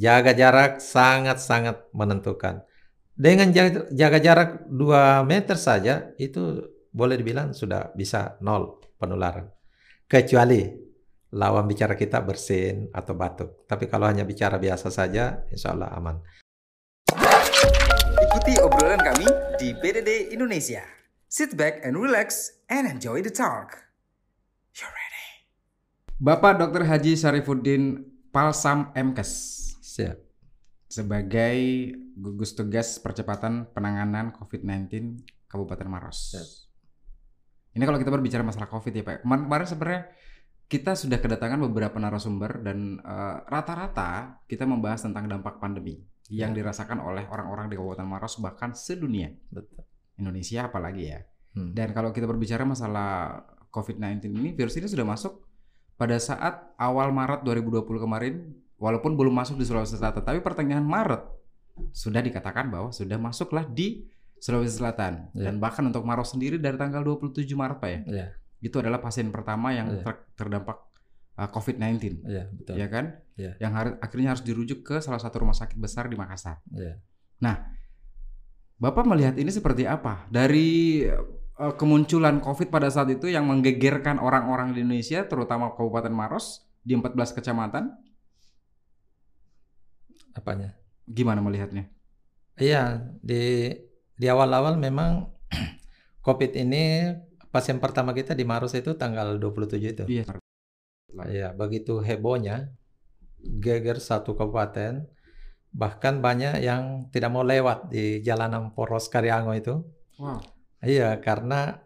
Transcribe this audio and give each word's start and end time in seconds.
Jaga 0.00 0.32
jarak 0.32 0.80
sangat-sangat 0.80 1.92
menentukan. 1.92 2.64
Dengan 3.12 3.52
jaga, 3.52 4.16
jarak 4.16 4.64
2 4.72 5.28
meter 5.28 5.60
saja 5.60 6.16
itu 6.16 6.64
boleh 6.88 7.20
dibilang 7.20 7.52
sudah 7.52 7.92
bisa 7.92 8.40
nol 8.40 8.80
penularan. 8.96 9.52
Kecuali 10.08 10.64
lawan 11.36 11.68
bicara 11.68 12.00
kita 12.00 12.24
bersin 12.24 12.88
atau 12.96 13.12
batuk. 13.12 13.68
Tapi 13.68 13.84
kalau 13.92 14.08
hanya 14.08 14.24
bicara 14.24 14.56
biasa 14.56 14.88
saja, 14.88 15.44
insya 15.52 15.76
Allah 15.76 15.92
aman. 15.92 16.16
Ikuti 18.24 18.56
obrolan 18.56 19.04
kami 19.04 19.28
di 19.60 19.76
PDD 19.76 20.32
Indonesia. 20.32 20.80
Sit 21.28 21.60
back 21.60 21.84
and 21.84 22.00
relax 22.00 22.56
and 22.72 22.88
enjoy 22.88 23.20
the 23.20 23.28
talk. 23.28 23.76
You're 24.72 24.88
ready. 24.88 25.28
Bapak 26.16 26.56
Dr. 26.56 26.88
Haji 26.88 27.20
Syarifuddin 27.20 28.00
Palsam 28.32 28.96
MKes. 28.96 29.69
Siap. 30.00 30.18
Sebagai 30.90 31.58
gugus 32.18 32.56
tugas 32.56 32.98
percepatan 32.98 33.70
penanganan 33.70 34.34
COVID-19 34.34 35.20
Kabupaten 35.46 35.86
Maros. 35.86 36.18
Siap. 36.34 36.48
Ini 37.78 37.84
kalau 37.86 37.98
kita 38.02 38.10
berbicara 38.10 38.42
masalah 38.42 38.66
COVID 38.66 38.90
ya 38.90 39.04
Pak. 39.06 39.22
Kemarin, 39.22 39.42
kemarin 39.46 39.66
sebenarnya 39.68 40.02
kita 40.70 40.94
sudah 40.94 41.18
kedatangan 41.18 41.58
beberapa 41.70 41.98
narasumber 41.98 42.62
dan 42.62 42.98
eh, 42.98 43.36
rata-rata 43.46 44.42
kita 44.50 44.66
membahas 44.66 45.06
tentang 45.06 45.30
dampak 45.30 45.58
pandemi 45.62 45.98
yang 46.30 46.54
Ya. 46.54 46.62
dirasakan 46.62 47.02
oleh 47.02 47.26
orang-orang 47.26 47.66
di 47.70 47.74
Kabupaten 47.74 48.06
Maros 48.06 48.38
bahkan 48.38 48.70
sedunia. 48.74 49.30
Betul. 49.50 49.82
Indonesia 50.18 50.70
apalagi 50.70 51.10
ya. 51.10 51.20
Hmm. 51.58 51.74
Dan 51.74 51.90
kalau 51.90 52.14
kita 52.14 52.30
berbicara 52.30 52.62
masalah 52.62 53.42
COVID-19 53.74 54.30
ini, 54.30 54.50
virus 54.54 54.78
ini 54.78 54.86
sudah 54.86 55.02
masuk 55.02 55.42
pada 55.98 56.14
saat 56.22 56.70
awal 56.78 57.10
Maret 57.10 57.42
2020 57.42 57.82
kemarin, 57.98 58.34
walaupun 58.80 59.14
belum 59.14 59.36
masuk 59.36 59.60
di 59.60 59.68
Sulawesi 59.68 60.00
Selatan, 60.00 60.24
tapi 60.24 60.40
pertengahan 60.40 60.82
Maret 60.82 61.22
sudah 61.92 62.20
dikatakan 62.20 62.72
bahwa 62.72 62.88
sudah 62.90 63.20
masuklah 63.20 63.68
di 63.68 64.08
Sulawesi 64.40 64.80
Selatan. 64.80 65.28
Ya. 65.36 65.52
Dan 65.52 65.60
bahkan 65.60 65.84
untuk 65.84 66.02
Maros 66.02 66.32
sendiri 66.32 66.56
dari 66.56 66.80
tanggal 66.80 67.04
27 67.04 67.44
Maret 67.52 67.76
Pak 67.76 67.90
ya, 67.92 68.00
Ya, 68.08 68.26
itu 68.58 68.76
adalah 68.80 68.98
pasien 68.98 69.28
pertama 69.28 69.70
yang 69.70 70.00
Ya. 70.00 70.02
ter- 70.02 70.24
terdampak 70.34 70.80
uh, 71.36 71.48
COVID-19. 71.52 72.24
ya, 72.24 72.48
betul. 72.48 72.74
Ya 72.80 72.86
kan? 72.88 73.04
Ya. 73.36 73.52
Yang 73.60 73.72
har- 73.76 73.98
akhirnya 74.00 74.28
harus 74.32 74.40
dirujuk 74.42 74.80
ke 74.80 74.96
salah 74.98 75.20
satu 75.20 75.44
rumah 75.44 75.52
sakit 75.54 75.76
besar 75.76 76.08
di 76.08 76.16
Makassar. 76.16 76.64
Ya. 76.72 76.96
Bapak 78.80 79.04
melihat 79.04 79.36
ini 79.36 79.52
seperti 79.52 79.84
apa? 79.84 80.24
Dari 80.32 81.04
eh, 81.60 81.74
kemunculan 81.76 82.40
COVID 82.40 82.72
pada 82.72 82.88
saat 82.88 83.12
itu 83.12 83.28
yang 83.28 83.44
menggegerkan 83.44 84.16
orang-orang 84.16 84.72
di 84.72 84.80
Indonesia, 84.80 85.28
terutama 85.28 85.76
Kabupaten 85.76 86.08
Maros 86.08 86.64
di 86.80 86.96
14 86.96 87.36
kecamatan, 87.36 87.92
Apanya? 90.34 90.76
gimana 91.10 91.42
melihatnya? 91.42 91.90
Iya, 92.54 93.10
di 93.18 93.74
di 94.14 94.26
awal-awal 94.30 94.78
memang 94.78 95.26
COVID 96.26 96.52
ini 96.54 97.10
pasien 97.50 97.82
pertama 97.82 98.14
kita 98.14 98.32
di 98.38 98.46
Maros 98.46 98.74
itu 98.78 98.94
tanggal 98.94 99.40
27 99.42 99.94
itu. 99.94 100.04
Iya. 100.06 100.24
Iya, 101.26 101.48
begitu 101.58 101.98
hebohnya, 101.98 102.70
geger 103.42 103.98
satu 103.98 104.38
kabupaten, 104.38 105.10
bahkan 105.74 106.22
banyak 106.22 106.62
yang 106.62 107.10
tidak 107.10 107.30
mau 107.34 107.42
lewat 107.42 107.90
di 107.90 108.22
jalanan 108.22 108.70
Poros 108.74 109.10
Karyango 109.10 109.50
itu. 109.58 109.74
Wow. 110.22 110.38
Iya, 110.84 111.18
karena 111.18 111.82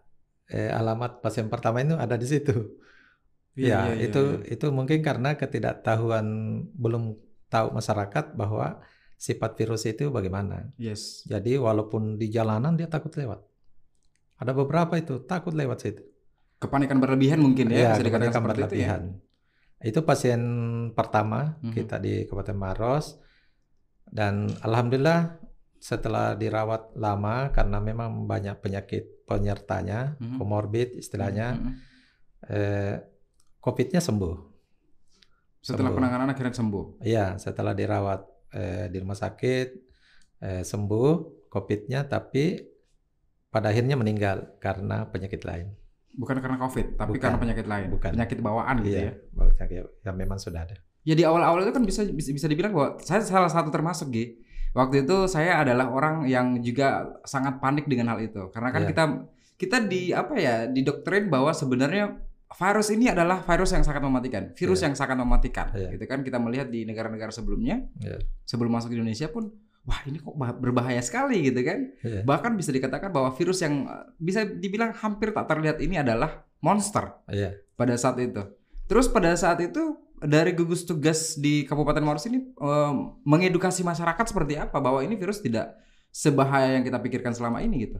eh, 0.53 0.69
alamat 0.69 1.25
pasien 1.25 1.49
pertama 1.49 1.81
itu 1.81 1.97
ada 1.97 2.17
di 2.21 2.27
situ. 2.29 2.77
Iya, 3.57 3.95
Ya, 3.95 3.95
iya, 3.95 4.11
itu 4.11 4.19
iya. 4.43 4.59
itu 4.59 4.67
mungkin 4.75 4.99
karena 5.01 5.39
ketidaktahuan 5.39 6.27
belum 6.75 7.15
tahu 7.55 7.71
masyarakat 7.71 8.35
bahwa 8.35 8.83
sifat 9.15 9.55
virus 9.55 9.87
itu 9.87 10.11
bagaimana. 10.11 10.75
Yes. 10.75 11.23
Jadi 11.25 11.55
walaupun 11.55 12.19
di 12.19 12.27
jalanan 12.29 12.75
dia 12.75 12.91
takut 12.91 13.15
lewat. 13.15 13.39
Ada 14.43 14.51
beberapa 14.51 14.99
itu 14.99 15.23
takut 15.23 15.55
lewat 15.55 15.79
situ. 15.79 16.03
Kepanikan 16.59 16.99
berlebihan 16.99 17.39
mungkin 17.39 17.71
ya, 17.71 17.79
Iya, 17.79 17.91
bisa 17.95 18.03
dikatakan 18.03 18.11
kepanikan 18.11 18.35
seperti 18.35 18.51
itu 18.51 18.59
ya. 18.59 18.67
berlebihan. 18.67 19.03
Itu 19.85 20.01
pasien 20.03 20.41
pertama 20.97 21.55
Mhm. 21.63 21.73
kita 21.73 21.97
di 22.03 22.27
Kabupaten 22.27 22.59
Maros 22.59 23.21
dan 24.11 24.51
alhamdulillah 24.61 25.39
setelah 25.79 26.33
dirawat 26.35 26.97
lama 26.97 27.53
karena 27.53 27.79
memang 27.79 28.25
banyak 28.25 28.57
penyakit 28.59 29.29
penyertanya, 29.29 30.17
Mhm. 30.17 30.37
komorbid 30.41 30.97
istilahnya, 30.97 31.61
Mhm. 31.61 31.73
eh, 32.49 32.95
COVID-nya 33.61 34.01
sembuh. 34.01 34.54
Setelah 35.65 35.89
Sembuh. 35.89 35.97
penanganan 35.97 36.29
akhirnya 36.29 36.53
sembuh. 36.53 36.85
Iya, 37.01 37.27
setelah 37.41 37.73
dirawat 37.73 38.21
eh, 38.53 38.87
di 38.93 39.01
rumah 39.01 39.17
sakit 39.17 39.69
eh, 40.45 40.61
sembuh 40.63 41.11
COVID-nya, 41.49 42.05
tapi 42.05 42.61
pada 43.49 43.73
akhirnya 43.73 43.97
meninggal 43.97 44.61
karena 44.61 45.09
penyakit 45.09 45.41
lain. 45.43 45.73
Bukan 46.15 46.37
karena 46.39 46.61
COVID, 46.61 46.87
tapi 46.95 47.17
Bukan. 47.17 47.23
karena 47.23 47.39
penyakit 47.41 47.67
lain. 47.67 47.89
Bukan. 47.91 48.11
Penyakit 48.13 48.39
bawaan 48.39 48.77
gitu 48.85 48.93
Iya, 48.93 49.09
ya. 49.09 49.13
penyakit 49.33 49.85
yang 50.05 50.17
memang 50.21 50.37
sudah 50.37 50.69
ada. 50.69 50.77
Ya 51.03 51.17
di 51.17 51.25
awal-awal 51.25 51.65
itu 51.65 51.73
kan 51.73 51.85
bisa 51.85 52.05
bisa, 52.07 52.47
dibilang 52.47 52.73
bahwa 52.73 53.01
saya 53.01 53.25
salah 53.25 53.49
satu 53.49 53.73
termasuk 53.73 54.13
Gi. 54.13 54.41
Waktu 54.75 55.07
itu 55.07 55.17
saya 55.27 55.63
adalah 55.63 55.89
orang 55.89 56.27
yang 56.27 56.59
juga 56.61 57.09
sangat 57.23 57.57
panik 57.59 57.87
dengan 57.87 58.13
hal 58.13 58.21
itu. 58.21 58.51
Karena 58.51 58.69
kan 58.69 58.85
Iya. 58.85 58.89
kita 58.93 59.05
kita 59.55 59.77
di 59.87 60.11
apa 60.11 60.35
ya, 60.35 60.67
didoktrin 60.67 61.31
bahwa 61.31 61.55
sebenarnya 61.55 62.19
virus 62.55 62.89
ini 62.89 63.11
adalah 63.11 63.43
virus 63.43 63.75
yang 63.75 63.83
sangat 63.83 64.01
mematikan, 64.01 64.55
virus 64.55 64.79
Iya. 64.81 64.87
yang 64.89 64.95
sangat 64.95 65.17
mematikan. 65.19 65.67
Iya. 65.75 65.89
Gitu 65.99 66.05
kan 66.07 66.23
kita 66.23 66.39
melihat 66.39 66.71
di 66.71 66.87
negara-negara 66.87 67.29
sebelumnya, 67.29 67.83
Iya. 67.99 68.23
sebelum 68.43 68.71
masuk 68.71 68.91
ke 68.91 68.97
Indonesia 68.97 69.27
pun 69.29 69.51
wah 69.85 70.01
ini 70.07 70.17
kok 70.17 70.33
bah- 70.33 70.57
berbahaya 70.57 71.03
sekali 71.03 71.45
gitu 71.45 71.61
kan. 71.61 71.93
Iya. 72.01 72.23
Bahkan 72.23 72.55
bisa 72.55 72.71
dikatakan 72.71 73.11
bahwa 73.11 73.35
virus 73.35 73.61
yang 73.61 73.85
eh, 73.85 74.07
bisa 74.17 74.47
dibilang 74.47 74.95
hampir 74.95 75.31
tak 75.31 75.45
terlihat 75.45 75.83
ini 75.83 75.99
adalah 75.99 76.47
monster 76.59 77.21
Iya. 77.27 77.59
pada 77.75 77.93
saat 77.95 78.17
itu. 78.17 78.41
Terus 78.87 79.07
pada 79.07 79.35
saat 79.35 79.59
itu 79.59 79.99
dari 80.25 80.55
gugus 80.55 80.85
tugas 80.85 81.37
di 81.37 81.69
Kabupaten 81.69 82.01
Maros 82.01 82.25
ini 82.25 82.41
em, 82.41 82.95
mengedukasi 83.25 83.85
masyarakat 83.85 84.25
seperti 84.25 84.57
apa 84.57 84.81
bahwa 84.81 85.05
ini 85.05 85.17
virus 85.17 85.41
tidak 85.41 85.77
sebahaya 86.09 86.79
yang 86.79 86.85
kita 86.87 86.97
pikirkan 86.97 87.35
selama 87.35 87.61
ini 87.61 87.85
gitu. 87.85 87.99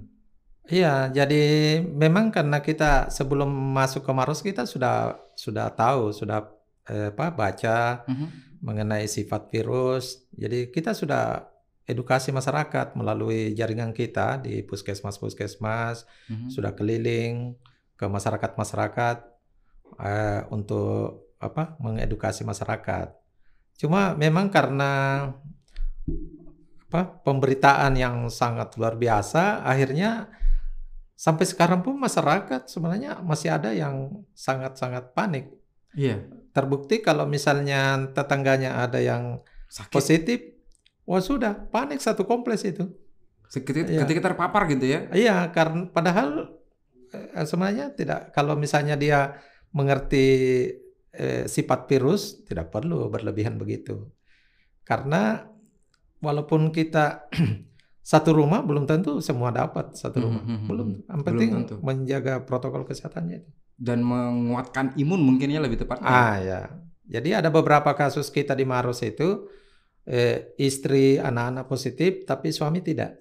Iya, 0.65 1.13
jadi 1.13 1.45
memang 1.85 2.33
karena 2.33 2.65
kita 2.65 3.13
sebelum 3.13 3.53
masuk 3.53 4.01
ke 4.01 4.13
Maros 4.17 4.41
kita 4.41 4.65
sudah 4.65 5.21
sudah 5.37 5.69
tahu, 5.77 6.09
sudah 6.17 6.49
eh, 6.89 7.13
apa 7.13 7.33
baca 7.33 8.05
Mhm. 8.09 8.27
mengenai 8.65 9.05
sifat 9.09 9.49
virus. 9.53 10.25
Jadi 10.33 10.69
kita 10.73 10.93
sudah 10.97 11.49
edukasi 11.85 12.33
masyarakat 12.33 12.97
melalui 12.97 13.53
jaringan 13.53 13.93
kita 13.93 14.41
di 14.41 14.65
puskesmas-puskesmas, 14.65 16.09
Mhm. 16.33 16.49
sudah 16.49 16.73
keliling 16.73 17.57
ke 17.97 18.05
masyarakat-masyarakat 18.09 19.17
eh, 20.01 20.43
untuk 20.51 21.37
apa 21.39 21.77
mengedukasi 21.79 22.41
masyarakat. 22.43 23.13
Cuma 23.77 24.17
memang 24.17 24.49
karena 24.49 25.29
apa 26.89 27.01
pemberitaan 27.21 27.95
yang 27.95 28.27
sangat 28.33 28.75
luar 28.81 28.97
biasa, 28.97 29.63
akhirnya 29.63 30.29
sampai 31.15 31.47
sekarang 31.47 31.81
pun 31.81 31.95
masyarakat 31.97 32.67
sebenarnya 32.67 33.23
masih 33.23 33.55
ada 33.55 33.71
yang 33.71 34.27
sangat-sangat 34.35 35.15
panik. 35.15 35.51
Iya. 35.95 36.27
Terbukti 36.51 36.99
kalau 37.01 37.27
misalnya 37.27 38.11
tetangganya 38.11 38.83
ada 38.83 38.99
yang 38.99 39.39
Sakit. 39.71 39.95
positif, 39.95 40.39
wah 41.07 41.23
sudah 41.23 41.55
panik 41.71 42.03
satu 42.03 42.27
kompleks 42.27 42.67
itu. 42.67 42.91
Ketika, 43.47 43.87
Iya. 43.87 44.03
ketika 44.03 44.35
terpapar 44.35 44.67
gitu 44.67 44.83
ya. 44.91 45.07
Iya, 45.15 45.55
karena 45.55 45.87
padahal 45.87 46.51
eh, 47.15 47.47
sebenarnya 47.47 47.95
tidak. 47.95 48.35
Kalau 48.35 48.59
misalnya 48.59 48.99
dia 48.99 49.39
mengerti 49.71 50.27
eh, 51.15 51.47
sifat 51.47 51.87
virus, 51.87 52.43
tidak 52.43 52.75
perlu 52.75 53.07
berlebihan 53.07 53.55
begitu. 53.55 54.11
Karena 54.83 55.47
walaupun 56.19 56.75
kita 56.75 57.31
satu 58.05 58.37
rumah 58.37 58.61
belum 58.61 58.85
tentu 58.85 59.17
semua 59.19 59.49
dapat 59.49 59.97
satu 59.97 60.17
Mhm, 60.17 60.23
rumah. 60.23 60.43
mhm, 60.43 60.67
Belum. 60.69 60.87
mhm. 60.87 60.97
Yang 61.01 61.09
Belum 61.09 61.25
penting 61.25 61.51
tentu. 61.57 61.75
menjaga 61.81 62.35
protokol 62.43 62.85
kesehatannya. 62.85 63.41
Dan 63.75 64.05
menguatkan 64.05 64.93
imun 64.95 65.19
mungkin 65.19 65.49
ya 65.49 65.59
lebih 65.59 65.81
tepatnya. 65.81 66.05
Ah 66.07 66.37
ya. 66.37 66.61
Jadi 67.07 67.33
ada 67.33 67.49
beberapa 67.49 67.91
kasus 67.93 68.29
kita 68.29 68.53
di 68.53 68.63
Maros 68.63 69.01
itu 69.01 69.49
eh, 70.05 70.53
istri 70.59 71.17
anak-anak 71.17 71.65
positif 71.65 72.23
tapi 72.23 72.53
suami 72.53 72.79
tidak. 72.79 73.17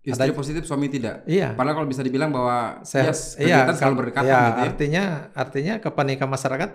Istri 0.00 0.28
ada- 0.28 0.36
positif, 0.36 0.62
suami 0.64 0.88
tidak. 0.88 1.24
Iya. 1.24 1.52
Padahal 1.52 1.72
kalau 1.74 1.88
bisa 1.88 2.00
dibilang 2.00 2.28
bahwa 2.28 2.80
Sehat, 2.82 3.12
yes, 3.12 3.36
iya, 3.36 3.64
selalu 3.66 3.96
berdekatan 3.98 4.24
iya, 4.26 4.40
gitu 4.42 4.52
ya. 4.54 4.64
artinya 4.64 5.04
artinya 5.34 5.74
kepanikan 5.76 6.24
masyarakat 6.26 6.72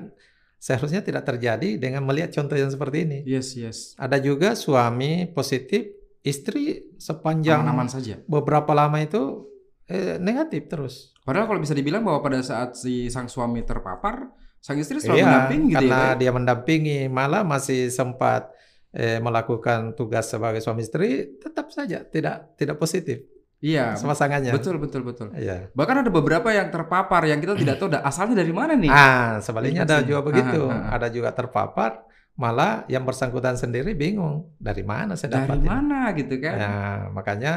seharusnya 0.58 1.02
tidak 1.02 1.22
terjadi 1.24 1.78
dengan 1.78 2.02
melihat 2.02 2.30
contoh 2.32 2.54
yang 2.54 2.70
seperti 2.70 2.98
ini. 3.02 3.20
Yes, 3.26 3.54
yes. 3.54 3.94
Ada 3.96 4.18
juga 4.18 4.54
suami 4.54 5.26
positif, 5.28 5.86
istri 6.26 6.90
sepanjang 6.98 7.62
Aman-aman 7.62 7.86
saja. 7.86 8.18
beberapa 8.26 8.74
lama 8.74 8.98
itu 8.98 9.46
eh, 9.86 10.18
negatif 10.18 10.66
terus. 10.66 11.14
Padahal 11.22 11.46
kalau 11.46 11.62
bisa 11.62 11.78
dibilang 11.78 12.02
bahwa 12.02 12.26
pada 12.26 12.42
saat 12.42 12.74
si 12.74 13.14
sang 13.14 13.30
suami 13.30 13.62
terpapar, 13.62 14.34
sang 14.58 14.82
istri 14.82 14.98
selalu 14.98 15.22
Iya, 15.22 15.26
mendampingi 15.30 15.70
gitu 15.70 15.78
karena 15.78 16.02
ya. 16.02 16.18
Dia 16.18 16.32
mendampingi, 16.34 17.00
malah 17.14 17.46
masih 17.46 17.94
sempat 17.94 18.50
eh, 18.96 19.22
melakukan 19.22 19.94
tugas 19.94 20.26
sebagai 20.26 20.64
suami 20.64 20.82
istri 20.82 21.38
tetap 21.38 21.70
saja 21.70 22.02
tidak 22.08 22.56
tidak 22.56 22.80
positif 22.80 23.22
Iya, 23.64 23.96
pasangannya. 23.98 24.52
betul 24.52 24.78
betul 24.78 25.02
betul. 25.02 25.28
Iya. 25.34 25.72
Bahkan 25.74 26.06
ada 26.06 26.12
beberapa 26.12 26.52
yang 26.52 26.70
terpapar 26.70 27.26
yang 27.26 27.40
kita 27.40 27.56
tidak 27.56 27.76
tahu 27.78 27.90
asalnya 27.98 28.44
dari 28.44 28.54
mana 28.54 28.76
nih. 28.76 28.92
Ah, 28.92 29.40
sebaliknya 29.40 29.84
ada 29.84 30.00
Infeksi. 30.00 30.10
juga 30.12 30.22
begitu. 30.22 30.62
Ah, 30.70 30.76
ah. 30.76 31.00
Ada 31.00 31.08
juga 31.10 31.30
terpapar, 31.34 31.92
malah 32.36 32.84
yang 32.86 33.08
bersangkutan 33.08 33.56
sendiri 33.56 33.96
bingung 33.96 34.52
dari 34.60 34.84
mana 34.84 35.16
saya 35.16 35.40
dari 35.40 35.48
dapat 35.48 35.58
ini. 35.60 35.68
mana 35.68 36.00
gitu 36.14 36.36
kan? 36.38 36.56
Ya, 36.60 36.74
makanya 37.10 37.54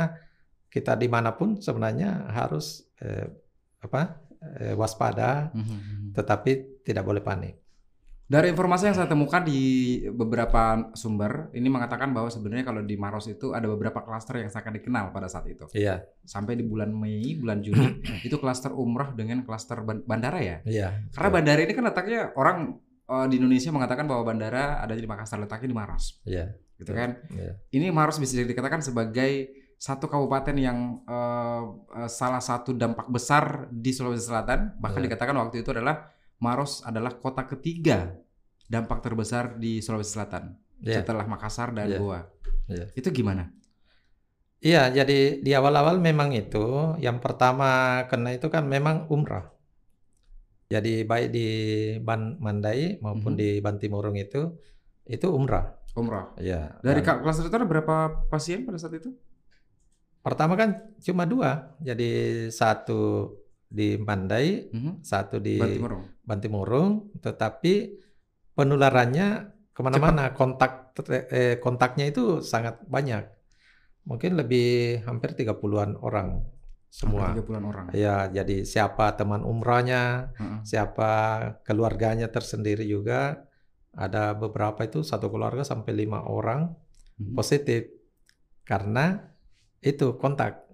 kita 0.69 0.95
di 0.95 1.09
mana 1.09 1.35
pun 1.35 1.59
sebenarnya 1.59 2.31
harus 2.31 2.87
eh, 2.99 3.27
apa 3.79 4.23
eh, 4.59 4.75
waspada, 4.75 5.50
Mhm. 5.50 6.15
tetapi 6.15 6.83
tidak 6.83 7.03
boleh 7.03 7.21
panik. 7.21 7.59
Dari 8.29 8.53
informasi 8.53 8.93
yang 8.93 8.97
saya 8.97 9.09
temukan 9.09 9.41
di 9.41 9.61
beberapa 10.13 10.93
sumber, 10.93 11.49
ini 11.57 11.73
mengatakan 11.73 12.13
bahwa 12.13 12.29
sebenarnya 12.29 12.69
kalau 12.69 12.85
di 12.85 12.93
Maros 12.95 13.25
itu 13.25 13.57
ada 13.57 13.65
beberapa 13.65 14.05
klaster 14.05 14.45
yang 14.45 14.53
sangat 14.53 14.77
dikenal 14.77 15.17
pada 15.17 15.33
saat 15.33 15.49
itu. 15.49 15.65
Iya, 15.73 16.05
Sampai 16.29 16.53
di 16.53 16.63
bulan 16.63 16.93
Mei, 16.93 17.41
bulan 17.41 17.65
Juni, 17.65 17.89
itu 18.29 18.37
klaster 18.37 18.77
umrah 18.77 19.17
dengan 19.17 19.41
klaster 19.43 19.81
ban- 19.81 20.05
bandara 20.05 20.45
ya. 20.45 20.57
iya. 20.69 21.09
Karena 21.17 21.31
bandara 21.33 21.61
ini 21.65 21.73
kan 21.73 21.85
letaknya 21.89 22.21
orang 22.37 22.77
eh, 23.09 23.27
di 23.33 23.41
Indonesia 23.41 23.73
mengatakan 23.73 24.05
bahwa 24.05 24.29
bandara 24.29 24.77
ada 24.77 24.93
di 24.93 25.09
Makassar, 25.09 25.41
letaknya 25.41 25.73
di 25.73 25.79
Maros, 25.81 26.21
Iya, 26.29 26.53
gitu 26.77 26.93
kan? 26.93 27.17
iya. 27.33 27.57
Ini 27.73 27.89
Maros 27.89 28.21
bisa 28.21 28.37
dikatakan 28.37 28.85
sebagai 28.85 29.57
satu 29.81 30.05
kabupaten 30.05 30.53
yang 30.53 31.01
eh, 31.09 31.63
salah 32.13 32.45
satu 32.45 32.77
dampak 32.77 33.09
besar 33.09 33.73
di 33.73 33.89
Sulawesi 33.89 34.29
Selatan. 34.29 34.77
Bahkan 34.77 35.01
Iya. 35.01 35.07
dikatakan 35.09 35.33
waktu 35.33 35.65
itu 35.65 35.73
adalah 35.73 36.13
Maros 36.38 36.81
adalah 36.87 37.19
kota 37.19 37.44
ketiga 37.44 38.14
dampak 38.69 39.02
terbesar 39.02 39.56
di 39.56 39.81
Sulawesi 39.81 40.14
Selatan 40.14 40.55
Iya. 40.79 41.02
setelah 41.02 41.26
Makassar 41.26 41.75
dan 41.75 41.90
Iya. 41.90 41.99
Goa. 41.99 42.20
Iya. 42.70 42.87
Itu 42.94 43.11
gimana? 43.11 43.50
Iya, 44.58 44.90
jadi 44.90 45.38
di 45.38 45.50
awal-awal 45.55 46.02
memang 46.02 46.35
itu 46.35 46.94
yang 46.99 47.23
pertama 47.23 48.02
kena 48.11 48.35
itu 48.35 48.46
kan 48.50 48.67
memang 48.67 49.06
umrah. 49.11 49.50
Jadi 50.69 51.06
baik 51.06 51.29
di 51.32 51.46
Ban 52.02 52.37
Mandai 52.43 52.99
maupun 53.00 53.35
Mhm. 53.35 53.40
di 53.40 53.50
Bantimurung 53.58 54.19
itu 54.19 54.58
itu 55.08 55.26
umrah. 55.31 55.79
Umrah. 55.96 56.35
Iya. 56.37 56.79
Dari 56.85 57.00
dan 57.02 57.35
itu 57.46 57.56
ada 57.56 57.67
berapa 57.67 57.96
pasien 58.29 58.62
pada 58.67 58.79
saat 58.79 58.94
itu? 58.94 59.11
pertama 60.19 60.61
kan 60.61 60.93
cuma 61.00 61.25
dua. 61.25 61.73
Jadi 61.81 62.11
satu 62.52 63.32
di 63.69 64.00
Mandai, 64.00 64.73
Mhm. 64.73 65.05
satu 65.05 65.37
di 65.38 65.61
Bantimurung. 65.61 66.03
Bantimurung, 66.25 66.91
tetapi 67.20 67.75
penularannya 68.56 69.29
ke 69.70 69.81
mana-mana. 69.85 70.32
Kontak 70.35 70.97
eh, 71.31 71.62
kontaknya 71.62 72.11
itu 72.11 72.43
sangat 72.43 72.82
banyak. 72.91 73.23
Mungkin 74.09 74.35
lebih 74.35 75.05
hampir 75.06 75.37
30-an 75.37 75.94
orang 76.00 76.43
semua. 76.91 77.37
Tiga 77.37 77.44
bulan 77.44 77.65
orang. 77.69 77.85
Ya, 77.94 78.26
jadi 78.26 78.65
siapa 78.65 79.15
teman 79.15 79.44
umrahnya, 79.44 80.32
Heeh. 80.35 80.59
siapa 80.64 81.11
keluarganya 81.62 82.32
tersendiri 82.32 82.82
juga. 82.82 83.44
Ada 83.94 84.35
beberapa 84.35 84.82
itu 84.82 85.05
satu 85.05 85.29
keluarga 85.29 85.62
sampai 85.62 85.93
lima 85.94 86.25
orang 86.25 86.73
Mhm. 87.21 87.35
positif 87.37 87.87
karena 88.64 89.23
itu 89.79 90.19
kontak. 90.19 90.68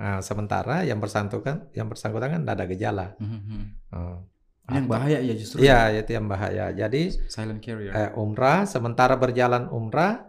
Nah, 0.00 0.24
sementara 0.24 0.80
yang 0.88 0.96
bersangkutan, 0.96 1.68
yang 1.76 1.84
bersangkutan 1.92 2.32
kan 2.32 2.40
tidak 2.40 2.54
ada 2.56 2.66
gejala. 2.66 3.06
Ini 3.20 4.80
yang 4.80 4.88
bahaya 4.88 5.18
ya 5.20 5.34
justru. 5.36 5.60
Iya, 5.60 5.92
itu 5.92 6.10
yang 6.16 6.24
bahaya. 6.24 6.72
Jadi 6.72 7.12
Silent 7.28 7.60
carrier. 7.60 7.92
eh, 7.92 8.10
umrah, 8.16 8.64
sementara 8.64 9.20
berjalan 9.20 9.68
umrah 9.68 10.24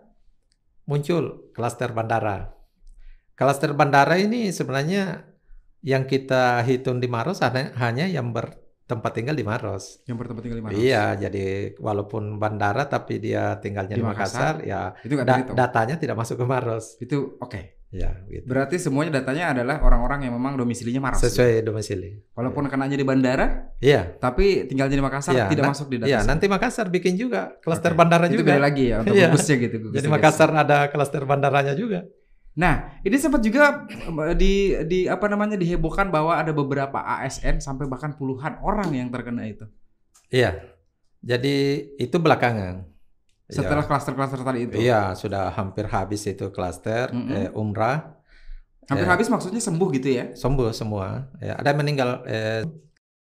muncul 0.83 1.53
klaster 1.55 1.95
bandara. 1.95 2.51
Klaster 3.37 3.71
bandara 3.71 4.19
ini 4.19 4.51
sebenarnya 4.51 5.23
yang 5.81 6.03
kita 6.03 6.59
hitung 6.67 6.99
di 6.99 7.07
Maros 7.07 7.39
hanya, 7.39 7.71
hanya 7.79 8.05
yang 8.11 8.35
bertempat 8.35 9.11
tinggal 9.15 9.39
di 9.39 9.45
Maros. 9.47 10.03
Yang 10.03 10.17
bertempat 10.19 10.41
tinggal 10.43 10.59
di 10.59 10.65
Maros. 10.67 10.77
Iya, 10.77 11.05
jadi 11.15 11.77
walaupun 11.79 12.37
bandara 12.37 12.91
tapi 12.91 13.23
dia 13.23 13.55
tinggalnya 13.63 13.95
Di 13.95 14.03
di, 14.03 14.05
Makassar, 14.05 14.61
ya 14.67 14.91
Itu 14.99 15.15
da- 15.21 15.47
datanya 15.47 15.95
tidak 15.95 16.17
masuk 16.19 16.43
ke 16.43 16.45
Maros. 16.49 16.97
Itu 16.99 17.39
oke. 17.39 17.80
Ya, 17.91 18.23
gitu. 18.31 18.47
Berarti 18.47 18.79
semuanya 18.79 19.19
datanya 19.19 19.51
adalah 19.51 19.83
orang-orang 19.83 20.23
yang 20.23 20.39
memang 20.39 20.55
domisilinya 20.55 21.03
Maros. 21.03 21.19
Sesuai 21.27 21.59
domisili. 21.59 22.23
Walaupun 22.31 22.71
kenanya 22.71 22.95
di 22.95 23.03
bandara, 23.03 23.67
Iya, 23.83 24.15
tapi 24.15 24.63
tinggalnya 24.63 24.95
di 24.95 25.03
Makassar 25.03 25.35
Iya, 25.35 25.51
tidak 25.51 25.75
masuk 25.75 25.91
di 25.91 25.99
data. 25.99 26.07
iya. 26.07 26.23
Nanti 26.23 26.47
Makassar 26.47 26.87
bikin 26.87 27.19
juga 27.19 27.51
klaster 27.59 27.91
Oke. 27.91 27.99
bandara 27.99 28.31
itu 28.31 28.39
juga. 28.39 28.55
beda 28.55 28.63
lagi 28.63 28.95
ya 28.95 29.03
untuk 29.03 29.11
bagusnya 29.11 29.55
gitu. 29.59 29.75
Jadi. 29.91 30.07
Makassar 30.07 30.49
ada 30.55 30.87
klaster 30.87 31.27
bandaranya 31.27 31.75
juga. 31.75 32.07
Nah, 32.55 32.95
ini 33.03 33.15
sempat 33.19 33.43
juga 33.43 33.83
em, 33.91 34.35
di 34.39 34.71
di 34.87 34.99
apa 35.11 35.27
namanya 35.27 35.59
dihebohkan 35.59 36.07
bahwa 36.11 36.35
ada 36.39 36.55
beberapa 36.55 36.95
ASN 36.95 37.59
sampai 37.59 37.91
bahkan 37.91 38.15
puluhan 38.15 38.55
orang 38.63 38.87
yang 38.95 39.11
terkena 39.11 39.51
itu. 39.51 39.67
Iya. 40.31 40.63
Jadi 41.19 41.55
itu 41.99 42.15
belakangan. 42.17 42.87
Setelah 43.51 43.83
Iya. 43.83 43.89
klaster-klaster 43.91 44.39
tadi 44.41 44.59
itu. 44.63 44.75
Iya, 44.79 45.01
sudah 45.13 45.51
hampir 45.51 45.85
habis 45.85 46.23
itu 46.23 46.47
klaster 46.49 47.11
Mm-mm. 47.11 47.35
eh, 47.37 47.49
umrah 47.51 48.15
Hampir 48.87 49.05
Eh. 49.05 49.11
habis 49.11 49.27
maksudnya 49.27 49.59
sembuh 49.59 49.87
gitu 49.93 50.07
ya. 50.09 50.25
sembuh 50.33 50.71
semua. 50.71 51.27
Ya, 51.37 51.55
ada 51.55 51.67
yang 51.67 51.79
meninggal 51.79 52.23
eh, 52.25 52.63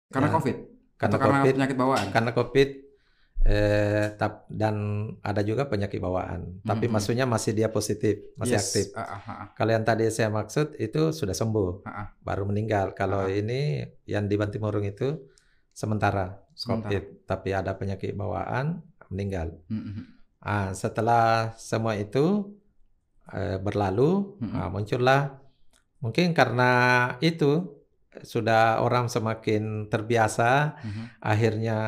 Karena 0.08 0.30
Ya. 0.30 0.32
Covid 0.32 0.56
karena 0.94 1.10
atau 1.10 1.18
karena 1.18 1.36
COVID, 1.36 1.52
penyakit 1.52 1.76
bawaan. 1.76 2.06
karena 2.08 2.30
COVID 2.32 2.68
eh, 3.44 4.06
tap- 4.14 4.48
dan 4.48 4.74
ada 5.20 5.42
juga 5.42 5.66
penyakit 5.66 5.98
bawaan. 5.98 6.62
Tapi 6.62 6.86
Mm-mm. 6.86 6.94
maksudnya 6.94 7.26
masih 7.26 7.52
dia 7.52 7.68
positif, 7.68 8.24
masih 8.34 8.56
Yes. 8.56 8.64
aktif. 8.64 8.84
Kalau 9.52 9.70
yang 9.70 9.84
tadi 9.84 10.08
saya 10.08 10.30
maksud 10.30 10.78
itu 10.78 11.10
sudah 11.10 11.34
sembuh, 11.34 11.84
ah. 11.84 12.08
baru 12.18 12.46
meninggal. 12.46 12.94
Kalau 12.94 13.20
Ah. 13.20 13.30
ini 13.30 13.84
yang 14.04 14.24
di 14.24 14.34
Bantimurung 14.34 14.82
itu 14.82 15.28
sementara, 15.70 16.40
Sementara. 16.52 16.88
COVID, 16.88 17.04
tapi 17.26 17.50
ada 17.50 17.74
penyakit 17.74 18.14
bawaan 18.14 18.80
meninggal. 19.10 19.58
Mm-mm. 19.68 20.04
Ah, 20.44 20.76
setelah 20.76 21.56
semua 21.56 21.96
itu 21.96 22.52
eh, 23.32 23.56
berlalu, 23.56 24.36
Mm-mm. 24.44 24.52
ah, 24.52 24.68
muncullah 24.68 25.40
mungkin 26.04 26.36
karena 26.36 26.70
itu 27.24 27.80
sudah 28.20 28.84
orang 28.84 29.08
semakin 29.08 29.88
terbiasa, 29.88 30.76
Mhm. 30.84 31.04
akhirnya 31.18 31.78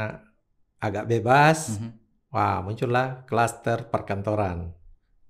agak 0.80 1.06
bebas. 1.06 1.76
Mhm. 1.78 1.90
Wah, 2.32 2.64
muncullah 2.64 3.22
klaster 3.28 3.86
perkantoran. 3.92 4.72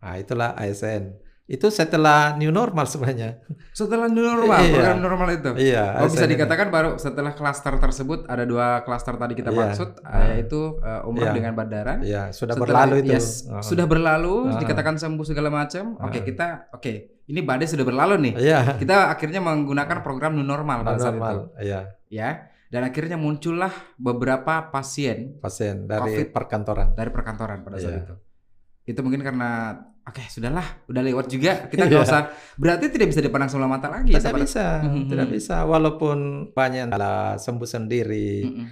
Nah, 0.01 0.15
itulah 0.17 0.55
ASN. 0.57 1.19
Itu 1.47 1.71
setelah 1.71 2.35
new 2.35 2.51
normal 2.51 2.91
sebenarnya. 2.91 3.39
Setelah 3.71 4.11
new 4.11 4.19
normal, 4.21 4.59
Iya. 4.59 4.99
normal 4.99 5.29
itu. 5.31 5.51
Iya, 5.55 6.03
Oh 6.03 6.11
bisa 6.11 6.27
ini. 6.27 6.35
dikatakan 6.35 6.75
baru 6.75 6.99
setelah 6.99 7.33
klaster 7.33 7.79
tersebut 7.79 8.27
ada 8.27 8.43
dua 8.43 8.83
klaster 8.83 9.15
tadi 9.15 9.39
kita 9.39 9.55
Iya. 9.55 9.59
maksud 9.63 9.89
Ah. 10.03 10.27
yaitu 10.35 10.75
uh, 10.77 11.07
umrah 11.07 11.31
Iya. 11.31 11.35
dengan 11.39 11.53
bandara. 11.55 12.03
Iya, 12.03 12.35
sudah 12.35 12.59
Setelah- 12.59 12.83
berlalu 12.91 12.95
itu. 13.07 13.15
yes, 13.15 13.47
Oh. 13.47 13.63
Sudah 13.63 13.87
berlalu, 13.87 14.51
Ah. 14.51 14.59
dikatakan 14.59 14.99
sembuh 14.99 15.23
segala 15.23 15.47
macam. 15.49 15.95
Oke 15.97 16.19
Ah. 16.19 16.25
kita, 16.25 16.47
oke 16.75 16.93
ini 17.25 17.41
badai 17.41 17.67
sudah 17.67 17.85
berlalu 17.85 18.15
nih. 18.27 18.35
Iya, 18.43 18.59
Kita 18.75 19.09
akhirnya 19.09 19.39
menggunakan 19.39 20.03
program 20.03 20.35
new 20.35 20.43
normal 20.43 20.83
pada 20.83 20.99
saat 20.99 21.15
itu, 21.15 21.23
normal. 21.23 21.55
Iya, 21.59 21.81
ya. 22.07 22.31
Dan 22.67 22.83
akhirnya 22.83 23.15
muncullah 23.15 23.71
beberapa 23.97 24.67
pasien 24.69 25.39
pasien 25.39 25.87
dari 25.87 26.27
Covid. 26.27 26.35
perkantoran. 26.35 26.89
dari 26.93 27.15
perkantoran 27.15 27.63
pada 27.63 27.79
saat 27.79 27.95
Iya. 27.95 28.03
itu. 28.03 28.15
Itu 28.85 29.01
mungkin 29.03 29.23
karena 29.23 29.79
oke 30.07 30.23
sudahlah, 30.27 30.87
udah 30.87 31.03
lewat 31.03 31.27
juga. 31.27 31.67
Kita 31.67 31.85
nggak 31.85 31.99
Iya. 31.99 32.07
usah. 32.07 32.23
Berarti 32.55 32.87
tidak 32.89 33.11
bisa 33.11 33.21
dipandang 33.21 33.51
sebelah 33.51 33.69
mata 33.69 33.91
lagi. 33.91 34.11
ya, 34.11 34.19
Tidak 34.19 34.25
sahabat? 34.25 34.43
bisa, 34.47 34.67
Mhm. 34.81 35.03
tidak 35.07 35.29
bisa. 35.29 35.57
Walaupun 35.63 36.19
banyak 36.51 36.89
adalah 36.89 37.35
sembuh 37.37 37.67
sendiri, 37.67 38.31
Mm-mm. 38.45 38.67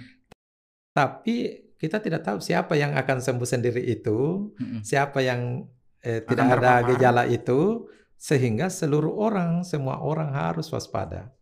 tapi 0.91 1.35
kita 1.75 1.99
tidak 1.99 2.23
tahu 2.23 2.39
siapa 2.39 2.73
yang 2.73 2.95
akan 2.95 3.19
sembuh 3.19 3.43
sendiri 3.45 3.83
itu, 3.83 4.51
Mm-mm. 4.55 4.81
siapa 4.81 5.19
yang 5.19 5.67
eh, 5.99 6.21
Akan 6.21 6.29
tidak 6.29 6.47
ada 6.55 6.73
gejala 6.85 7.23
itu, 7.25 7.89
sehingga 8.15 8.69
seluruh 8.69 9.09
orang, 9.11 9.65
semua 9.65 9.97
orang 9.99 10.31
harus 10.31 10.69
waspada. 10.69 11.33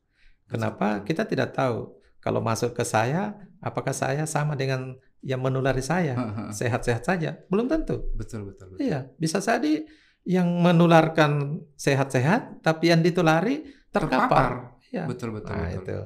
Kenapa? 0.47 1.03
Kita 1.03 1.27
tidak 1.27 1.51
tahu 1.51 1.91
kalau 2.17 2.39
masuk 2.39 2.71
ke 2.71 2.81
saya, 2.81 3.35
apakah 3.59 3.91
saya 3.91 4.23
sama 4.23 4.55
dengan 4.55 4.95
yang 5.23 5.39
menulari 5.39 5.79
saya, 5.79 6.13
sehat-sehat 6.51 7.03
saja? 7.03 7.39
Belum 7.47 7.65
tentu. 7.65 8.11
Betul 8.13 8.43
betul 8.45 8.75
betul. 8.75 8.83
Iya, 8.83 9.07
bisa 9.15 9.39
jadi 9.39 9.87
yang 10.23 10.47
menularkan 10.59 11.59
sehat-sehat, 11.75 12.61
tapi 12.61 12.91
yang 12.91 12.99
ditulari 12.99 13.63
terkapar. 13.91 14.79
Iya. 14.91 15.07
Betul 15.07 15.35
betul 15.35 15.55
Nah, 15.55 15.67
betul. 15.67 15.81
itu. 15.83 15.99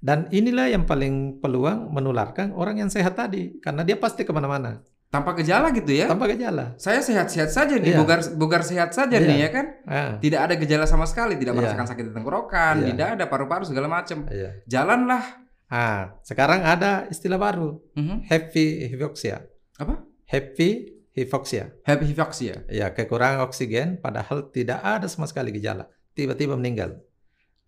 Dan 0.00 0.18
inilah 0.32 0.66
yang 0.68 0.84
paling 0.84 1.38
peluang 1.38 1.92
menularkan 1.92 2.52
orang 2.52 2.80
yang 2.80 2.88
sehat 2.88 3.14
tadi, 3.14 3.60
karena 3.60 3.84
dia 3.84 4.00
pasti 4.00 4.24
ke 4.24 4.32
mana-mana 4.32 4.80
Tanpa 5.10 5.34
gejala 5.34 5.74
gitu 5.74 5.90
ya. 5.90 6.06
tanpa 6.06 6.30
gejala. 6.30 6.78
Saya 6.78 7.02
sehat-sehat 7.02 7.50
saja 7.50 7.74
nih, 7.74 7.92
Iya. 7.92 7.98
bugar 7.98 8.22
bugar 8.38 8.62
sehat 8.62 8.94
saja 8.94 9.18
Iya. 9.18 9.26
nih 9.26 9.38
ya 9.42 9.48
kan. 9.50 9.66
Ah, 9.82 10.12
Tidak 10.22 10.38
ada 10.38 10.54
gejala 10.54 10.86
sama 10.86 11.02
sekali, 11.02 11.34
tidak 11.34 11.58
Iya. 11.58 11.60
merasakan 11.66 11.86
sakit 11.90 12.04
di 12.06 12.12
tenggorokan, 12.14 12.74
Iya. 12.78 12.86
tidak 12.94 13.08
ada 13.18 13.24
paru-paru 13.26 13.66
segala 13.66 13.90
macam. 13.90 14.22
iya. 14.30 14.62
Jalanlah. 14.70 15.39
Ah, 15.70 16.18
sekarang 16.26 16.66
ada 16.66 17.06
istilah 17.08 17.38
baru, 17.38 17.78
Mhm. 17.94 18.26
happy 18.26 18.90
hypoxia. 18.90 19.46
Apa? 19.78 20.02
Happy 20.26 21.00
hipoksia. 21.14 21.74
Hypoxia. 21.86 22.66
Ya, 22.70 22.90
kekurangan 22.94 23.46
oksigen 23.46 23.98
padahal 23.98 24.50
tidak 24.50 24.78
ada 24.82 25.06
sama 25.10 25.26
sekali 25.26 25.50
gejala. 25.54 25.86
Tiba-tiba 26.14 26.54
meninggal. 26.58 26.98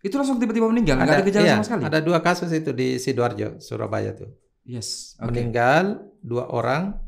Itu 0.02 0.18
langsung 0.18 0.42
tiba-tiba 0.42 0.66
meninggal, 0.66 0.98
nggak 0.98 1.14
ada 1.14 1.26
gejala 1.26 1.46
iya, 1.46 1.54
sama 1.58 1.66
sekali. 1.66 1.82
Ada 1.86 1.98
dua 2.02 2.18
kasus 2.18 2.50
itu 2.50 2.74
di 2.74 2.98
Sidoarjo, 2.98 3.62
Surabaya 3.62 4.14
tuh. 4.18 4.34
Yes. 4.66 5.14
Oke. 5.18 5.30
Meninggal 5.30 6.02
dua 6.22 6.50
orang 6.50 6.98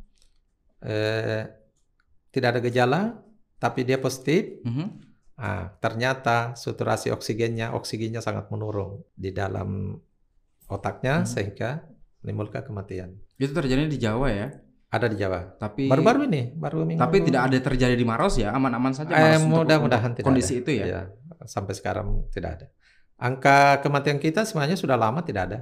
eh, 0.85 1.43
tidak 2.31 2.49
ada 2.55 2.61
gejala 2.63 3.01
tapi 3.59 3.83
dia 3.83 3.99
positif. 3.99 4.63
Mhm. 4.63 4.87
Ah, 5.35 5.75
ternyata 5.83 6.55
saturasi 6.55 7.11
oksigennya 7.11 7.75
oksigennya 7.75 8.23
sangat 8.23 8.47
menurun 8.55 9.03
di 9.19 9.35
dalam 9.35 9.99
otaknya 10.67 11.21
Hmm. 11.21 11.27
sehingga 11.27 11.85
menimbulkan 12.21 12.63
kematian. 12.63 13.15
Itu 13.35 13.53
terjadi 13.53 13.85
di 13.85 13.97
Jawa 13.97 14.29
ya. 14.29 14.49
Ada 14.89 15.11
di 15.11 15.17
Jawa. 15.17 15.59
Tapi 15.59 15.91
Baru-baru 15.91 16.25
ini, 16.25 16.55
baru 16.55 16.83
minggu. 16.83 16.97
tapi 16.97 17.19
tidak 17.21 17.43
ada 17.45 17.59
terjadi 17.61 17.93
di 17.93 18.03
Maros 18.03 18.37
ya, 18.37 18.51
aman-aman 18.51 18.95
saja 18.95 19.11
Eh, 19.11 19.37
Maros 19.37 19.43
mudah-mudahan 19.45 20.15
tidak 20.15 20.25
kondisi 20.25 20.55
ada. 20.55 20.61
itu 20.61 20.71
ya. 20.73 20.85
Iya, 20.87 21.01
sampai 21.45 21.75
sekarang 21.75 22.07
tidak 22.31 22.51
ada. 22.55 22.67
Angka 23.17 23.59
kematian 23.81 24.17
kita 24.17 24.43
sebenarnya 24.43 24.75
sudah 24.75 24.95
lama 24.95 25.19
tidak 25.21 25.43
ada. 25.45 25.59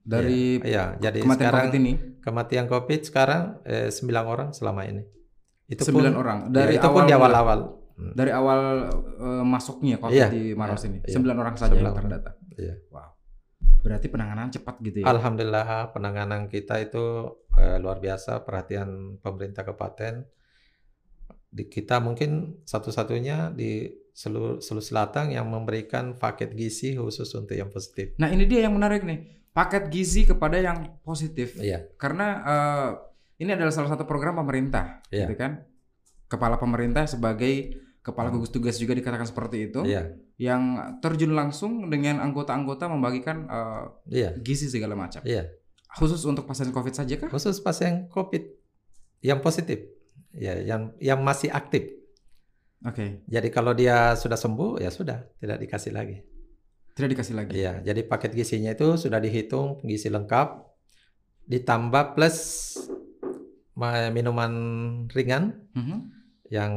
Dari 0.00 0.60
Iya, 0.60 0.96
jadi 0.98 1.20
kematian 1.20 1.48
sekarang 1.48 1.64
COVID 1.66 1.78
ini 1.78 1.92
kematian 2.20 2.66
COVID 2.66 3.00
sekarang 3.02 3.42
eh, 3.64 3.88
9 3.88 4.04
orang 4.24 4.48
selama 4.52 4.84
ini. 4.84 5.00
Itu 5.64 5.80
sembilan 5.82 6.12
pun, 6.12 6.20
orang 6.20 6.38
ya, 6.42 6.48
dari 6.54 6.74
itu 6.74 6.84
awal 6.84 6.94
pun 6.94 7.04
di 7.04 7.14
awal-awal. 7.14 7.58
Hmm, 7.94 8.12
dari 8.12 8.30
awal 8.30 8.60
eh, 9.18 9.44
masuknya 9.44 9.96
COVID 9.96 10.12
Iya, 10.14 10.28
di 10.28 10.42
Maros 10.52 10.80
iya, 10.80 10.88
ini 10.90 10.98
iya. 10.98 11.12
sembilan 11.12 11.36
orang 11.38 11.54
saja 11.54 11.68
Sembilan 11.70 11.84
yang 11.84 11.92
orang. 11.94 12.04
terdata. 12.10 12.30
Iya. 12.54 12.74
Wow. 12.88 13.08
Berarti 13.84 14.08
penanganan 14.08 14.48
cepat 14.48 14.80
gitu 14.80 15.04
ya. 15.04 15.12
Alhamdulillah 15.12 15.92
penanganan 15.92 16.48
kita 16.48 16.80
itu 16.80 17.36
eh, 17.60 17.76
luar 17.76 18.00
biasa 18.00 18.40
perhatian 18.40 19.20
pemerintah 19.20 19.60
kabupaten. 19.60 20.24
Di 21.54 21.68
kita 21.68 22.00
mungkin 22.00 22.64
satu-satunya 22.64 23.52
di 23.52 23.86
seluruh, 24.16 24.64
seluruh 24.64 24.82
selatan 24.82 25.30
yang 25.36 25.46
memberikan 25.52 26.16
paket 26.16 26.56
gizi 26.56 26.96
khusus 26.96 27.28
untuk 27.36 27.54
yang 27.54 27.68
positif. 27.68 28.16
Nah 28.16 28.32
ini 28.32 28.48
dia 28.48 28.64
yang 28.64 28.72
menarik 28.74 29.04
nih, 29.04 29.52
paket 29.52 29.92
gizi 29.92 30.24
kepada 30.24 30.56
yang 30.58 30.98
positif. 31.04 31.60
Iya, 31.60 31.84
Karena 32.00 32.26
eh, 32.42 32.90
ini 33.44 33.52
adalah 33.52 33.70
salah 33.70 33.92
satu 33.92 34.08
program 34.08 34.40
pemerintah, 34.40 35.04
Iya. 35.12 35.28
gitu 35.28 35.36
kan? 35.36 35.62
Kepala 36.26 36.56
pemerintah 36.56 37.04
sebagai 37.04 37.76
kepala 38.04 38.28
Hmm. 38.28 38.36
gugus 38.36 38.52
tugas 38.52 38.76
juga 38.76 38.92
dikatakan 38.92 39.24
seperti 39.24 39.72
itu, 39.72 39.80
iya, 39.82 40.12
yang 40.36 40.60
terjun 41.00 41.32
langsung 41.32 41.88
dengan 41.88 42.20
anggota-anggota 42.20 42.84
membagikan 42.86 43.48
eh, 43.48 43.84
iya, 44.12 44.30
gizi 44.36 44.68
segala 44.68 44.92
macam. 44.94 45.24
iya. 45.24 45.48
Khusus 45.94 46.20
untuk 46.22 46.44
pasien 46.44 46.68
COVID 46.68 46.92
saja 46.92 47.14
kah? 47.16 47.30
Khusus 47.30 47.58
pasien 47.58 48.10
COVID 48.10 48.42
yang 49.22 49.40
positif, 49.40 49.80
ya, 50.30 50.58
yang 50.58 50.92
yang 50.98 51.18
masih 51.18 51.48
aktif. 51.48 51.88
Oke, 52.84 53.24
Jadi 53.24 53.48
kalau 53.48 53.72
dia 53.72 54.12
sudah 54.12 54.36
sembuh 54.36 54.76
ya 54.76 54.92
sudah 54.92 55.24
tidak 55.38 55.56
dikasih 55.58 55.90
lagi. 55.90 56.20
tidak 56.92 57.10
dikasih 57.10 57.34
lagi. 57.34 57.50
Iya, 57.56 57.82
jadi 57.82 58.04
paket 58.04 58.30
gizinya 58.32 58.70
itu 58.70 58.94
sudah 58.94 59.18
dihitung 59.18 59.82
gizi 59.82 60.06
lengkap 60.06 60.62
ditambah 61.44 62.14
plus 62.14 62.36
ma- 63.74 64.10
minuman 64.10 64.52
ringan 65.10 65.58
Mhm. 65.74 65.98
Yang 66.46 66.72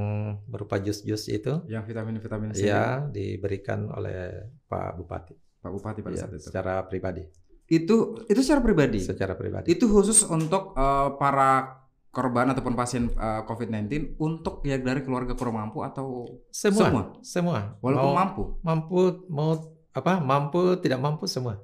berupa 0.46 0.78
jus-jus 0.78 1.28
itu 1.28 1.60
Yang 1.66 1.92
vitamin-vitamin 1.92 2.52
C, 2.52 2.66
ya 2.66 3.04
diberikan 3.04 3.88
oleh 3.90 4.48
Pak 4.64 4.96
Bupati 4.96 5.36
Pak 5.58 5.70
Bupati 5.70 6.00
pada 6.00 6.16
Iya, 6.16 6.22
saat 6.24 6.32
itu. 6.34 6.44
secara 6.44 6.74
pribadi, 6.84 7.28
Itu 7.68 8.24
itu 8.24 8.40
secara 8.40 8.62
pribadi. 8.62 9.00
secara 9.02 9.34
pribadi. 9.34 9.68
Itu 9.70 9.88
khusus 9.88 10.24
untuk 10.24 10.72
eh, 10.72 11.10
para 11.16 11.84
korban 12.08 12.48
ataupun 12.48 12.74
pasien 12.74 13.10
eh, 13.10 13.42
COVID-19 13.44 14.16
untuk 14.18 14.64
ya 14.64 14.78
dari 14.78 15.02
keluarga 15.02 15.34
kurang 15.34 15.60
mampu 15.60 15.84
atau 15.84 16.24
Semua, 16.50 16.88
semua? 16.88 17.04
semua. 17.22 17.60
walaupun 17.78 18.08
mau, 18.08 18.16
mampu. 18.16 18.44
mampu, 18.62 19.00
mau 19.28 19.50
apa? 19.92 20.18
Mampu, 20.18 20.60
tidak 20.78 20.98
mampu 20.98 21.28
semua. 21.28 21.60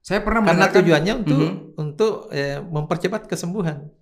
Saya 0.00 0.18
pernah 0.18 0.40
Karena 0.40 0.66
mendengarkan 0.66 0.78
tujuannya 0.80 1.12
untuk 1.20 1.38
Mhm. 1.38 1.54
untuk 1.76 2.12
eh, 2.30 2.58
mempercepat 2.58 3.26
kesembuhan. 3.26 3.92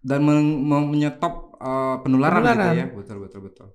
dan 0.00 0.20
men- 0.20 0.36
men- 0.60 0.90
menyetop 0.90 1.43
eh, 1.64 1.96
penularan, 2.04 2.44
Penularan. 2.44 2.60
gitu 2.60 2.76
ya. 2.76 2.86
Betul 2.92 3.16
betul 3.24 3.40
betul. 3.48 3.68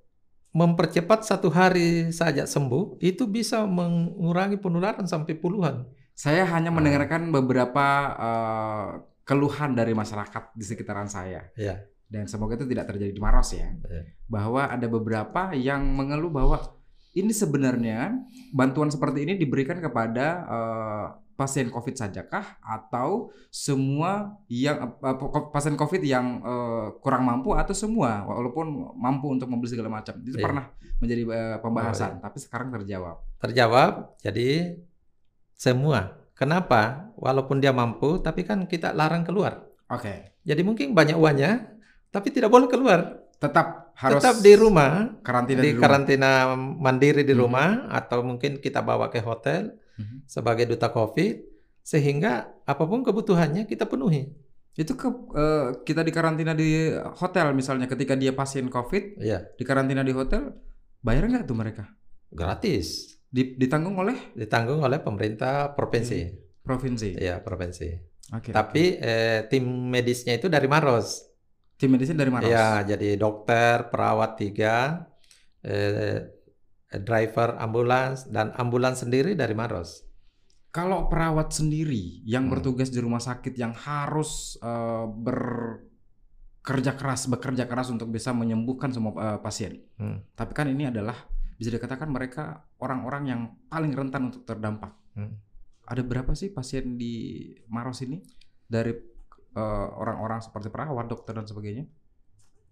Mempercepat 0.50 1.26
satu 1.26 1.50
hari 1.54 2.10
saja 2.10 2.46
sembuh 2.46 2.98
itu 3.02 3.26
bisa 3.30 3.66
mengurangi 3.66 4.58
penularan 4.58 5.06
sampai 5.06 5.38
puluhan. 5.38 5.86
Saya 6.14 6.46
hanya 6.50 6.70
mendengarkan 6.70 7.30
beberapa 7.34 7.86
eh, 8.18 8.90
keluhan 9.26 9.78
dari 9.78 9.94
masyarakat 9.94 10.54
di 10.58 10.66
sekitaran 10.66 11.06
saya. 11.10 11.50
Iya. 11.54 11.86
Dan 12.10 12.26
semoga 12.26 12.58
itu 12.58 12.66
tidak 12.66 12.90
terjadi 12.90 13.14
di 13.14 13.22
Maros 13.22 13.54
ya. 13.54 13.70
Iya. 13.70 14.04
Bahwa 14.26 14.66
ada 14.66 14.88
beberapa 14.90 15.54
yang 15.54 15.86
mengeluh 15.94 16.34
bahwa 16.34 16.58
ini 17.14 17.30
sebenarnya 17.34 18.18
bantuan 18.54 18.90
seperti 18.90 19.26
ini 19.30 19.34
diberikan 19.38 19.78
kepada 19.78 20.28
eh, 20.50 21.08
pasien 21.40 21.72
COVID 21.72 21.96
sajakah 21.96 22.60
atau 22.60 23.32
semua 23.48 24.36
yang 24.52 25.00
eh, 25.00 25.16
pasien 25.50 25.74
COVID 25.74 26.04
yang 26.04 26.44
eh, 26.44 26.86
kurang 27.00 27.24
mampu 27.24 27.56
atau 27.56 27.72
semua 27.72 28.28
walaupun 28.28 28.68
mampu 29.00 29.32
untuk 29.32 29.48
membeli 29.48 29.72
segala 29.72 29.88
macam. 29.88 30.20
Itu 30.20 30.36
Iya. 30.36 30.44
pernah 30.44 30.66
menjadi 31.00 31.24
eh, 31.24 31.58
pembahasan, 31.64 32.20
tapi 32.20 32.38
sekarang 32.38 32.76
terjawab. 32.76 33.24
Terjawab, 33.40 34.20
jadi 34.20 34.76
semua. 35.56 36.20
Kenapa? 36.36 37.12
Walaupun 37.16 37.60
dia 37.60 37.72
mampu, 37.72 38.20
tapi 38.20 38.44
kan 38.44 38.64
kita 38.64 38.92
larang 38.92 39.24
keluar. 39.24 39.64
Oke. 39.88 40.40
Jadi 40.44 40.62
mungkin 40.64 40.96
banyak 40.96 41.16
uangnya, 41.16 41.68
tapi 42.10 42.32
tidak 42.32 42.48
boleh 42.48 42.68
keluar. 42.68 43.20
Tetap 43.40 43.92
harus 43.96 44.20
Tetap 44.20 44.40
di 44.40 44.56
rumah, 44.56 45.20
karantina 45.20 45.60
di 45.60 45.64
di 45.64 45.72
rumah. 45.76 45.84
karantina 45.84 46.30
mandiri 46.56 47.24
di 47.24 47.36
Mhm. 47.36 47.40
rumah, 47.40 47.68
atau 47.92 48.24
mungkin 48.24 48.60
kita 48.60 48.80
bawa 48.80 49.08
ke 49.08 49.20
hotel 49.20 49.76
Mhm. 50.00 50.24
sebagai 50.26 50.64
duta 50.66 50.88
COVID, 50.88 51.36
sehingga 51.84 52.32
apa 52.64 52.84
pun 52.84 53.04
kebutuhannya 53.04 53.68
kita 53.68 53.84
penuhi. 53.84 54.32
Itu 54.74 54.96
ke 54.96 55.12
eh, 55.36 55.68
kita 55.84 56.02
di 56.02 56.10
karantina 56.10 56.56
di 56.56 56.88
hotel 57.20 57.52
misalnya 57.52 57.84
ketika 57.86 58.16
dia 58.16 58.32
pasien 58.32 58.66
COVID 58.66 59.20
Iya, 59.20 59.52
di 59.54 59.64
karantina 59.64 60.00
di 60.00 60.16
hotel 60.16 60.56
bayar 61.00 61.28
nggak 61.28 61.44
tuh 61.44 61.54
mereka? 61.54 61.84
gratis. 62.30 63.18
Di- 63.28 63.54
ditanggung 63.54 63.98
oleh 63.98 64.16
Ditanggung 64.34 64.80
oleh 64.80 64.98
pemerintah 64.98 65.74
provinsi. 65.74 66.32
provinsi. 66.62 67.18
Iya, 67.18 67.42
provinsi. 67.42 67.90
Oke. 68.32 68.54
Tapi 68.54 68.96
eh, 68.96 69.50
tim 69.50 69.66
medisnya 69.90 70.34
itu 70.34 70.46
dari 70.48 70.66
Maros. 70.66 71.26
tim 71.76 71.90
medicine 71.90 72.16
dari 72.16 72.30
Maros. 72.30 72.48
Ya, 72.48 72.84
jadi 72.86 73.16
dokter, 73.16 73.88
perawat 73.88 74.36
tiga, 74.36 75.08
eh, 75.60 76.39
driver 76.90 77.54
ambulans 77.62 78.26
dan 78.26 78.50
ambulans 78.58 79.06
sendiri 79.06 79.38
dari 79.38 79.54
Maros. 79.54 80.02
Kalau 80.70 81.10
perawat 81.10 81.54
sendiri 81.54 82.22
yang 82.26 82.46
Hmm. 82.46 82.54
bertugas 82.58 82.90
di 82.90 83.02
rumah 83.02 83.22
sakit 83.22 83.58
yang 83.58 83.74
harus 83.74 84.58
bekerja 85.20 86.94
keras, 86.94 87.26
bekerja 87.26 87.66
keras 87.66 87.90
untuk 87.90 88.10
bisa 88.14 88.30
menyembuhkan 88.34 88.94
semua 88.94 89.14
eh, 89.18 89.40
pasien. 89.42 89.82
Hmm. 89.98 90.22
Tapi 90.38 90.52
kan 90.54 90.70
ini 90.70 90.90
adalah 90.90 91.18
bisa 91.58 91.74
dikatakan 91.74 92.08
mereka 92.10 92.64
orang-orang 92.80 93.24
yang 93.26 93.42
paling 93.68 93.92
rentan 93.94 94.30
untuk 94.30 94.46
terdampak. 94.46 94.94
Hmm. 95.18 95.42
Ada 95.90 96.06
berapa 96.06 96.38
sih 96.38 96.54
pasien 96.54 97.02
di 97.02 97.50
Maros 97.70 98.06
ini 98.06 98.22
dari 98.70 98.94
eh, 99.58 99.88
orang-orang 99.98 100.46
seperti 100.46 100.70
perawat, 100.70 101.10
dokter 101.10 101.34
dan 101.34 101.50
sebagainya? 101.50 101.90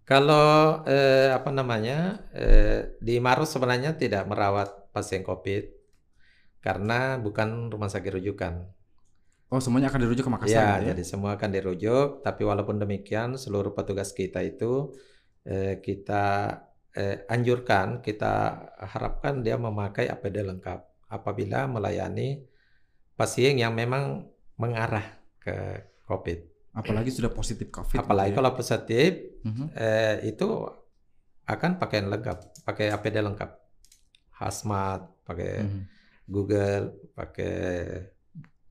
Kalau 0.08 0.88
eh, 0.88 1.28
apa 1.28 1.52
namanya 1.52 2.24
eh, 2.32 2.96
di 2.96 3.20
Maros 3.20 3.52
sebenarnya 3.52 3.92
tidak 4.00 4.24
merawat 4.24 4.88
pasien 4.88 5.20
COVID 5.20 5.68
karena 6.64 7.20
bukan 7.20 7.68
rumah 7.68 7.92
sakit 7.92 8.16
rujukan. 8.16 8.64
Oh, 9.48 9.60
semuanya 9.60 9.88
akan 9.88 10.04
dirujuk 10.04 10.28
ke 10.28 10.32
Makassar 10.32 10.52
Ya, 10.52 10.68
gitu 10.76 10.84
ya? 10.84 10.88
jadi 10.92 11.04
semua 11.04 11.36
akan 11.36 11.50
dirujuk. 11.52 12.08
Tapi 12.24 12.42
walaupun 12.44 12.80
demikian, 12.80 13.36
seluruh 13.36 13.76
petugas 13.76 14.16
kita 14.16 14.40
itu 14.44 14.96
eh, 15.44 15.80
kita 15.80 16.24
eh, 16.96 17.28
anjurkan, 17.28 18.00
kita 18.00 18.64
harapkan 18.80 19.44
dia 19.44 19.60
memakai 19.60 20.08
APD 20.08 20.40
lengkap 20.40 20.88
apabila 21.08 21.68
melayani 21.68 22.44
pasien 23.16 23.56
yang 23.60 23.72
memang 23.72 24.28
mengarah 24.56 25.20
ke 25.40 25.84
COVID. 26.08 26.57
Apalagi 26.74 27.10
sudah 27.10 27.32
positif 27.32 27.68
COVID. 27.68 27.98
Apalagi 27.98 28.30
gitu 28.30 28.34
ya. 28.34 28.38
kalau 28.38 28.52
positif, 28.54 29.10
Mhm. 29.44 29.66
eh, 29.74 30.16
itu 30.28 30.48
akan 31.48 31.80
pakaian 31.80 32.06
lengkap, 32.06 32.64
pakai 32.64 32.92
APD 32.92 33.24
lengkap, 33.24 33.50
hazmat, 34.38 35.08
pakai 35.24 35.64
Mhm. 35.64 35.80
Google, 36.28 36.84
pakai 37.16 37.56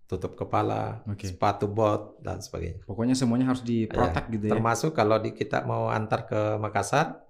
tutup 0.08 0.40
kepala, 0.40 1.04
Oke. 1.10 1.28
sepatu 1.28 1.68
bot 1.68 2.22
dan 2.24 2.40
sebagainya. 2.40 2.86
Pokoknya 2.88 3.12
semuanya 3.12 3.50
harus 3.52 3.60
diprotek 3.60 4.32
gitu 4.32 4.48
ya. 4.48 4.56
Termasuk 4.56 4.96
kalau 4.96 5.20
di, 5.20 5.36
kita 5.36 5.66
mau 5.68 5.92
antar 5.92 6.24
ke 6.24 6.56
Makassar, 6.62 7.28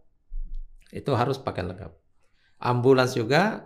itu 0.94 1.10
harus 1.16 1.42
pakai 1.42 1.64
lengkap. 1.66 1.90
Ambulans 2.62 3.18
juga 3.18 3.66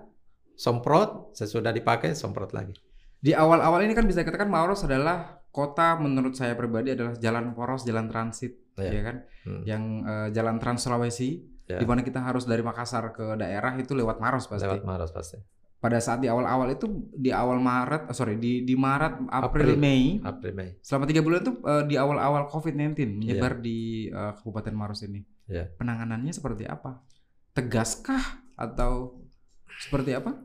semprot, 0.55 1.33
sesudah 1.35 1.73
dipakai 1.73 2.15
semprot 2.15 2.53
lagi. 2.55 2.77
Di 3.19 3.35
awal-awal 3.35 3.83
ini 3.83 3.97
kan 3.97 4.05
bisa 4.07 4.21
dikatakan 4.23 4.47
Maros 4.47 4.85
adalah 4.85 5.40
kota 5.51 5.99
menurut 5.99 6.33
saya 6.33 6.55
pribadi 6.55 6.95
adalah 6.95 7.13
jalan 7.19 7.51
poros, 7.51 7.83
jalan 7.83 8.07
transit, 8.07 8.55
Iya. 8.79 8.91
ya 8.91 9.01
kan? 9.03 9.17
Hmm. 9.45 9.61
Yang 9.67 9.83
eh, 10.07 10.27
jalan 10.31 10.55
Trans 10.57 10.81
Sulawesi, 10.81 11.29
Ya. 11.67 11.79
di 11.79 11.87
mana 11.87 12.03
kita 12.03 12.19
harus 12.19 12.43
dari 12.43 12.59
Makassar 12.59 13.15
ke 13.15 13.39
daerah 13.39 13.75
itu 13.79 13.95
lewat 13.95 14.19
Maros 14.19 14.47
pasti. 14.47 14.67
Lewat 14.67 14.83
Maros 14.83 15.11
pasti. 15.11 15.39
Pada 15.81 15.97
saat 15.97 16.21
di 16.21 16.29
awal-awal 16.29 16.75
itu 16.75 16.85
di 17.15 17.33
awal 17.33 17.57
Maret, 17.57 18.11
eh, 18.11 18.15
sorry 18.15 18.35
di 18.35 18.61
di 18.61 18.75
Maret, 18.75 19.27
April, 19.27 19.75
April. 19.75 19.79
Mei, 19.79 20.19
April 20.21 20.53
Mei. 20.53 20.69
selama 20.79 21.07
tiga 21.07 21.23
bulan 21.23 21.41
itu 21.41 21.53
eh, 21.63 21.83
di 21.87 21.95
awal-awal 21.95 22.47
COVID-19 22.47 23.17
menyebar 23.19 23.59
di 23.59 24.07
eh, 24.07 24.31
Kabupaten 24.35 24.73
Maros 24.75 25.03
ini. 25.03 25.19
Iya. 25.47 25.67
Penanganannya 25.75 26.31
seperti 26.31 26.63
apa? 26.67 27.01
Tegaskah 27.51 28.23
atau 28.55 29.19
seperti 29.81 30.15
apa? 30.15 30.37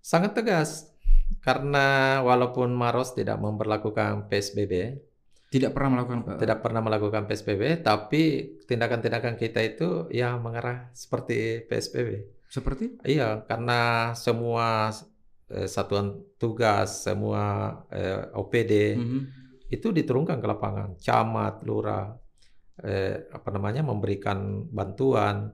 Sangat 0.00 0.32
tegas. 0.34 0.90
Karena 1.38 2.18
walaupun 2.20 2.72
Maros 2.72 3.12
tidak 3.12 3.38
memperlakukan 3.38 4.28
PSBB, 4.28 5.04
Tidak 5.48 5.72
pernah 5.72 5.96
melakukan 5.96 6.36
tidak 6.36 6.60
pernah 6.60 6.84
melakukan 6.84 7.24
PSBB, 7.24 7.80
tapi 7.80 8.22
tindakan-tindakan 8.68 9.32
kita 9.32 9.64
itu 9.64 10.04
ya 10.12 10.36
mengarah 10.36 10.92
seperti 10.92 11.64
PSBB. 11.64 12.36
seperti 12.48 12.96
Iya, 13.04 13.44
karena 13.48 14.12
semua 14.12 14.92
eh, 15.48 15.64
satuan 15.64 16.20
tugas, 16.36 17.00
semua 17.00 17.44
eh, 17.88 18.28
OPD 18.36 18.72
Mhm. 19.00 19.20
itu 19.72 19.88
diturunkan 19.88 20.36
ke 20.36 20.46
lapangan, 20.48 20.88
camat, 21.00 21.64
lurah, 21.64 22.12
eh, 22.84 23.24
apa 23.32 23.48
namanya, 23.48 23.80
memberikan 23.80 24.68
bantuan, 24.68 25.48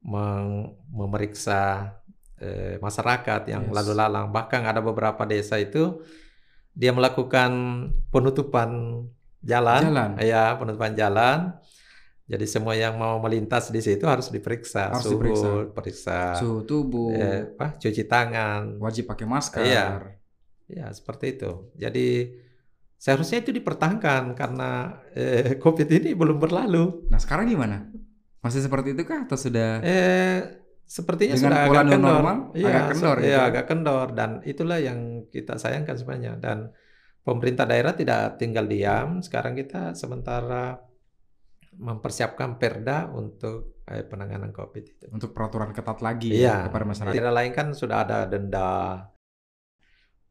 meng- 0.00 0.72
memeriksa 0.88 1.92
eh, 2.38 2.76
masyarakat 2.78 3.42
yang 3.46 3.68
Yes. 3.68 3.74
lalu 3.74 3.92
lalang. 3.94 4.26
Bahkan 4.30 4.62
ada 4.64 4.80
beberapa 4.80 5.22
desa 5.24 5.56
itu 5.56 6.02
dia 6.70 6.90
melakukan 6.90 7.50
penutupan 8.10 8.70
jalan, 9.40 9.80
Jalan. 9.92 10.10
ya 10.18 10.56
penutupan 10.56 10.92
jalan. 10.94 11.54
Jadi 12.24 12.48
semua 12.48 12.72
yang 12.72 12.96
mau 12.96 13.20
melintas 13.20 13.68
di 13.68 13.84
situ 13.84 14.08
harus 14.08 14.32
diperiksa, 14.32 14.88
Harus 14.96 15.04
suhu, 15.04 15.12
diperiksa. 15.20 15.48
periksa, 15.76 16.18
suhu 16.40 16.64
tubuh, 16.64 17.12
eh, 17.12 17.52
apa, 17.52 17.76
cuci 17.76 18.08
tangan, 18.08 18.80
wajib 18.80 19.04
pakai 19.04 19.26
masker. 19.28 19.60
Iya. 19.60 19.86
Ya, 20.64 20.86
seperti 20.88 21.36
itu. 21.36 21.68
Jadi 21.76 22.32
seharusnya 22.96 23.44
itu 23.44 23.52
dipertahankan 23.52 24.32
karena 24.32 24.70
eh, 25.12 25.60
COVID 25.60 25.84
ini 25.92 26.16
belum 26.16 26.40
berlalu. 26.40 27.04
Nah 27.12 27.20
sekarang 27.20 27.44
gimana? 27.44 27.92
Masih 28.40 28.64
seperti 28.64 28.96
itu 28.96 29.04
kah 29.04 29.28
atau 29.28 29.36
sudah? 29.36 29.84
Eh, 29.84 30.63
sepertinya 30.94 31.34
Dengan 31.34 31.50
sudah 31.50 31.60
agak 31.66 31.84
kendor. 31.90 32.06
normal, 32.14 32.36
Iya, 32.54 32.68
agak 32.70 32.84
kendor 32.94 33.16
gitu 33.18 33.26
iya, 33.26 33.34
ya? 33.34 33.48
agak 33.50 33.64
kendor 33.66 34.06
dan 34.14 34.30
itulah 34.46 34.78
yang 34.78 34.98
kita 35.26 35.54
sayangkan 35.58 35.96
sebenarnya. 35.98 36.32
Dan 36.38 36.58
pemerintah 37.20 37.64
daerah 37.66 37.92
tidak 37.92 38.38
tinggal 38.38 38.64
diam. 38.64 39.18
Sekarang 39.18 39.58
kita 39.58 39.98
sementara 39.98 40.78
mempersiapkan 41.74 42.54
perda 42.54 43.10
untuk 43.10 43.82
eh, 43.90 44.06
penanganan 44.06 44.54
COVID 44.54 44.84
itu. 44.86 45.04
Untuk 45.10 45.34
peraturan 45.34 45.74
ketat 45.74 45.98
lagi 45.98 46.30
Iya, 46.30 46.70
kepada 46.70 46.84
masyarakat. 46.86 47.10
tidak 47.12 47.32
lain 47.34 47.52
kan 47.52 47.66
sudah 47.74 47.96
ada 48.06 48.18
denda. 48.24 49.02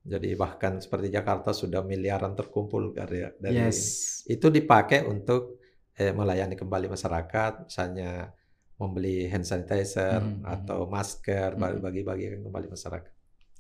Jadi 0.04 0.36
bahkan 0.36 0.80
seperti 0.80 1.08
Jakarta 1.08 1.52
sudah 1.52 1.80
miliaran 1.82 2.36
terkumpul 2.36 2.92
dari 2.92 3.24
dari 3.40 3.56
ini. 3.56 3.68
yes. 3.68 4.24
itu 4.28 4.48
dipakai 4.48 5.04
untuk 5.04 5.60
eh, 5.96 6.12
melayani 6.12 6.56
kembali 6.56 6.88
masyarakat, 6.88 7.68
misalnya 7.68 8.32
membeli 8.76 9.26
hand 9.28 9.44
sanitizer 9.44 10.20
Hmm, 10.20 10.42
hmm. 10.42 10.46
atau 10.46 10.86
masker, 10.86 11.56
Hmm. 11.56 11.80
bagi-bagikan 11.80 12.42
kembali 12.42 12.68
masyarakat. 12.70 13.12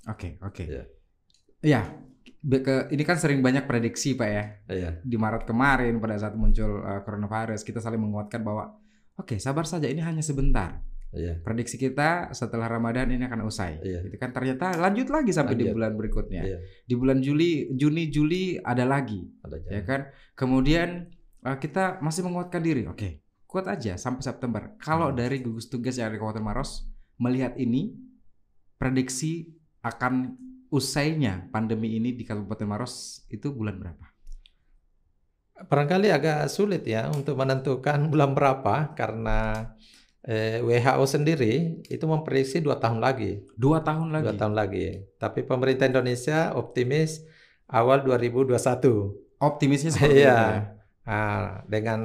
Oke, 0.05 0.35
oke. 0.39 0.63
Iya. 0.63 0.83
Iya. 1.61 1.81
Be- 2.39 2.59
ke- 2.59 2.91
ini 2.91 3.03
kan 3.03 3.15
sering 3.15 3.39
banyak 3.39 3.63
prediksi 3.63 4.13
Pak 4.13 4.27
ya. 4.27 4.43
Iya, 4.67 4.89
Di 4.99 5.15
Maret 5.15 5.43
kemarin 5.43 5.95
pada 5.97 6.19
saat 6.19 6.35
muncul 6.35 6.83
uh, 6.83 6.99
coronavirus 6.99 7.63
kita 7.63 7.79
saling 7.79 7.99
menguatkan 7.99 8.43
bahwa 8.43 8.75
oke 9.15 9.39
sabar 9.39 9.63
saja 9.63 9.87
ini 9.87 10.03
hanya 10.03 10.19
sebentar. 10.19 10.83
iya, 11.13 11.39
Prediksi 11.39 11.77
kita 11.77 12.33
setelah 12.33 12.67
Ramadan 12.67 13.07
ini 13.07 13.23
akan 13.23 13.47
usai. 13.47 13.79
Iya. 13.79 14.03
Itu 14.03 14.17
kan 14.17 14.35
ternyata 14.35 14.75
lanjut 14.75 15.07
lagi 15.07 15.31
sampai 15.31 15.55
di 15.55 15.63
Lanjut. 15.63 15.75
bulan 15.77 15.91
berikutnya. 15.95 16.41
iya, 16.43 16.57
Di 16.83 16.95
bulan 16.97 17.23
Juli, 17.23 17.71
Juni, 17.71 18.11
Juli 18.11 18.59
ada 18.59 18.83
lagi. 18.83 19.23
ada 19.39 19.55
ya 19.63 19.79
kan? 19.85 20.11
Kemudian 20.35 21.07
uh, 21.43 21.55
kita 21.55 22.03
masih 22.03 22.27
menguatkan 22.27 22.59
diri. 22.59 22.83
Oke, 22.91 23.22
kuat 23.53 23.69
aja 23.69 23.93
sampai 23.95 24.25
September. 24.25 24.73
Kalau 24.81 25.13
Hmm. 25.13 25.15
dari 25.15 25.37
gugus 25.39 25.69
tugas 25.69 25.93
yang 25.93 26.09
ada 26.09 26.17
di 26.17 26.19
Kabupaten 26.19 26.41
Maros 26.41 26.89
melihat 27.15 27.53
ini, 27.55 27.93
prediksi 28.75 29.53
akan 29.79 30.33
usainya 30.67 31.45
pandemi 31.53 31.93
ini 31.93 32.17
di 32.17 32.25
Kabupaten 32.25 32.65
Maros 32.65 33.21
itu 33.29 33.53
bulan 33.53 33.77
berapa? 33.77 34.09
Barangkali 35.63 36.09
agak 36.09 36.49
sulit 36.49 36.81
ya 36.83 37.13
untuk 37.13 37.37
menentukan 37.37 37.99
bulan 38.11 38.33
berapa 38.33 38.97
karena 38.97 39.69
eh, 40.25 40.59
WHO 40.59 41.05
sendiri 41.05 41.53
itu 41.85 42.03
memprediksi 42.03 42.57
dua 42.57 42.81
tahun 42.81 42.97
lagi, 42.97 43.45
Dua 43.53 43.79
tahun 43.79 44.09
lagi. 44.09 44.25
dua 44.25 44.35
tahun 44.35 44.55
lagi. 44.57 44.87
Tapi 45.21 45.45
pemerintah 45.45 45.85
Indonesia 45.85 46.57
optimis 46.57 47.21
awal 47.69 48.01
2021. 48.01 48.49
Optimisnya 49.37 49.91
seperti 49.95 50.25
Iya. 50.25 50.33
itu 50.33 50.49
ya. 50.49 50.61
Nah, 51.03 51.43
dengan 51.67 51.99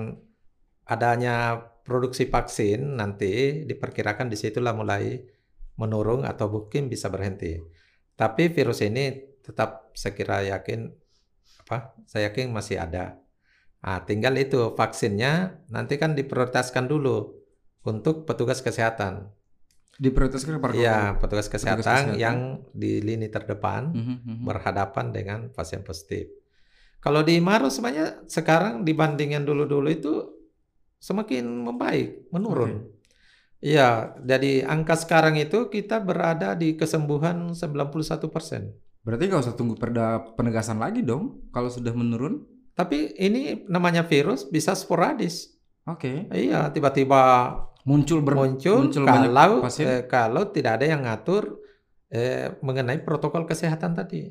adanya 0.88 1.60
produksi 1.84 2.28
vaksin 2.28 2.96
nanti 2.96 3.64
diperkirakan 3.64 4.28
di 4.28 4.36
situlah 4.36 4.72
mulai 4.72 5.20
menurun 5.76 6.24
atau 6.24 6.48
mungkin 6.48 6.88
bisa 6.88 7.08
berhenti. 7.08 7.60
Tapi 8.18 8.50
virus 8.50 8.82
ini 8.82 9.12
tetap 9.40 9.92
saya 9.94 10.12
kira 10.12 10.42
yakin 10.44 10.90
apa? 11.64 11.94
Saya 12.04 12.32
yakin 12.32 12.50
masih 12.50 12.80
ada. 12.82 13.20
Nah, 13.78 14.02
tinggal 14.02 14.34
itu 14.34 14.74
vaksinnya 14.74 15.62
nanti 15.70 15.96
kan 15.96 16.18
diprioritaskan 16.18 16.90
dulu 16.90 17.30
untuk 17.86 18.26
petugas 18.26 18.58
kesehatan. 18.58 19.30
Diprioritaskan 19.98 20.58
kepada 20.58 20.74
Iya, 20.74 20.98
petugas 21.18 21.46
kesehatan, 21.46 21.82
kesehatan. 21.82 22.18
yang 22.18 22.38
di 22.74 23.02
lini 23.02 23.30
terdepan 23.30 23.94
Mhm, 23.94 24.16
mhm. 24.24 24.44
berhadapan 24.46 25.06
dengan 25.14 25.38
pasien 25.54 25.82
positif. 25.82 26.26
Kalau 26.98 27.22
di 27.22 27.38
Maros 27.38 27.78
sebenarnya 27.78 28.26
sekarang 28.26 28.82
dibandingkan 28.82 29.46
dulu-dulu 29.46 29.86
itu 29.90 30.12
semakin 30.98 31.44
membaik, 31.66 32.30
menurun. 32.30 32.90
Iya, 33.58 34.14
jadi 34.22 34.62
angka 34.66 34.94
sekarang 34.94 35.34
itu 35.34 35.66
kita 35.66 35.98
berada 35.98 36.54
di 36.54 36.78
kesembuhan 36.78 37.54
91%. 37.54 39.02
Berarti 39.02 39.22
nggak 39.26 39.42
usah 39.42 39.56
tunggu 39.58 39.74
perda 39.74 40.22
penegasan 40.38 40.78
lagi 40.78 41.02
dong 41.02 41.50
kalau 41.50 41.66
sudah 41.66 41.90
menurun. 41.90 42.46
Tapi 42.78 43.18
ini 43.18 43.66
namanya 43.66 44.06
virus 44.06 44.46
bisa 44.46 44.78
sporadis. 44.78 45.58
Oke. 45.90 46.30
Iya, 46.30 46.70
tiba-tiba 46.70 47.50
Muncul 47.88 48.20
ber 48.20 48.36
muncul, 48.36 48.92
muncul 48.92 49.08
kalau 49.08 49.64
eh, 49.64 50.04
kalau 50.04 50.42
tidak 50.52 50.76
ada 50.76 50.86
yang 50.92 51.08
ngatur 51.08 51.56
eh, 52.12 52.52
mengenai 52.60 53.00
protokol 53.00 53.48
kesehatan 53.48 53.96
tadi. 53.96 54.28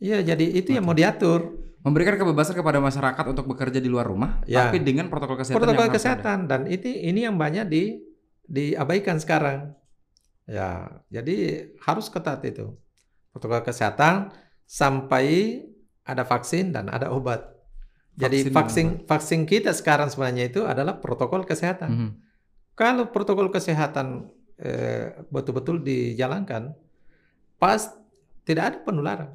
Iya, 0.00 0.24
jadi 0.24 0.48
itu 0.48 0.72
yang 0.72 0.88
mau 0.88 0.96
diatur. 0.96 1.63
Memberikan 1.84 2.16
kebebasan 2.16 2.56
kepada 2.56 2.80
masyarakat 2.80 3.24
untuk 3.28 3.44
bekerja 3.44 3.76
di 3.76 3.86
luar 3.86 4.08
rumah, 4.08 4.40
Ya. 4.48 4.66
tapi 4.66 4.80
dengan 4.80 5.12
protokol 5.12 5.36
kesehatan 5.36 5.60
protokol 5.60 5.84
yang 5.86 5.94
kesehatan 5.94 6.38
dan 6.48 6.60
ini 6.64 6.90
ini 7.04 7.20
yang 7.28 7.36
banyak 7.36 7.68
di 7.68 8.00
diabaikan 8.44 9.20
sekarang. 9.20 9.76
Ya, 10.44 11.00
jadi 11.08 11.68
harus 11.80 12.08
ketat 12.08 12.40
itu. 12.44 12.72
Protokol 13.32 13.64
kesehatan 13.64 14.32
sampai 14.64 15.60
ada 16.04 16.24
vaksin 16.24 16.72
dan 16.72 16.88
ada 16.88 17.08
obat. 17.12 17.52
Jadi 18.14 18.46
Vaksin 18.46 18.52
dan 18.52 18.56
vaksin 18.56 18.86
vaksin 19.04 19.40
kita 19.44 19.72
sekarang 19.74 20.06
sebenarnya 20.08 20.46
itu 20.48 20.62
adalah 20.64 21.00
protokol 21.00 21.42
ada. 21.42 21.48
kesehatan. 21.48 21.90
Mhm. 21.90 22.10
Kalau 22.74 23.08
protokol 23.10 23.48
kesehatan 23.50 24.28
eh, 24.54 25.10
betul-betul 25.34 25.82
dijalankan, 25.82 26.78
pas 27.58 27.90
tidak 28.46 28.64
ada 28.70 28.78
penularan. 28.86 29.30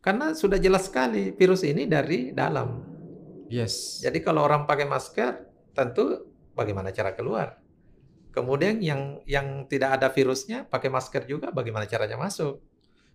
Karena 0.00 0.32
sudah 0.32 0.56
jelas 0.56 0.88
sekali 0.88 1.36
virus 1.36 1.60
ini 1.60 1.84
dari 1.84 2.32
dalam. 2.32 2.80
Yes. 3.52 4.00
Jadi 4.00 4.24
kalau 4.24 4.42
orang 4.42 4.64
pakai 4.64 4.88
masker, 4.88 5.32
tentu 5.76 6.24
bagaimana 6.56 6.88
cara 6.88 7.12
keluar. 7.12 7.60
Kemudian 8.30 8.78
yang 8.78 9.20
yang 9.26 9.66
tidak 9.66 10.00
ada 10.00 10.08
virusnya 10.08 10.64
pakai 10.64 10.88
masker 10.88 11.26
juga, 11.26 11.50
bagaimana 11.50 11.84
caranya 11.84 12.16
masuk? 12.16 12.62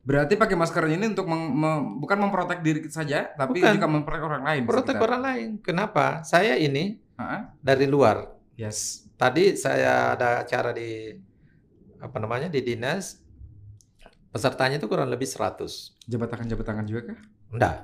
Berarti 0.06 0.38
pakai 0.38 0.54
masker 0.54 0.86
ini 0.86 1.10
untuk 1.10 1.26
meng- 1.26 1.50
me- 1.50 1.98
bukan 1.98 2.20
memprotek 2.22 2.62
diri 2.62 2.86
saja, 2.94 3.34
tapi 3.34 3.58
Bukan. 3.58 3.74
juga 3.74 3.88
memprotek 3.90 4.22
orang 4.22 4.44
lain. 4.46 4.62
Protek 4.70 5.02
orang 5.02 5.22
lain. 5.24 5.50
Kenapa? 5.66 6.22
Saya 6.22 6.54
ini 6.60 7.02
Ha-ha. 7.18 7.58
dari 7.58 7.90
luar. 7.90 8.30
Yes. 8.54 9.10
Tadi 9.18 9.58
saya 9.58 10.14
ada 10.14 10.46
acara 10.46 10.70
di 10.70 11.16
apa 11.98 12.18
namanya 12.22 12.46
di 12.46 12.62
dinas. 12.62 13.25
Pesertanya 14.36 14.76
itu 14.76 14.92
kurang 14.92 15.08
lebih 15.08 15.24
100. 15.24 15.64
Jabat 16.04 16.28
tangan 16.28 16.48
jabat 16.52 16.66
tangan 16.68 16.84
juga 16.84 17.16
kah? 17.16 17.20
Enggak. 17.56 17.78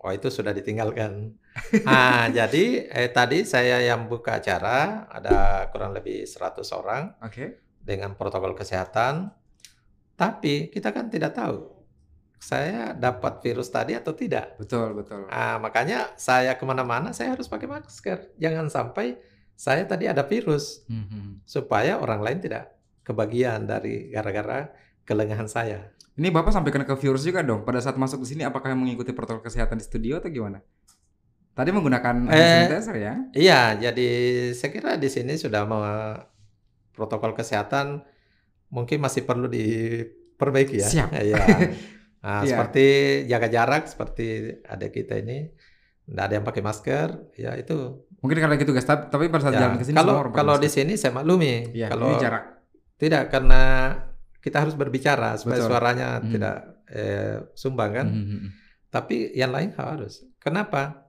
Oh 0.00 0.08
itu 0.08 0.32
sudah 0.32 0.56
ditinggalkan. 0.56 1.36
ah 1.84 2.24
jadi 2.40 2.88
eh, 2.88 3.12
tadi 3.12 3.44
saya 3.44 3.84
yang 3.84 4.08
buka 4.08 4.40
acara 4.40 5.04
ada 5.12 5.68
kurang 5.68 5.92
lebih 5.92 6.24
100 6.24 6.64
orang. 6.72 7.12
Oke. 7.20 7.60
dengan 7.80 8.12
protokol 8.12 8.52
kesehatan, 8.52 9.32
tapi 10.12 10.68
kita 10.68 10.92
kan 10.92 11.08
tidak 11.08 11.32
tahu 11.32 11.64
saya 12.36 12.92
dapat 12.92 13.40
virus 13.40 13.68
tadi 13.68 13.96
atau 13.96 14.12
tidak. 14.12 14.56
Betul, 14.56 14.92
betul. 14.96 15.24
Ah, 15.28 15.56
makanya 15.56 16.12
saya 16.16 16.56
ke 16.56 16.64
mana-mana 16.64 17.12
saya 17.12 17.32
harus 17.36 17.48
pakai 17.48 17.64
masker. 17.64 18.36
Jangan 18.36 18.68
sampai 18.68 19.16
saya 19.56 19.84
tadi 19.84 20.08
ada 20.08 20.24
virus 20.24 20.84
Mhm. 20.88 21.44
supaya 21.44 22.00
orang 22.00 22.20
lain 22.20 22.38
tidak 22.40 22.72
kebagian 23.00 23.64
dari 23.64 24.08
gara-gara 24.08 24.68
kelengahan 25.10 25.50
saya. 25.50 25.90
Ini 26.14 26.30
Bapak 26.30 26.54
sampai 26.54 26.70
kena 26.70 26.86
ke 26.86 26.94
virus 26.94 27.26
juga 27.26 27.42
dong. 27.42 27.66
Pada 27.66 27.82
saat 27.82 27.98
masuk 27.98 28.22
ke 28.22 28.30
sini 28.30 28.46
apakah 28.46 28.70
mengikuti 28.72 29.10
protokol 29.10 29.42
kesehatan 29.42 29.74
di 29.76 29.84
studio 29.84 30.22
atau 30.22 30.30
gimana? 30.30 30.62
Tadi 31.50 31.74
menggunakan 31.74 32.30
Eh, 32.30 32.70
sanitizer 32.70 32.96
ya? 32.96 33.14
Iya, 33.34 33.60
jadi 33.90 34.08
saya 34.54 34.70
kira 34.70 34.94
di 34.94 35.10
sini 35.10 35.34
sudah 35.34 35.66
mau 35.66 35.82
protokol 36.92 37.34
kesehatan 37.34 38.06
mungkin 38.70 39.02
masih 39.02 39.26
perlu 39.26 39.50
diperbaiki 39.50 40.78
ya. 40.78 40.86
Siap. 40.86 41.08
Iya. 41.18 41.36
Nah, 42.20 42.44
Iya. 42.44 42.52
seperti 42.52 42.86
jaga 43.32 43.48
jarak 43.48 43.88
seperti 43.88 44.52
ada 44.68 44.92
kita 44.92 45.16
ini, 45.16 45.48
tidak 46.04 46.20
ada 46.28 46.34
yang 46.36 46.44
pakai 46.44 46.60
masker, 46.60 47.08
ya 47.32 47.56
itu. 47.56 48.04
Mungkin 48.20 48.36
karena 48.36 48.60
gitu 48.60 48.76
guys, 48.76 48.84
tapi 48.84 49.32
pada 49.32 49.48
saat 49.48 49.56
Ya, 49.56 49.64
jalan 49.64 49.80
ke 49.80 49.88
sini 49.88 49.96
kalau 49.96 50.28
kalau 50.28 50.60
di 50.60 50.68
sini 50.68 51.00
saya 51.00 51.16
maklumi, 51.16 51.72
Iya, 51.72 51.88
kalau 51.88 52.12
ini 52.12 52.20
jarak. 52.20 52.44
tidak 53.00 53.32
karena 53.32 53.62
kita 54.40 54.64
harus 54.64 54.74
berbicara 54.74 55.36
supaya 55.36 55.60
Betul. 55.60 55.68
suaranya 55.70 56.08
Hmm. 56.20 56.30
tidak 56.32 56.56
eh, 56.90 57.36
sumbang 57.54 57.90
kan. 57.94 58.08
Mhm. 58.10 58.38
Tapi 58.90 59.30
yang 59.38 59.54
lain 59.54 59.70
harus. 59.78 60.26
Kenapa? 60.42 61.06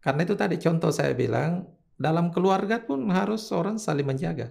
Karena 0.00 0.24
itu 0.24 0.32
tadi 0.32 0.56
contoh 0.56 0.88
saya 0.88 1.12
bilang 1.12 1.68
dalam 1.92 2.32
keluarga 2.32 2.80
pun 2.80 3.04
harus 3.12 3.52
orang 3.52 3.76
saling 3.76 4.08
menjaga. 4.08 4.48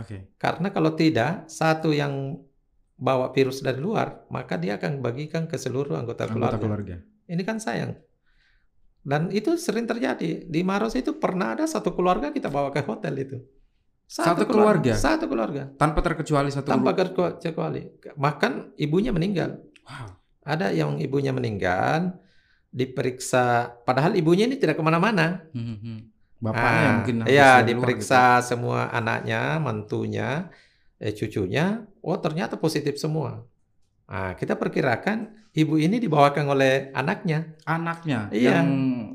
Oke. 0.00 0.32
Karena 0.40 0.72
kalau 0.72 0.96
tidak 0.96 1.44
satu 1.52 1.92
yang 1.92 2.40
bawa 2.96 3.30
virus 3.36 3.60
dari 3.60 3.78
luar, 3.78 4.24
maka 4.32 4.56
dia 4.56 4.80
akan 4.80 5.04
bagikan 5.04 5.44
ke 5.44 5.60
seluruh 5.60 6.00
anggota, 6.00 6.24
Anggota 6.24 6.56
keluarga. 6.56 6.58
keluarga. 6.64 6.96
Ini 7.28 7.42
kan 7.44 7.60
sayang. 7.60 7.92
Dan 9.04 9.28
itu 9.28 9.60
sering 9.60 9.84
terjadi. 9.84 10.48
Di 10.48 10.60
Maros 10.64 10.96
itu 10.96 11.20
pernah 11.20 11.52
ada 11.52 11.68
satu 11.68 11.92
keluarga 11.92 12.32
kita 12.32 12.48
bawa 12.48 12.72
ke 12.72 12.80
hotel 12.80 13.14
itu. 13.20 13.36
Satu 14.08 14.48
keluarga? 14.48 14.96
Satu 14.96 15.28
keluarga. 15.28 15.68
Tanpa 15.76 16.00
terkecuali 16.00 16.48
satu 16.48 16.72
Tanpa 16.72 16.96
guru- 16.96 17.36
kecuali. 17.36 17.84
Bahkan 18.16 18.80
ibunya 18.80 19.12
meninggal. 19.12 19.60
Wow. 19.84 20.16
Ada 20.48 20.72
yang 20.72 20.96
ibunya 20.96 21.28
meninggal, 21.28 22.16
diperiksa. 22.72 23.68
Padahal 23.84 24.16
ibunya 24.16 24.48
ini 24.48 24.56
tidak 24.56 24.80
ke 24.80 24.82
mana-mana. 24.82 25.44
Mhm. 25.52 26.08
Bapaknya 26.38 26.80
Ah, 26.80 26.94
mungkin 26.96 27.14
habis 27.20 27.34
Iya, 27.34 27.42
dari 27.42 27.52
luar 27.52 27.66
diperiksa 27.68 28.22
semua 28.40 28.80
anaknya, 28.88 29.58
mantunya, 29.58 30.48
eh, 30.96 31.10
cucunya. 31.10 31.82
Oh, 32.00 32.16
ternyata 32.16 32.54
positif 32.56 32.94
semua. 32.96 33.42
Nah, 34.08 34.32
kita 34.32 34.54
perkirakan 34.54 35.28
ibu 35.52 35.76
ini 35.76 36.00
dibawakan 36.00 36.48
oleh 36.48 36.88
anaknya. 36.94 37.52
gitu. 37.52 37.66
Anaknya 37.66 38.18
Iya. 38.32 38.50
yang 38.56 38.68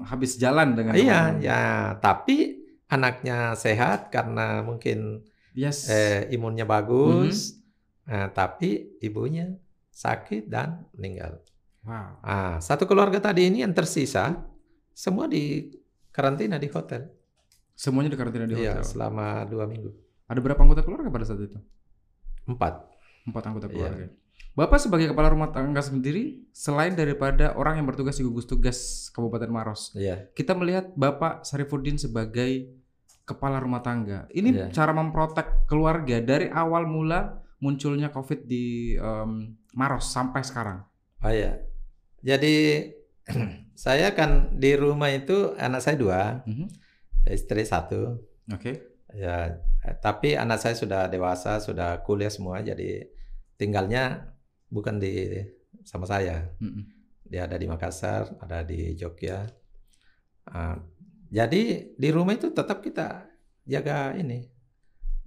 habis 0.06 0.38
jalan 0.38 0.76
dengan 0.78 0.94
Iya, 0.94 1.40
ya. 1.42 1.64
Tapi 1.98 2.63
anaknya 2.94 3.58
sehat 3.58 4.10
karena 4.10 4.62
mungkin 4.62 5.26
Yes. 5.54 5.86
eh, 5.86 6.30
imunnya 6.30 6.66
bagus. 6.66 7.54
Mhm. 7.54 7.62
Nah, 8.04 8.28
tapi 8.30 8.98
ibunya 9.00 9.54
sakit 9.90 10.50
dan 10.50 10.86
meninggal. 10.94 11.40
Wow. 11.84 12.10
Ah, 12.22 12.56
satu 12.58 12.86
keluarga 12.86 13.20
tadi 13.20 13.46
ini 13.48 13.62
yang 13.62 13.72
tersisa 13.72 14.34
semua 14.92 15.26
di 15.26 15.70
karantina 16.10 16.58
di 16.58 16.68
hotel. 16.68 17.10
Semuanya 17.74 18.14
dikarantina 18.14 18.46
di 18.46 18.56
Iya, 18.56 18.82
hotel. 18.82 18.86
selama 18.86 19.46
dua 19.46 19.66
minggu. 19.66 19.90
Ada 20.26 20.40
berapa 20.40 20.58
anggota 20.58 20.82
keluarga 20.82 21.10
pada 21.10 21.26
saat 21.26 21.42
itu? 21.42 21.58
Empat. 22.46 22.86
Empat 23.24 23.44
anggota 23.46 23.68
Iya. 23.68 23.74
keluarga. 23.74 24.06
Bapak 24.54 24.78
sebagai 24.78 25.10
kepala 25.10 25.34
rumah 25.34 25.50
tangga 25.50 25.82
sendiri, 25.82 26.46
selain 26.54 26.94
daripada 26.94 27.58
orang 27.58 27.82
yang 27.82 27.88
bertugas 27.90 28.18
di 28.18 28.24
gugus 28.24 28.46
tugas 28.46 29.10
Kabupaten 29.10 29.50
Maros, 29.50 29.90
Iya. 29.94 30.30
kita 30.34 30.54
melihat 30.54 30.94
Bapak 30.94 31.42
Sarifuddin 31.42 31.98
sebagai 31.98 32.70
kepala 33.24 33.58
rumah 33.58 33.80
tangga. 33.80 34.28
Ini 34.30 34.50
Iya. 34.52 34.66
cara 34.72 34.92
memprotek 34.92 35.66
keluarga 35.66 36.20
dari 36.20 36.48
awal 36.48 36.84
mula 36.86 37.40
munculnya 37.60 38.12
COVID 38.12 38.44
di 38.44 38.96
em, 38.96 39.56
Maros 39.74 40.12
sampai 40.12 40.44
sekarang. 40.44 40.84
Oh 41.24 41.32
iya. 41.32 41.64
Jadi 42.20 42.88
saya 43.80 44.12
kan 44.12 44.52
di 44.54 44.76
rumah 44.76 45.08
itu 45.10 45.56
anak 45.56 45.80
saya 45.82 45.96
dua, 45.96 46.22
Mhm. 46.44 46.68
istri 47.32 47.64
satu. 47.64 48.20
Oke. 48.52 48.92
Ya, 49.16 49.56
eh, 49.82 49.96
tapi 49.98 50.36
anak 50.36 50.60
saya 50.60 50.76
sudah 50.76 51.08
dewasa, 51.08 51.64
sudah 51.64 52.04
kuliah 52.04 52.28
semua, 52.28 52.60
jadi 52.60 53.08
tinggalnya 53.56 54.36
bukan 54.68 55.00
di 55.00 55.40
sama 55.88 56.04
saya. 56.04 56.52
Mhm. 56.60 56.84
Dia 57.24 57.48
ada 57.48 57.56
di 57.56 57.66
Makassar, 57.66 58.36
ada 58.44 58.62
di 58.62 58.94
Jogja. 58.94 59.48
Ah, 60.44 60.76
jadi 61.34 61.62
di 61.92 62.10
rumah 62.14 62.38
itu 62.38 62.54
tetap 62.54 62.80
kita 62.80 63.26
jaga 63.66 64.14
ini. 64.14 64.46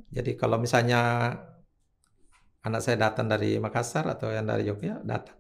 Jadi 0.07 0.38
kalau 0.38 0.57
misalnya 0.57 1.35
anak 2.62 2.81
saya 2.81 2.97
datang 3.01 3.27
dari 3.27 3.59
Makassar 3.59 4.07
atau 4.07 4.31
yang 4.31 4.47
dari 4.47 4.62
Jogja 4.62 5.03
datang, 5.03 5.35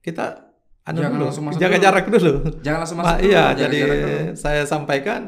kita 0.00 0.54
anu 0.86 1.02
Jangan 1.02 1.12
dulu, 1.12 1.24
langsung 1.26 1.44
masuk 1.46 1.58
jaga 1.58 1.76
dulu. 1.76 1.84
jarak 1.84 2.06
dulu. 2.08 2.32
Jangan 2.62 2.78
langsung 2.78 2.98
Ma- 2.98 3.04
masuk 3.04 3.18
dulu, 3.18 3.28
iya, 3.28 3.44
jadi 3.52 3.78
dulu. 3.82 4.08
saya 4.34 4.62
sampaikan 4.64 5.20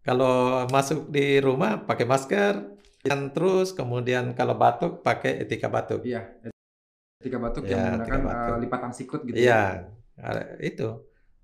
kalau 0.00 0.34
masuk 0.68 1.12
di 1.12 1.36
rumah 1.38 1.84
pakai 1.84 2.04
masker, 2.04 2.54
dan 3.04 3.28
terus 3.30 3.76
kemudian 3.76 4.32
kalau 4.32 4.56
batuk 4.56 5.04
pakai 5.04 5.44
etika 5.44 5.68
batuk. 5.68 6.00
Iya. 6.02 6.32
Ketika 7.20 7.38
batuk 7.38 7.62
Iya, 7.66 7.72
yang 7.76 7.82
menggunakan 8.00 8.20
batuk. 8.24 8.48
eh, 8.48 8.58
lipatan 8.64 8.90
sikut 8.94 9.20
gitu. 9.26 9.36
Iya, 9.36 9.62
eh, 10.16 10.44
itu. 10.64 10.88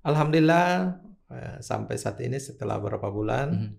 Alhamdulillah 0.01 0.97
eh, 1.31 1.57
sampai 1.61 1.97
saat 1.97 2.21
ini 2.21 2.37
setelah 2.37 2.77
beberapa 2.81 3.09
bulan 3.09 3.49
Mhm. 3.53 3.73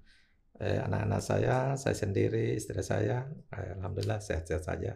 eh, 0.55 0.79
anak-anak 0.79 1.19
saya, 1.19 1.57
saya 1.75 1.91
sendiri, 1.93 2.55
istri 2.55 2.79
saya, 2.79 3.27
eh, 3.51 3.75
alhamdulillah 3.75 4.23
sehat-sehat 4.23 4.63
saja. 4.63 4.95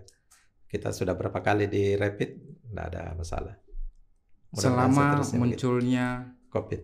Kita 0.66 0.96
sudah 0.96 1.20
berapa 1.20 1.44
kali 1.44 1.68
di 1.68 2.00
rapid, 2.00 2.30
tidak 2.64 2.86
ada 2.96 3.12
masalah. 3.12 3.56
Mudah-mudahan 4.56 5.22
Selama 5.22 5.36
munculnya 5.36 6.08
COVID. 6.48 6.82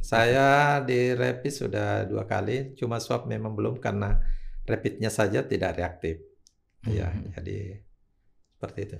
Saya 0.00 0.80
di 0.82 1.12
rapid 1.12 1.52
sudah 1.52 2.08
dua 2.08 2.24
kali, 2.24 2.72
cuma 2.74 2.98
swab 2.98 3.28
memang 3.28 3.52
belum 3.54 3.78
karena 3.78 4.18
rapidnya 4.64 5.12
saja 5.12 5.44
tidak 5.46 5.76
reaktif. 5.76 6.18
Ya, 6.88 7.12
Mhm. 7.12 7.36
jadi 7.36 7.58
seperti 8.56 8.80
itu. 8.82 8.98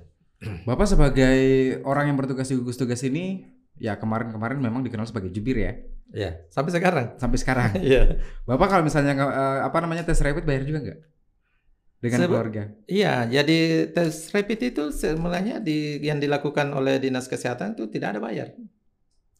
Bapak 0.63 0.85
sebagai 0.85 1.39
orang 1.81 2.13
yang 2.13 2.17
bertugas 2.21 2.47
di 2.47 2.55
gugus 2.55 2.77
tugas 2.77 3.01
ini, 3.01 3.49
ya 3.77 3.95
kemarin-kemarin 3.95 4.57
memang 4.57 4.81
dikenal 4.81 5.05
sebagai 5.05 5.29
jubir 5.29 5.57
ya, 5.57 5.73
Ya, 6.07 6.39
sampai 6.47 6.71
sekarang. 6.71 7.19
sampai 7.19 7.35
sekarang. 7.35 7.69
Iya. 7.83 8.23
Bapak 8.43 8.67
kalau 8.69 8.83
misalnya 8.83 9.11
eh, 9.13 9.59
apa 9.61 9.77
namanya 9.79 10.03
tes 10.03 10.17
rapid 10.17 10.43
bayar 10.43 10.63
juga 10.63 10.79
nggak? 10.79 10.99
Dengan 11.97 12.17
Sebe- 12.21 12.29
keluarga. 12.29 12.63
Iya, 12.85 13.13
jadi 13.27 13.59
tes 13.89 14.29
rapid 14.29 14.59
itu 14.67 14.83
sebenarnya 14.89 15.57
di 15.57 15.97
yang 15.99 16.17
dilakukan 16.17 16.69
oleh 16.69 16.95
dinas 16.97 17.25
kesehatan 17.25 17.73
itu 17.73 17.89
tidak 17.89 18.13
ada 18.13 18.21
bayar, 18.21 18.53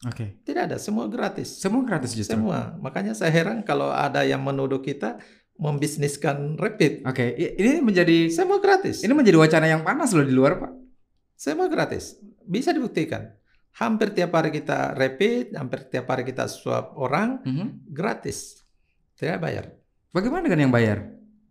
Oke. 0.04 0.42
tidak 0.42 0.66
ada, 0.66 0.76
semua 0.76 1.06
gratis, 1.06 1.56
Semua 1.56 1.82
gratis 1.82 2.12
justru. 2.12 2.34
semua. 2.34 2.74
Makanya 2.78 3.14
saya 3.14 3.30
heran 3.30 3.62
kalau 3.62 3.88
ada 3.88 4.22
yang 4.22 4.42
menuduh 4.42 4.78
kita 4.78 5.22
membisniskan 5.56 6.54
rapid, 6.54 7.02
Oke, 7.02 7.30
i- 7.32 7.54
ini 7.56 7.78
menjadi 7.78 8.26
semua 8.28 8.58
gratis, 8.58 9.02
ini 9.02 9.10
menjadi 9.10 9.38
wacana 9.38 9.66
yang 9.66 9.82
panas 9.82 10.10
loh 10.10 10.22
di 10.22 10.30
luar, 10.30 10.58
Pak. 10.58 10.72
semua 11.32 11.70
gratis, 11.70 12.18
bisa 12.42 12.70
dibuktikan. 12.70 13.37
Hampir 13.78 14.10
tiap 14.10 14.34
hari 14.34 14.50
kita 14.50 14.92
rapid, 14.92 15.54
hampir 15.54 15.86
tiap 15.86 16.06
hari 16.06 16.22
kita 16.22 16.50
swab 16.50 16.92
orang 16.94 17.38
Mhm. 17.42 17.66
gratis, 17.88 18.58
tidak 19.14 19.38
bayar. 19.38 19.64
Bagaimana 20.10 20.42
dengan 20.42 20.66
yang 20.66 20.74
bayar? 20.74 20.98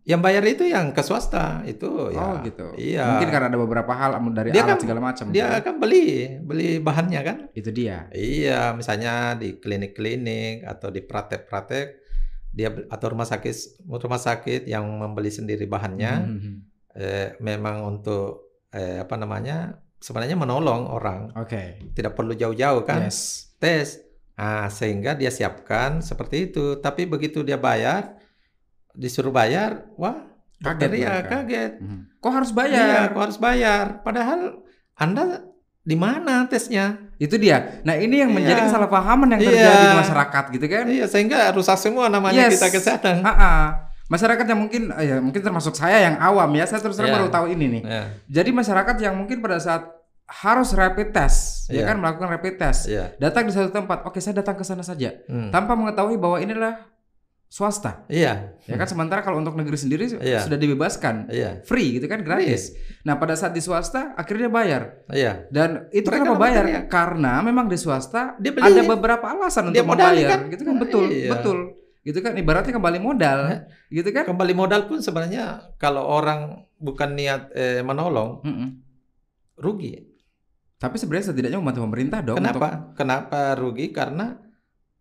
Yang 0.04 0.20
bayar 0.24 0.44
itu 0.46 0.64
yang 0.64 0.92
ke 0.92 1.00
swasta 1.00 1.60
itu 1.64 1.84
oh 1.88 2.08
ya. 2.08 2.40
gitu. 2.40 2.72
Iya. 2.76 3.04
Mungkin 3.12 3.28
karena 3.28 3.46
ada 3.48 3.56
beberapa 3.56 3.92
hal 3.92 4.16
dari 4.32 4.52
Dia 4.52 4.64
alat 4.64 4.76
kan- 4.76 4.80
segala 4.80 5.00
macam. 5.02 5.24
Dia 5.28 5.44
gitu. 5.46 5.56
akan 5.60 5.74
beli, 5.78 6.06
beli 6.40 6.68
bahannya 6.78 7.20
kan. 7.22 7.36
itu 7.52 7.68
dia. 7.68 8.08
Iya, 8.10 8.72
misalnya 8.72 9.36
di 9.36 9.56
klinik-klinik 9.56 10.64
atau 10.64 10.88
di 10.88 11.00
praktek-praktek 11.00 11.86
dia 12.48 12.72
atau 12.88 13.06
rumah 13.08 13.24
sakit 13.24 13.84
rumah 13.84 14.16
sakit 14.18 14.64
yang 14.64 14.88
membeli 14.88 15.28
sendiri 15.28 15.64
bahannya 15.64 16.12
Mhm. 16.18 16.52
eh, 16.94 17.28
memang 17.38 17.84
untuk 17.86 18.48
eh, 18.68 19.00
apa 19.00 19.16
namanya 19.16 19.76
sebenarnya 19.98 20.34
menolong 20.34 20.86
orang 20.88 21.30
Oke. 21.34 21.90
tidak 21.92 22.14
perlu 22.14 22.32
jauh-jauh 22.32 22.82
kan 22.82 23.06
Yes. 23.06 23.50
tes 23.58 23.98
ah 24.34 24.66
sehingga 24.68 25.12
dia 25.12 25.28
siapkan 25.28 25.98
seperti 25.98 26.48
itu 26.48 26.78
tapi 26.78 27.04
begitu 27.04 27.42
dia 27.42 27.58
bayar 27.58 28.14
disuruh 28.94 29.30
bayar 29.30 29.86
wah 29.94 30.26
Kaget 30.58 30.90
ya 30.96 31.22
kaget 31.22 31.78
Mhm. 31.78 32.18
Kok 32.18 32.32
harus 32.32 32.50
iya 32.50 32.56
bayar? 32.56 33.02
aku 33.08 33.18
harus 33.20 33.38
bayar 33.38 33.84
padahal 34.02 34.62
anda 34.94 35.42
di 35.82 35.94
mana 35.94 36.46
tesnya 36.46 36.98
Itu 37.16 37.34
dia. 37.34 37.82
Nah, 37.82 37.98
ini 37.98 38.22
yang 38.22 38.30
menjadi 38.30 38.62
Iya. 38.62 38.66
kesalahpahaman 38.70 39.26
yang 39.34 39.42
Iya. 39.42 39.50
terjadi 39.50 39.78
di 39.82 39.98
masyarakat 39.98 40.44
gitu 40.54 40.66
kan? 40.70 40.84
Iya, 40.86 41.06
sehingga 41.10 41.50
rusak 41.50 41.74
semua 41.74 42.06
namanya 42.06 42.46
Yes. 42.46 42.54
kita 42.54 42.70
kesehatan. 42.70 43.26
Ha-ha. 43.26 43.87
Masyarakat 44.08 44.44
yang 44.44 44.58
mungkin 44.58 44.82
eh, 44.90 45.04
ya 45.04 45.16
mungkin 45.20 45.40
termasuk 45.40 45.72
saya 45.72 46.08
yang 46.08 46.16
awam 46.16 46.48
ya, 46.56 46.64
saya 46.64 46.80
terus 46.80 46.96
terang 46.96 47.12
Iya. 47.12 47.18
baru 47.20 47.28
tahu 47.28 47.46
ini 47.52 47.66
nih. 47.78 47.82
Ya, 47.84 48.02
Jadi 48.40 48.50
masyarakat 48.50 48.96
yang 48.98 49.14
mungkin 49.14 49.38
pada 49.38 49.60
saat 49.60 49.84
harus 50.26 50.72
rapid 50.72 51.12
test, 51.12 51.68
ya 51.68 51.80
Iya. 51.80 51.84
kan 51.88 51.96
melakukan 51.98 52.28
rapid 52.30 52.54
test. 52.56 52.88
Iya. 52.88 53.12
Datang 53.16 53.44
di 53.44 53.52
satu 53.52 53.68
tempat, 53.68 54.04
oke 54.04 54.16
saya 54.18 54.36
datang 54.36 54.56
ke 54.56 54.64
sana 54.64 54.80
saja, 54.80 55.12
Hmm. 55.24 55.48
tanpa 55.48 55.72
mengetahui 55.72 56.16
bahwa 56.16 56.36
ini 56.36 56.52
adalah 56.52 56.84
swasta. 57.46 58.04
Iya. 58.08 58.60
Ya 58.64 58.76
kan 58.76 58.84
sementara 58.84 59.20
kalau 59.20 59.40
untuk 59.40 59.56
negeri 59.56 59.72
sendiri 59.74 60.04
Iya. 60.20 60.44
sudah 60.44 60.56
dibebaskan, 60.56 61.28
Iya. 61.28 61.64
free 61.64 61.96
gitu 61.96 62.04
kan 62.04 62.20
gratis. 62.20 62.76
Nah 63.02 63.16
pada 63.16 63.32
saat 63.32 63.52
di 63.52 63.60
swasta 63.60 64.12
akhirnya 64.14 64.48
bayar 64.48 65.00
Iya. 65.08 65.48
dan 65.48 65.88
itu 65.88 66.08
Mereka 66.08 66.28
kenapa 66.28 66.36
bayar? 66.38 66.64
berteriak. 66.64 66.84
Karena 66.88 67.40
memang 67.40 67.64
di 67.64 67.76
swasta 67.76 68.36
Dia 68.36 68.52
beli. 68.52 68.68
ada 68.68 68.82
beberapa 68.86 69.24
alasan 69.26 69.72
Dia 69.72 69.80
untuk 69.80 69.96
membayar, 69.96 70.28
kan? 70.28 70.40
gitu 70.46 70.62
kan 70.62 70.76
betul, 70.76 71.04
iya. 71.08 71.30
betul, 71.32 71.58
gitu 72.02 72.18
kan 72.20 72.32
ibaratnya 72.34 72.72
kembali 72.72 72.98
modal, 72.98 73.38
Hah? 73.46 73.60
gitu 73.88 74.08
kan? 74.10 74.24
Kembali 74.24 74.54
modal 74.54 74.86
pun 74.86 74.98
sebenarnya 74.98 75.74
kalau 75.76 76.02
orang 76.02 76.64
bukan 76.76 77.12
niat 77.12 77.50
eh, 77.52 77.82
menolong 77.82 78.40
Mm-mm. 78.42 78.68
rugi. 79.58 79.98
Tapi 80.78 80.94
sebenarnya 80.94 81.34
setidaknya 81.34 81.58
membantu 81.58 81.82
pemerintah 81.84 82.20
dong 82.22 82.38
untuk 82.38 82.54
Kenapa? 82.54 82.94
Kenapa 82.94 83.40
rugi? 83.58 83.90
Karena 83.90 84.30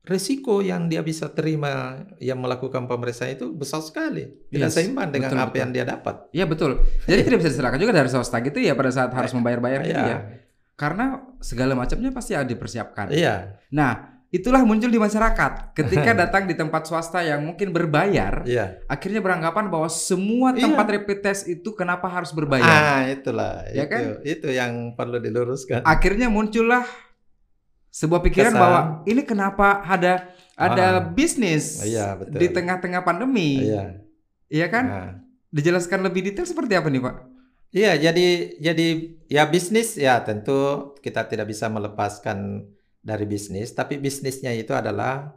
risiko 0.01 0.63
yang 0.63 0.88
dia 0.88 1.03
bisa 1.03 1.29
terima 1.29 2.01
yang 2.17 2.39
melakukan 2.39 2.88
pemeriksaan 2.88 3.36
itu 3.36 3.51
besar 3.53 3.83
sekali. 3.83 4.23
Tidak 4.49 4.71
Yes, 4.71 4.73
seimbang 4.73 5.12
dengan 5.12 5.36
betul, 5.36 5.43
apa 5.43 5.51
betul. 5.51 5.62
yang 5.62 5.71
dia 5.75 5.86
dapat. 5.86 6.15
Iya 6.33 6.45
betul. 6.47 6.71
Jadi 7.05 7.21
tidak 7.27 7.38
bisa 7.43 7.49
diserahkan 7.53 7.77
juga 7.77 7.93
dari 7.93 8.10
swasta 8.10 8.39
gitu 8.41 8.57
ya 8.57 8.73
pada 8.73 8.89
saat 8.89 9.12
harus 9.13 9.31
membayar-bayar 9.36 9.81
gitu 9.83 10.01
Iya. 10.01 10.10
ya. 10.10 10.19
Karena 10.73 11.05
segala 11.43 11.75
macamnya 11.75 12.10
pasti 12.10 12.33
ada 12.33 12.47
dipersiapkan. 12.47 13.12
Iya. 13.12 13.62
Nah, 13.69 14.16
itulah 14.27 14.59
muncul 14.61 14.87
di 14.87 14.99
masyarakat 14.99 15.71
ketika 15.71 16.11
datang 16.27 16.43
di 16.45 16.53
tempat 16.53 16.83
swasta 16.83 17.23
yang 17.23 17.43
mungkin 17.43 17.71
berbayar, 17.71 18.43
Iya. 18.43 18.83
akhirnya 18.85 19.19
beranggapan 19.19 19.71
bahwa 19.71 19.87
semua 19.87 20.51
Iya. 20.51 20.67
tempat 20.67 20.85
rapid 20.89 21.19
test 21.21 21.47
itu 21.47 21.71
kenapa 21.71 22.05
harus 22.05 22.31
berbayar. 22.31 22.67
Ah, 22.67 23.07
itulah. 23.07 23.63
Ya 23.71 23.87
itu, 23.87 23.91
kan? 23.91 24.01
itu 24.21 24.47
yang 24.51 24.71
perlu 24.93 25.17
diluruskan. 25.17 25.81
Akhirnya 25.81 26.27
muncullah 26.27 26.83
sebuah 27.89 28.21
pikiran 28.21 28.51
Kesan. 28.53 28.61
bahwa 28.61 28.81
ini 29.03 29.21
kenapa 29.23 29.81
ada 29.81 30.29
ada 30.53 30.85
Ah. 30.99 31.03
bisnis 31.07 31.81
Iya, 31.81 32.17
betul. 32.17 32.37
di 32.37 32.47
tengah-tengah 32.51 33.01
pandemi. 33.01 33.63
Iya. 33.63 34.03
Iya 34.47 34.67
kan? 34.67 34.85
Nah. 34.85 35.09
Dijelaskan 35.47 36.03
lebih 36.03 36.27
detail 36.27 36.43
seperti 36.43 36.75
apa 36.75 36.91
nih, 36.91 36.99
Pak? 36.99 37.15
Iya, 37.71 37.95
jadi 37.99 38.27
jadi 38.59 38.87
ya 39.27 39.43
bisnis 39.47 39.95
ya 39.95 40.19
tentu 40.19 40.91
kita 40.99 41.27
tidak 41.27 41.47
bisa 41.47 41.67
melepaskan 41.67 42.67
dari 42.99 43.25
bisnis, 43.25 43.71
tapi 43.71 43.97
bisnisnya 43.97 44.51
itu 44.51 44.73
adalah 44.73 45.31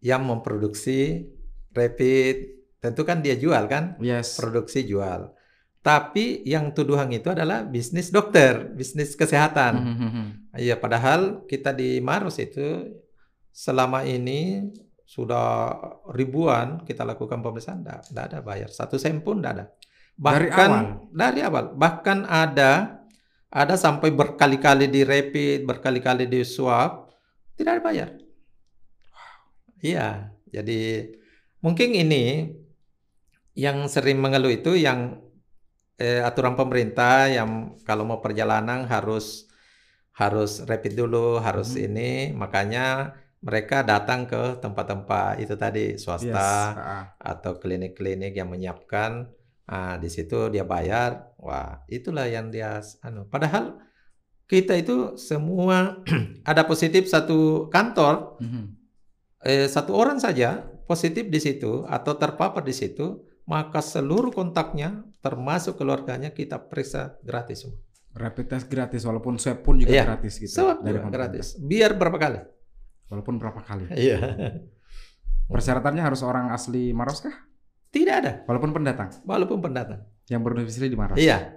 yang 0.00 0.26
memproduksi 0.26 1.28
rapid, 1.70 2.36
tentu 2.80 3.02
kan 3.02 3.22
dia 3.22 3.38
jual 3.38 3.64
kan, 3.66 3.94
Yes. 4.02 4.34
produksi 4.36 4.82
jual. 4.82 5.30
Tapi 5.82 6.46
yang 6.46 6.70
tuduhan 6.70 7.10
itu 7.10 7.26
adalah 7.26 7.66
bisnis 7.66 8.14
dokter, 8.14 8.70
bisnis 8.70 9.18
kesehatan. 9.18 9.72
Mhm. 9.82 10.24
Iya, 10.54 10.78
padahal 10.78 11.42
kita 11.50 11.74
di 11.74 11.98
Maros 11.98 12.38
itu 12.38 12.86
selama 13.50 14.06
ini 14.06 14.70
sudah 15.02 15.74
ribuan 16.14 16.86
kita 16.86 17.02
lakukan 17.02 17.42
pemeriksaan, 17.42 17.82
tidak 17.82 18.24
ada 18.30 18.38
bayar 18.40 18.70
satu 18.70 18.96
sen 18.96 19.20
pun 19.20 19.42
tidak 19.42 19.52
ada. 19.52 19.64
Dari 20.12 20.48
Bahkan 20.48 20.70
awal? 20.70 20.84
dari 21.10 21.40
awal, 21.42 21.64
bahkan 21.74 22.18
ada 22.24 23.01
ada 23.52 23.76
sampai 23.76 24.08
berkali-kali 24.08 24.88
di 24.88 25.04
rapid, 25.04 25.68
berkali-kali 25.68 26.24
di 26.24 26.40
swab, 26.40 27.12
tidak 27.52 27.78
ada 27.78 27.82
bayar. 27.84 28.08
Iya, 29.82 30.32
jadi 30.48 31.12
mungkin 31.60 31.92
ini 31.92 32.48
yang 33.52 33.84
sering 33.92 34.18
mengeluh 34.18 34.50
itu 34.50 34.72
yang 34.74 35.20
eh, 36.00 36.18
aturan 36.18 36.58
pemerintah 36.58 37.30
yang 37.30 37.78
kalau 37.86 38.02
mau 38.02 38.18
perjalanan 38.18 38.88
harus 38.88 39.46
harus 40.16 40.64
rapid 40.66 40.98
dulu, 40.98 41.38
harus 41.38 41.76
Mhm. 41.76 41.82
ini, 41.86 42.10
makanya 42.34 43.14
mereka 43.38 43.86
datang 43.86 44.26
ke 44.26 44.58
tempat-tempat 44.58 45.38
itu 45.38 45.54
tadi 45.54 45.94
Yes. 45.94 46.02
swasta 46.02 46.50
Ah. 46.74 47.04
atau 47.22 47.60
klinik-klinik 47.60 48.34
yang 48.34 48.50
menyiapkan. 48.50 49.30
Ah, 49.72 49.96
di 49.96 50.12
situ 50.12 50.52
dia 50.52 50.68
bayar. 50.68 51.32
Wah, 51.40 51.80
itulah 51.88 52.28
yang 52.28 52.52
dia 52.52 52.76
anu. 53.00 53.24
Padahal 53.24 53.80
kita 54.44 54.76
itu 54.76 55.16
semua 55.16 56.04
ada 56.50 56.68
positif 56.68 57.08
satu 57.08 57.72
kantor, 57.72 58.36
Mhm. 58.36 58.64
eh, 59.42 59.64
satu 59.64 59.96
orang 59.96 60.20
saja 60.20 60.60
positif 60.84 61.32
di 61.32 61.40
situ 61.40 61.88
atau 61.88 62.12
terpapar 62.12 62.60
di 62.60 62.76
situ, 62.76 63.24
maka 63.48 63.80
seluruh 63.80 64.28
kontaknya 64.28 65.08
termasuk 65.24 65.80
keluarganya 65.80 66.30
kita 66.30 66.60
periksa 66.60 67.16
gratis 67.24 67.64
semua. 67.64 67.80
Rapid 68.12 68.44
test 68.44 68.68
gratis 68.68 69.08
walaupun 69.08 69.40
swab 69.40 69.64
pun 69.64 69.80
juga 69.80 69.88
Iya. 69.88 70.04
gratis 70.04 70.36
gitu. 70.36 70.52
Semua 70.52 70.76
dari 70.76 71.00
gratis. 71.00 71.56
Biar 71.56 71.96
berapa 71.96 72.20
kali? 72.20 72.44
Walaupun 73.08 73.40
berapa 73.40 73.60
kali. 73.64 73.88
Iya. 73.96 74.20
Persyaratannya 75.48 76.02
harus 76.04 76.20
orang 76.20 76.52
asli 76.52 76.92
Maros 76.92 77.24
kah? 77.24 77.32
Tidak 77.92 78.14
ada, 78.14 78.32
Walaupun 78.48 78.72
pendatang 78.72 79.12
walaupun 79.22 79.60
pendatang. 79.60 80.00
yang 80.26 80.40
berdomisili 80.40 80.88
di 80.88 80.96
Maros. 80.96 81.20
Iya. 81.20 81.52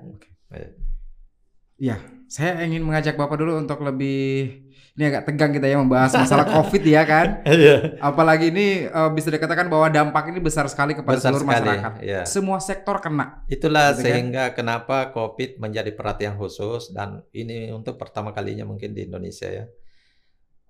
Iya, 1.75 1.99
saya 2.27 2.63
ingin 2.63 2.83
mengajak 2.83 3.15
Bapak 3.15 3.35
dulu 3.35 3.59
untuk 3.59 3.83
lebih 3.83 4.47
ini 4.95 5.11
agak 5.11 5.27
tegang 5.27 5.51
kita 5.51 5.67
ya 5.67 5.75
membahas 5.75 6.07
masalah 6.15 6.47
Covid 6.55 6.87
ya 6.87 7.03
kan. 7.03 7.43
Iya. 7.43 7.99
Apalagi 7.99 8.47
ini 8.47 8.87
eh, 8.87 9.09
bisa 9.11 9.27
dikatakan 9.27 9.67
bahwa 9.67 9.91
dampak 9.91 10.31
ini 10.31 10.39
besar 10.39 10.71
sekali 10.71 10.95
kepada 10.95 11.19
Besar 11.19 11.35
seluruh 11.35 11.43
sekali. 11.43 11.67
masyarakat. 11.67 11.91
Iya. 11.99 12.21
Semua 12.23 12.63
sektor 12.63 13.03
kena. 13.03 13.43
Itulah 13.47 13.91
Gitu 13.91 13.99
kan? 13.99 14.03
sehingga 14.07 14.43
kenapa 14.55 15.11
COVID 15.11 15.59
menjadi 15.59 15.91
perhatian 15.91 16.39
khusus 16.39 16.95
dan 16.95 17.27
ini 17.35 17.75
untuk 17.75 17.99
pertama 17.99 18.31
kalinya 18.31 18.63
mungkin 18.63 18.95
di 18.95 19.03
Indonesia 19.03 19.51
ya. 19.51 19.65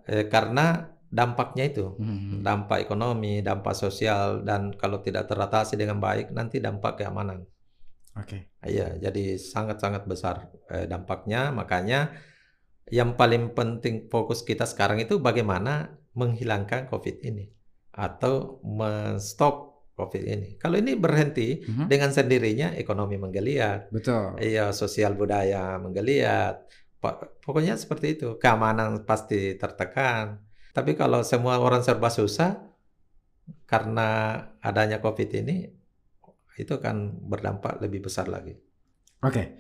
Eh, 0.10 0.26
karena 0.26 0.90
dampaknya 1.08 1.64
itu, 1.66 1.96
Hmm. 1.96 2.42
dampak 2.42 2.82
ekonomi, 2.82 3.40
dampak 3.40 3.74
sosial 3.74 4.42
dan 4.42 4.74
kalau 4.74 5.00
tidak 5.00 5.26
teratasi 5.26 5.76
dengan 5.76 5.98
baik 5.98 6.32
nanti 6.32 6.60
dampak 6.60 7.00
keamanan. 7.00 7.46
Oke. 8.16 8.48
Iya, 8.64 8.96
jadi 8.98 9.36
sangat-sangat 9.36 10.08
besar 10.08 10.48
eh, 10.66 10.88
dampaknya. 10.88 11.52
Makanya 11.52 12.16
yang 12.88 13.14
paling 13.14 13.52
penting 13.52 14.08
fokus 14.08 14.42
kita 14.42 14.64
sekarang 14.64 14.98
itu 14.98 15.20
bagaimana 15.20 15.90
menghilangkan 16.16 16.88
COVID 16.88 17.22
ini 17.22 17.50
atau 17.92 18.64
menstop 18.64 19.76
COVID 19.96 20.24
ini. 20.24 20.50
Kalau 20.56 20.76
ini 20.76 20.96
berhenti 20.96 21.64
Mhm. 21.64 21.88
dengan 21.88 22.12
sendirinya 22.12 22.76
ekonomi 22.76 23.16
menggeliat, 23.16 23.92
Betul. 23.92 24.36
iya 24.40 24.72
sosial 24.72 25.16
budaya 25.16 25.76
menggeliat. 25.78 26.68
Po- 27.00 27.20
Pokoknya 27.40 27.76
seperti 27.76 28.16
itu. 28.16 28.36
Keamanan 28.36 29.06
pasti 29.06 29.54
tertekan. 29.56 30.40
Tapi 30.76 30.92
kalau 31.00 31.24
semua 31.24 31.56
orang 31.64 31.80
serba 31.80 32.12
susah 32.12 32.60
karena 33.64 34.36
adanya 34.60 35.00
COVID 35.00 35.30
ini 35.40 35.72
itu 36.60 36.72
akan 36.76 37.26
berdampak 37.32 37.80
lebih 37.80 38.04
besar 38.12 38.28
lagi. 38.28 38.60
Oke. 39.24 39.56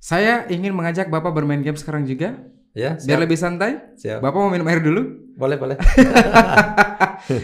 Saya 0.00 0.44
ingin 0.48 0.76
mengajak 0.76 1.08
Bapak 1.08 1.32
bermain 1.32 1.60
game 1.60 1.76
sekarang 1.76 2.04
juga 2.04 2.36
Ya, 2.70 2.94
biar 3.02 3.18
siap, 3.18 3.24
lebih 3.26 3.34
santai. 3.34 3.82
siap. 3.98 4.22
Bapak 4.22 4.38
mau 4.38 4.46
minum 4.46 4.62
air 4.70 4.78
dulu? 4.78 5.02
Boleh, 5.34 5.56
boleh. 5.58 5.76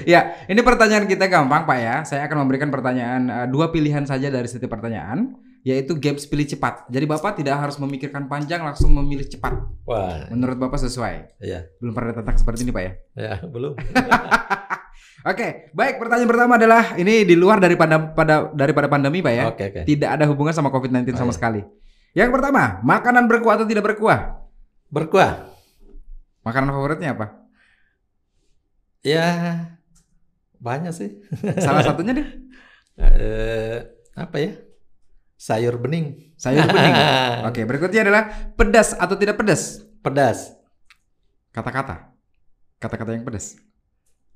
Ya, 0.08 0.40
ini 0.48 0.64
pertanyaan 0.64 1.04
kita 1.04 1.28
gampang 1.28 1.68
Pak 1.68 1.78
ya. 1.78 1.96
Saya 2.02 2.24
akan 2.26 2.42
memberikan 2.42 2.72
pertanyaan 2.72 3.28
eh, 3.28 3.46
dua 3.46 3.68
pilihan 3.70 4.08
saja 4.08 4.32
dari 4.32 4.48
setiap 4.48 4.72
pertanyaan, 4.72 5.36
yaitu 5.66 5.98
games 5.98 6.22
pilih 6.30 6.46
cepat. 6.46 6.86
Jadi 6.86 7.10
Bapak 7.10 7.42
tidak 7.42 7.58
harus 7.58 7.74
memikirkan 7.82 8.30
panjang, 8.30 8.62
langsung 8.62 8.94
memilih 8.94 9.26
cepat. 9.26 9.66
Wah, 9.82 10.30
Menurut 10.30 10.62
Bapak 10.62 10.78
sesuai. 10.78 11.42
Iya. 11.42 11.66
Belum 11.82 11.90
pernah 11.90 12.14
datang 12.14 12.38
seperti 12.38 12.62
ini 12.62 12.70
Pak 12.70 12.82
ya. 12.86 12.92
ya 13.18 13.34
belum. 13.42 13.74
Oke, 15.34 15.74
baik. 15.74 15.98
Pertanyaan 15.98 16.30
pertama 16.30 16.54
adalah 16.54 16.94
ini 16.94 17.26
di 17.26 17.34
luar 17.34 17.58
daripada 17.58 17.98
pada 17.98 18.46
daripada 18.54 18.86
pandemi 18.86 19.18
Pak 19.18 19.32
ya. 19.34 19.44
Oke, 19.50 19.64
oke. 19.74 19.80
Tidak 19.82 20.06
ada 20.06 20.22
hubungan 20.30 20.54
sama 20.54 20.70
COVID-19 20.70 21.18
Oh, 21.18 21.26
sama 21.26 21.34
iya. 21.34 21.38
sekali. 21.42 21.60
Yang 22.14 22.30
pertama, 22.38 22.78
makanan 22.86 23.26
berkuah 23.26 23.58
atau 23.58 23.66
tidak 23.66 23.90
berkuah? 23.90 24.46
Berkuah. 24.86 25.50
Makanan 26.46 26.70
favoritnya 26.70 27.18
apa? 27.18 27.42
Ya, 29.02 29.26
banyak 30.62 30.94
sih. 30.94 31.10
Salah 31.58 31.82
satunya 31.82 32.14
deh. 32.14 32.28
Eh, 32.96 33.84
apa 34.16 34.40
ya? 34.40 34.56
Sayur 35.36 35.76
bening. 35.76 36.34
Sayur 36.40 36.64
bening. 36.74 36.94
Oke, 37.44 37.62
berikutnya 37.68 38.08
adalah 38.08 38.22
pedas 38.56 38.96
atau 38.96 39.14
tidak 39.20 39.36
pedas? 39.36 39.84
Pedas. 40.00 40.56
Kata-kata. 41.52 42.16
Kata-kata 42.80 43.16
yang 43.16 43.24
pedas. 43.24 43.56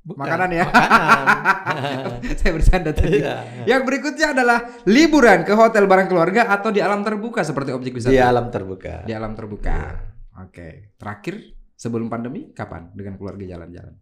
Bukan. 0.00 0.24
Makanan 0.24 0.48
ya? 0.56 0.64
Makanan. 0.64 2.24
Saya 2.40 2.52
bercanda 2.56 2.90
tadi. 2.96 3.20
Iya. 3.20 3.36
Yang 3.68 3.82
berikutnya 3.84 4.32
adalah 4.32 4.58
liburan 4.88 5.44
ke 5.44 5.52
hotel 5.52 5.84
bareng 5.84 6.08
keluarga 6.08 6.48
atau 6.48 6.72
di 6.72 6.80
alam 6.80 7.04
terbuka 7.04 7.44
seperti 7.44 7.76
objek 7.76 8.00
wisata. 8.00 8.12
Di 8.12 8.20
alam 8.20 8.48
terbuka. 8.48 9.04
Di 9.04 9.12
alam 9.12 9.36
terbuka. 9.36 10.00
Oke. 10.40 10.96
Terakhir 10.96 11.52
sebelum 11.76 12.08
pandemi 12.08 12.48
kapan 12.56 12.88
dengan 12.96 13.20
keluarga 13.20 13.44
jalan-jalan? 13.44 13.94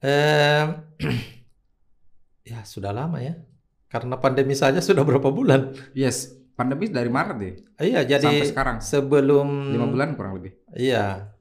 Em, 0.00 0.68
ya 2.56 2.64
sudah 2.64 2.96
lama 2.96 3.20
ya. 3.20 3.36
Karena 3.92 4.16
pandemi 4.16 4.56
saja 4.56 4.80
sudah 4.80 5.04
berapa 5.04 5.28
bulan. 5.28 5.76
Yes. 5.92 6.40
pandemi 6.52 6.84
dari 6.86 7.08
Maret 7.08 7.36
deh 7.36 7.54
Iya, 7.80 8.04
jadi 8.06 8.28
sampai 8.28 8.44
sekarang 8.46 8.76
sebelum 8.78 9.72
lima 9.72 9.88
bulan 9.88 10.12
kurang 10.12 10.36
lebih. 10.36 10.52
Iya. 10.70 11.32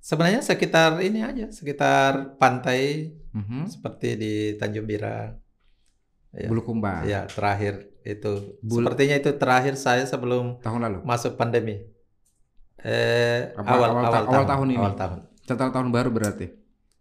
Sebenarnya 0.00 0.40
sekitar 0.40 0.96
ini 1.00 1.20
aja, 1.20 1.52
sekitar 1.52 2.34
pantai 2.36 3.12
Mhm. 3.30 3.68
seperti 3.68 4.08
di 4.16 4.32
Tanjung 4.56 4.88
Bira. 4.88 5.36
Iya. 6.32 6.48
Bulukumba 6.48 7.04
Ya, 7.04 7.28
terakhir 7.28 7.92
itu. 8.00 8.56
Bul- 8.60 8.80
Sepertinya 8.82 9.16
itu 9.16 9.30
terakhir 9.36 9.76
saya 9.76 10.02
sebelum 10.04 10.56
tahun 10.58 10.80
lalu. 10.80 10.98
masuk 11.04 11.36
pandemi. 11.36 11.84
Eh, 12.80 13.52
Apa- 13.52 13.68
awal, 13.68 13.88
awal 13.92 14.04
awal, 14.08 14.12
ta- 14.24 14.28
awal 14.32 14.44
tahun 14.48 14.66
ini? 14.72 14.78
Awal 14.80 14.94
tahun. 14.96 15.18
Setelah 15.44 15.70
tahun 15.70 15.88
baru 15.92 16.08
berarti. 16.08 16.46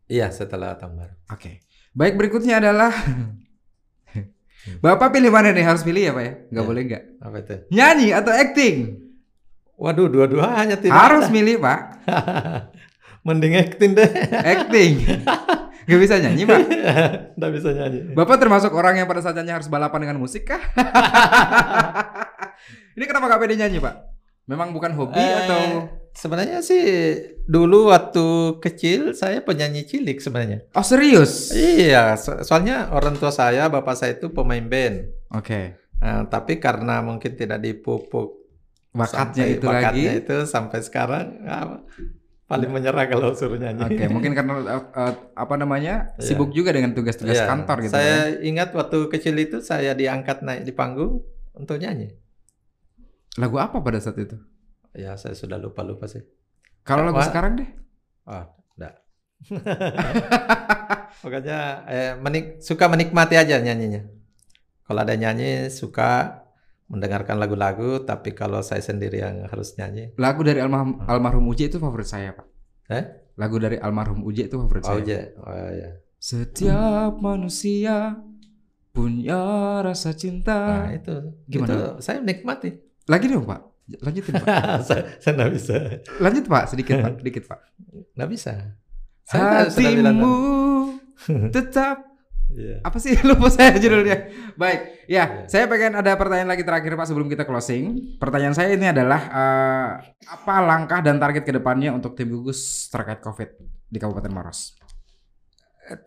Iya, 0.05 0.27
setelah 0.29 0.75
tahun 0.75 0.99
baru. 0.99 1.13
Oke. 1.31 1.63
Baik 1.95 2.19
berikutnya 2.19 2.59
adalah 2.59 2.91
Bapak 4.77 5.09
pilih 5.09 5.29
mana 5.29 5.49
nih? 5.49 5.65
Harus 5.65 5.81
pilih 5.81 6.01
ya 6.01 6.11
Pak 6.11 6.23
ya? 6.23 6.33
Nggak 6.49 6.63
Ya. 6.63 6.69
boleh 6.69 6.81
nggak? 6.85 7.03
Apa 7.19 7.35
itu? 7.37 7.55
Nyanyi 7.69 8.07
atau 8.11 8.31
acting? 8.31 8.75
Waduh, 9.75 10.07
dua-duanya 10.07 10.75
tidak 10.75 10.93
Harus 10.93 11.25
ada. 11.25 11.33
milih 11.33 11.55
Pak. 11.57 11.79
Mending 13.27 13.53
acting 13.55 13.91
deh. 13.93 14.09
Acting. 14.31 14.91
Gak 15.89 15.97
bisa 15.97 16.21
nyanyi 16.21 16.45
Pak. 16.45 16.59
Nggak 17.41 17.51
bisa 17.51 17.69
nyanyi. 17.73 17.99
Bapak 18.13 18.37
termasuk 18.37 18.69
orang 18.71 18.95
yang 18.95 19.09
pada 19.09 19.19
saat 19.19 19.33
nyanyi 19.33 19.57
harus 19.57 19.65
balapan 19.65 20.05
dengan 20.05 20.21
musik 20.21 20.45
kah? 20.45 20.61
Ini 22.93 23.03
kenapa 23.03 23.25
gak 23.27 23.41
pede 23.41 23.55
nyanyi 23.57 23.79
Pak? 23.79 23.95
Memang 24.45 24.69
bukan 24.69 24.91
hobi 24.93 25.17
Eh, 25.17 25.33
atau 25.45 25.61
Sebenarnya 26.19 26.59
sih 26.59 26.83
dulu 27.45 27.87
waktu 27.87 28.25
kecil 28.59 29.13
saya 29.13 29.39
penyanyi 29.39 29.83
cilik 29.83 30.19
sebenarnya. 30.19 30.67
Oh 30.71 30.83
serius? 30.83 31.49
Iya, 31.51 32.13
so- 32.15 32.43
soalnya 32.43 32.91
orang 32.91 33.15
tua 33.15 33.31
saya, 33.31 33.67
bapak 33.67 33.95
saya 33.95 34.13
itu 34.13 34.27
pemain 34.29 34.61
band. 34.61 35.07
Oke. 35.31 35.79
Nah, 35.99 36.27
tapi 36.27 36.59
karena 36.59 36.99
mungkin 36.99 37.33
tidak 37.33 37.59
dipupuk 37.59 38.35
Bakatnya 38.89 39.45
sampai- 39.45 39.53
itu 39.53 39.65
bakatnya 39.65 39.87
lagi. 40.09 40.21
itu 40.21 40.37
sampai 40.45 40.79
sekarang 40.81 41.25
ah, 41.43 41.85
paling 42.45 42.67
menyerah 42.67 43.05
kalau 43.05 43.31
suruh 43.31 43.55
nyanyi. 43.55 43.85
Oke, 43.85 44.03
mungkin 44.09 44.33
karena 44.33 44.53
uh, 44.65 45.13
apa 45.33 45.55
namanya 45.55 46.11
Iya. 46.15 46.25
sibuk 46.25 46.49
juga 46.49 46.73
dengan 46.73 46.91
tugas-tugas 46.91 47.37
Iya, 47.37 47.45
kantor 47.45 47.77
gitu. 47.79 47.93
Saya 47.93 48.17
kan. 48.33 48.41
ingat 48.41 48.69
waktu 48.73 48.97
kecil 49.07 49.35
itu 49.37 49.61
saya 49.61 49.93
diangkat 49.93 50.41
naik 50.41 50.63
di 50.63 50.73
panggung 50.73 51.21
untuk 51.53 51.77
nyanyi. 51.77 52.11
Lagu 53.37 53.55
apa 53.55 53.79
pada 53.79 54.01
saat 54.01 54.17
itu? 54.17 54.35
Ya, 54.97 55.13
saya 55.17 55.37
sudah 55.37 55.61
lupa-lupa 55.61 56.09
sih. 56.09 56.25
Kalau 56.81 57.05
lagu 57.05 57.21
sekarang 57.21 57.59
deh. 57.61 57.69
Oh, 58.25 58.45
enggak. 58.77 58.93
Pokoknya 61.23 61.59
eh, 61.87 62.11
menik- 62.19 62.59
suka 62.63 62.85
menikmati 62.89 63.35
aja 63.37 63.59
nyanyinya. 63.61 64.05
Kalau 64.83 64.99
ada 65.05 65.13
nyanyi 65.13 65.69
suka 65.69 66.41
mendengarkan 66.89 67.37
lagu-lagu, 67.37 68.01
tapi 68.01 68.33
kalau 68.33 68.65
saya 68.65 68.81
sendiri 68.81 69.21
yang 69.21 69.45
harus 69.45 69.77
nyanyi, 69.77 70.09
Lagu 70.17 70.41
dari 70.41 70.57
almarhum, 70.57 71.05
almarhum 71.05 71.45
Uji 71.45 71.69
itu 71.69 71.77
favorit 71.77 72.09
saya 72.09 72.33
pak. 72.33 72.47
Eh? 72.89 73.05
Lagu 73.37 73.61
dari 73.61 73.77
almarhum 73.77 74.25
Uji 74.25 74.49
itu 74.49 74.57
favorit 74.57 74.83
oh 74.89 74.97
saya. 74.97 75.05
iya, 75.05 75.21
oh 75.37 75.69
iya. 75.69 75.89
Setiap 76.17 77.21
manusia 77.21 78.17
punya 78.89 79.79
rasa 79.85 80.17
cinta. 80.17 80.57
Nah 80.83 80.89
itu, 80.97 81.15
Gimana? 81.45 81.69
itu 81.69 81.77
saya 82.01 82.17
menikmati. 82.25 82.73
Lagi 83.05 83.25
dong 83.29 83.45
pak. 83.45 83.61
Lanjutin 83.97 84.33
pak. 84.37 84.45
saya, 84.87 85.01
saya 85.17 85.31
nggak 85.33 85.51
bisa, 85.57 85.75
Lanjut 86.21 86.45
pak. 86.45 86.63
Sedikit 86.69 86.95
pak. 87.01 87.13
Sedikit 87.21 87.43
pak. 87.49 87.59
nggak 88.13 88.29
bisa. 88.29 88.53
Saya 89.25 89.65
Hatimu 89.65 90.35
tetap 91.55 92.09
Iya. 92.49 92.81
apa 92.81 92.97
sih 92.97 93.13
lupa 93.21 93.45
saya 93.53 93.77
judulnya. 93.77 94.25
Baik, 94.57 95.05
ya, 95.05 95.45
Iya. 95.45 95.45
saya 95.45 95.69
pengen 95.69 95.93
ada 96.01 96.17
pertanyaan 96.17 96.49
lagi 96.49 96.65
terakhir 96.65 96.97
Pak 96.97 97.05
sebelum 97.05 97.29
kita 97.29 97.45
closing. 97.45 98.17
Pertanyaan 98.17 98.57
saya 98.57 98.73
ini 98.73 98.89
adalah 98.89 99.21
eh, 99.29 99.89
apa 100.25 100.55
langkah 100.65 100.97
dan 101.05 101.21
target 101.21 101.45
ke 101.45 101.53
depannya 101.53 101.93
untuk 101.93 102.17
tim 102.17 102.25
gugus 102.33 102.89
terkait 102.89 103.21
COVID 103.21 103.49
di 103.85 103.97
Kabupaten 104.01 104.33
Maros? 104.33 104.73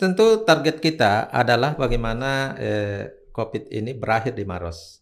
Tentu 0.03 0.43
target 0.43 0.83
kita 0.83 1.31
adalah 1.31 1.79
bagaimana 1.79 2.59
eh, 2.59 3.31
COVID 3.31 3.71
ini 3.71 3.95
berakhir 3.95 4.35
di 4.35 4.43
Maros. 4.43 5.02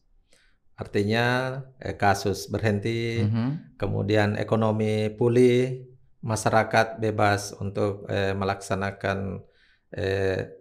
Artinya 0.81 1.61
eh, 1.77 1.93
kasus 1.93 2.49
berhenti, 2.49 3.21
Mhm. 3.21 3.77
kemudian 3.77 4.41
ekonomi 4.41 5.13
pulih, 5.13 5.85
masyarakat 6.25 6.97
bebas 6.97 7.53
untuk 7.61 8.09
eh, 8.09 8.33
melaksanakan 8.33 9.45
eh, 9.93 10.57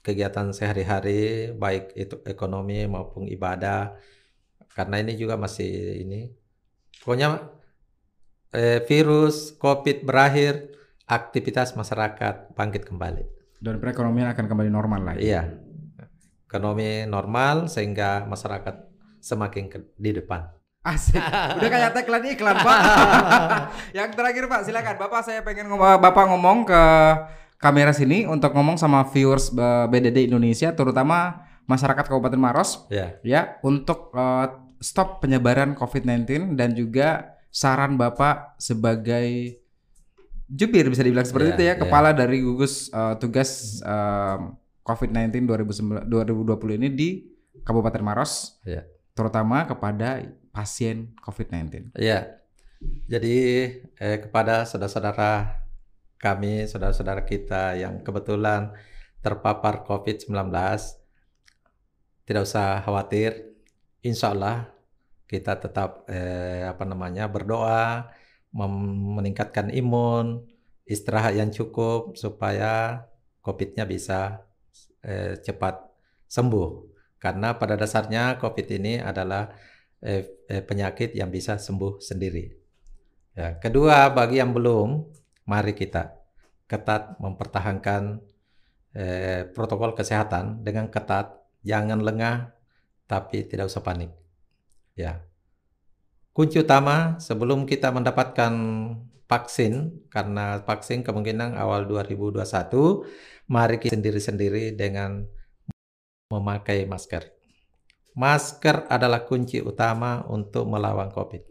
kegiatan 0.00 0.54
sehari-hari, 0.56 1.52
baik 1.52 1.92
itu 1.98 2.24
ekonomi 2.24 2.88
maupun 2.88 3.28
ibadah. 3.28 3.92
Karena 4.72 5.02
ini 5.02 5.18
juga 5.18 5.36
masih 5.36 6.00
ini, 6.00 6.32
pokoknya 7.02 7.44
eh, 8.56 8.80
virus 8.88 9.52
COVID 9.60 10.08
berakhir, 10.08 10.72
aktivitas 11.04 11.76
masyarakat 11.76 12.56
bangkit 12.56 12.88
kembali. 12.88 13.24
Dan 13.58 13.82
perekonomian 13.82 14.32
akan 14.32 14.46
kembali 14.48 14.70
normal 14.70 15.00
lagi. 15.02 15.28
Iya, 15.28 15.50
ekonomi 16.48 17.04
normal 17.04 17.68
sehingga 17.68 18.24
masyarakat 18.24 18.87
semakin 19.28 19.68
ke- 19.68 19.92
di 19.94 20.10
depan. 20.10 20.48
Asik. 20.80 21.20
Udah 21.58 21.68
kayak 21.68 21.92
tagline 21.92 22.32
iklan, 22.32 22.56
Pak. 22.56 22.78
Yang 23.98 24.10
terakhir, 24.14 24.44
Pak, 24.46 24.60
silakan. 24.64 24.96
Bapak 24.96 25.20
saya 25.20 25.44
pengen 25.44 25.68
ngom- 25.68 26.00
Bapak 26.00 26.24
ngomong 26.26 26.64
ke 26.64 26.82
kamera 27.58 27.90
sini 27.90 28.24
untuk 28.24 28.54
ngomong 28.54 28.74
sama 28.74 29.04
viewers 29.04 29.50
eh, 29.50 29.86
BDD 29.86 30.30
Indonesia 30.30 30.70
terutama 30.70 31.42
masyarakat 31.66 32.06
Kabupaten 32.06 32.38
Maros 32.38 32.86
Ya, 32.88 33.18
ya 33.20 33.58
untuk 33.60 34.14
eh, 34.14 34.46
stop 34.78 35.18
penyebaran 35.18 35.74
COVID-19 35.74 36.54
dan 36.54 36.72
juga 36.72 37.34
saran 37.50 37.98
Bapak 37.98 38.54
sebagai 38.56 39.58
jubir 40.46 40.86
bisa 40.86 41.02
dibilang 41.02 41.26
seperti 41.26 41.50
Iya, 41.50 41.54
itu 41.54 41.62
ya, 41.62 41.74
iya. 41.74 41.80
kepala 41.82 42.14
dari 42.14 42.40
gugus 42.40 42.88
eh, 42.88 43.14
tugas 43.18 43.82
eh, 43.82 44.38
COVID-19 44.86 45.44
2019 45.44 46.06
2020 46.06 46.78
ini 46.78 46.88
di 46.88 47.08
Kabupaten 47.60 48.00
Maros. 48.00 48.62
Iya. 48.62 48.86
Terutama 49.18 49.66
kepada 49.66 50.22
pasien 50.54 51.10
COVID-19. 51.26 51.90
ya. 51.98 52.38
Jadi 53.10 53.36
eh, 53.98 54.18
kepada 54.22 54.62
saudara-saudara 54.62 55.58
kami, 56.22 56.70
saudara-saudara 56.70 57.26
kita 57.26 57.74
yang 57.74 57.98
kebetulan 58.06 58.70
terpapar 59.18 59.82
COVID-19, 59.82 60.30
tidak 62.22 62.42
usah 62.46 62.78
khawatir. 62.86 63.58
Insya 64.06 64.30
Allah 64.30 64.70
kita 65.26 65.58
tetap 65.58 66.06
eh, 66.06 66.62
apa 66.70 66.86
namanya 66.86 67.26
berdoa, 67.26 68.14
meningkatkan 69.18 69.74
imun, 69.74 70.46
istirahat 70.86 71.34
yang 71.34 71.50
cukup 71.50 72.14
supaya 72.14 73.02
COVID-nya 73.42 73.82
bisa 73.82 74.46
eh, 75.02 75.34
cepat 75.42 75.84
sembuh. 76.30 76.87
Karena 77.18 77.58
pada 77.58 77.74
dasarnya 77.74 78.38
COVID 78.38 78.66
ini 78.78 79.02
adalah 79.02 79.50
eh, 80.02 80.46
eh, 80.46 80.62
penyakit 80.62 81.14
yang 81.18 81.28
bisa 81.28 81.58
sembuh 81.58 81.98
sendiri. 81.98 82.46
Ya, 83.34 83.58
kedua, 83.58 84.10
bagi 84.10 84.38
yang 84.38 84.54
belum, 84.54 85.06
mari 85.46 85.74
kita 85.74 86.14
ketat 86.70 87.18
mempertahankan 87.18 88.22
eh, 88.94 89.46
protokol 89.50 89.94
kesehatan 89.94 90.62
dengan 90.62 90.90
ketat, 90.90 91.38
jangan 91.62 92.02
lengah, 92.02 92.54
tapi 93.10 93.46
tidak 93.46 93.70
usah 93.70 93.82
panik. 93.82 94.10
Ya, 94.98 95.22
kunci 96.34 96.58
utama 96.58 97.18
sebelum 97.22 97.66
kita 97.66 97.90
mendapatkan 97.94 98.52
vaksin, 99.30 100.06
karena 100.10 100.62
vaksin 100.62 101.06
kemungkinan 101.06 101.54
awal 101.54 101.86
2021, 101.86 103.06
mari 103.46 103.76
kita 103.78 103.94
sendiri-sendiri 103.94 104.74
dengan 104.74 105.26
memakai 106.28 106.84
masker. 106.84 107.32
Masker 108.18 108.88
adalah 108.90 109.24
kunci 109.24 109.64
utama 109.64 110.26
untuk 110.28 110.68
melawan 110.68 111.08
COVID. 111.08 111.42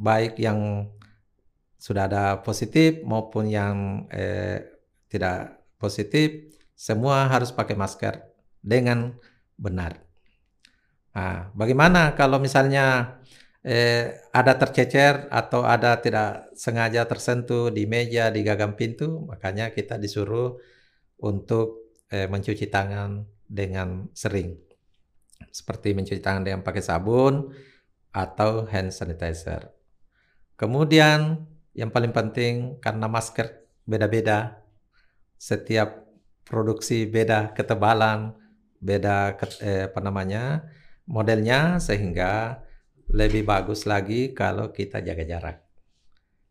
Baik 0.00 0.40
yang 0.40 0.88
sudah 1.80 2.08
ada 2.08 2.24
positif 2.44 3.00
maupun 3.04 3.48
yang 3.48 4.04
eh, 4.12 4.64
tidak 5.08 5.64
positif, 5.80 6.52
semua 6.76 7.28
harus 7.28 7.52
pakai 7.52 7.76
masker 7.76 8.20
dengan 8.60 9.16
benar. 9.56 10.00
Nah, 11.16 11.50
bagaimana 11.52 12.14
kalau 12.14 12.38
misalnya 12.38 13.18
eh, 13.64 14.22
ada 14.32 14.56
tercecer 14.56 15.28
atau 15.28 15.66
ada 15.66 15.98
tidak 15.98 16.52
sengaja 16.54 17.04
tersentuh 17.04 17.68
di 17.68 17.84
meja, 17.84 18.30
di 18.30 18.40
gagang 18.46 18.78
pintu, 18.78 19.26
makanya 19.26 19.74
kita 19.74 19.98
disuruh 19.98 20.56
untuk 21.20 21.96
eh, 22.08 22.30
mencuci 22.30 22.70
tangan 22.70 23.39
dengan 23.50 24.06
sering. 24.14 24.54
Seperti 25.50 25.90
mencuci 25.90 26.22
tangan 26.22 26.46
dengan 26.46 26.62
pakai 26.62 26.78
sabun 26.78 27.50
atau 28.14 28.70
hand 28.70 28.94
sanitizer. 28.94 29.74
Kemudian 30.54 31.42
yang 31.74 31.90
paling 31.90 32.14
penting 32.14 32.78
karena 32.78 33.10
masker 33.10 33.66
beda-beda, 33.82 34.62
setiap 35.34 36.06
produksi 36.46 37.10
beda 37.10 37.50
ketebalan, 37.50 38.38
beda 38.78 39.34
ke- 39.34 39.58
eh, 39.62 39.82
apa 39.90 39.98
namanya 39.98 40.70
modelnya 41.10 41.82
sehingga 41.82 42.62
lebih 43.10 43.42
bagus 43.42 43.90
lagi 43.90 44.30
kalau 44.30 44.70
kita 44.70 45.02
jaga 45.02 45.24
jarak. 45.26 45.56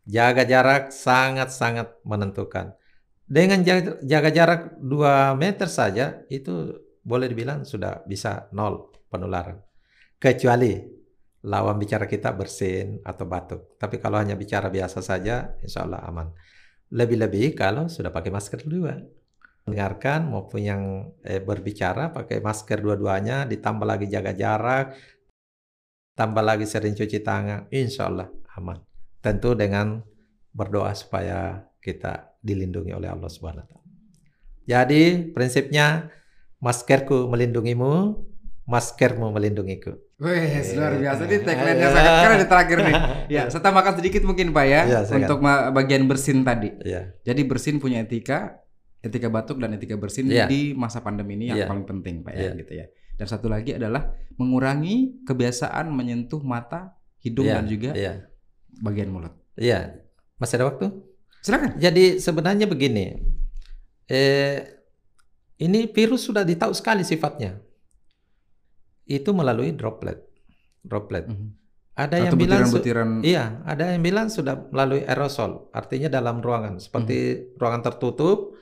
Jaga 0.04 0.44
jarak 0.44 0.84
sangat-sangat 0.92 2.02
menentukan. 2.04 2.76
Dengan 3.30 3.62
jaga, 3.62 4.30
jarak 4.34 4.62
2 4.82 5.38
meter 5.38 5.70
saja 5.70 6.26
itu 6.34 6.74
boleh 7.10 7.26
dibilang 7.26 7.66
sudah 7.66 8.06
bisa 8.06 8.46
nol 8.54 8.94
penularan. 9.10 9.58
Kecuali 10.22 10.78
lawan 11.50 11.82
bicara 11.82 12.06
kita 12.06 12.36
bersin 12.38 13.02
atau 13.02 13.26
batuk. 13.26 13.80
Tapi 13.82 13.98
kalau 13.98 14.22
hanya 14.22 14.38
bicara 14.38 14.70
biasa 14.70 15.02
saja, 15.02 15.58
insya 15.66 15.90
Allah 15.90 16.06
aman. 16.06 16.30
Lebih-lebih 16.94 17.58
kalau 17.58 17.90
sudah 17.90 18.14
pakai 18.14 18.30
masker 18.30 18.62
dua. 18.70 18.94
Mendengarkan 19.66 20.30
maupun 20.30 20.62
yang 20.62 20.82
eh, 21.26 21.42
berbicara 21.42 22.14
pakai 22.14 22.42
masker 22.44 22.78
dua-duanya, 22.78 23.50
ditambah 23.50 23.86
lagi 23.86 24.06
jaga 24.10 24.34
jarak, 24.34 24.98
tambah 26.14 26.44
lagi 26.46 26.66
sering 26.70 26.94
cuci 26.94 27.26
tangan, 27.26 27.72
insya 27.74 28.12
Allah 28.12 28.30
aman. 28.58 28.82
Tentu 29.24 29.56
dengan 29.56 30.04
berdoa 30.52 30.92
supaya 30.94 31.64
kita 31.80 32.36
dilindungi 32.44 32.92
oleh 32.92 33.08
Allah 33.08 33.30
Subhanahu 33.32 33.64
wa 33.64 33.70
taala. 33.70 33.88
Jadi 34.70 35.34
prinsipnya 35.34 36.12
maskerku 36.60 37.28
melindungimu, 37.32 38.20
maskermu 38.68 39.32
melindungiku. 39.32 39.96
Wih, 40.20 40.52
luar 40.76 41.00
biasa 41.00 41.22
nih 41.26 41.40
tagline-nya 41.48 41.90
sangat 41.96 42.14
keren 42.22 42.38
di 42.38 42.48
terakhir 42.52 42.78
nih. 42.84 42.96
Ya, 43.40 43.46
saya 43.48 43.62
tambahkan 43.62 43.94
sedikit 44.02 44.26
mungkin 44.26 44.52
Pak 44.52 44.66
ya, 44.68 44.82
Ya, 44.90 45.00
silakan. 45.06 45.22
untuk 45.24 45.40
bagian 45.74 46.04
bersin 46.10 46.42
tadi. 46.42 46.74
Iya, 46.82 47.14
Jadi 47.24 47.42
bersin 47.46 47.78
punya 47.78 48.02
etika, 48.04 48.58
etika 49.00 49.30
batuk 49.30 49.62
dan 49.62 49.78
etika 49.78 49.96
bersin 49.96 50.28
Iya. 50.28 50.50
di 50.50 50.74
masa 50.76 51.00
pandemi 51.00 51.38
ini 51.40 51.54
yang 51.54 51.64
Iya. 51.64 51.68
paling 51.70 51.86
penting 51.88 52.26
Pak 52.26 52.34
ya 52.36 52.42
Iya. 52.42 52.52
gitu 52.58 52.74
ya. 52.74 52.86
Dan 53.16 53.26
satu 53.30 53.48
lagi 53.48 53.78
adalah 53.78 54.12
mengurangi 54.36 55.24
kebiasaan 55.24 55.88
menyentuh 55.94 56.42
mata, 56.42 56.98
hidung 57.22 57.48
iya, 57.48 57.56
dan 57.62 57.66
juga 57.70 57.92
iya, 57.94 58.14
bagian 58.82 59.12
mulut. 59.14 59.36
iya. 59.56 60.00
Masih 60.42 60.56
ada 60.58 60.72
waktu? 60.74 60.88
Silakan. 61.40 61.76
Jadi 61.78 62.18
sebenarnya 62.18 62.66
begini, 62.66 63.14
eh, 64.10 64.79
ini 65.60 65.92
virus 65.92 66.24
sudah 66.26 66.48
ditahu 66.48 66.72
sekali 66.72 67.04
sifatnya. 67.04 67.60
Itu 69.04 69.36
melalui 69.36 69.74
droplet, 69.74 70.22
droplet. 70.86 71.28
Ada 72.00 72.16
yang 72.16 72.32
Atau 72.32 72.40
bilang 72.40 72.64
su- 72.64 72.80
butiran-butiran 72.80 73.10
Iya, 73.28 73.60
ada 73.68 73.92
yang 73.92 74.00
bilang 74.00 74.28
sudah 74.32 74.56
melalui 74.72 75.04
aerosol, 75.04 75.68
artinya 75.76 76.08
dalam 76.08 76.40
ruangan, 76.40 76.80
seperti 76.80 77.18
Mhm. 77.36 77.60
ruangan 77.60 77.82
tertutup 77.92 78.56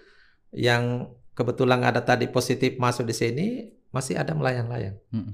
yang 0.49 1.13
kebetulan 1.37 1.85
ada 1.85 2.01
tadi 2.01 2.25
positif 2.25 2.81
masuk 2.81 3.05
di 3.05 3.13
sini, 3.13 3.47
masih 3.93 4.17
ada 4.17 4.33
melayang-layang. 4.33 4.97
Mhm. 5.13 5.33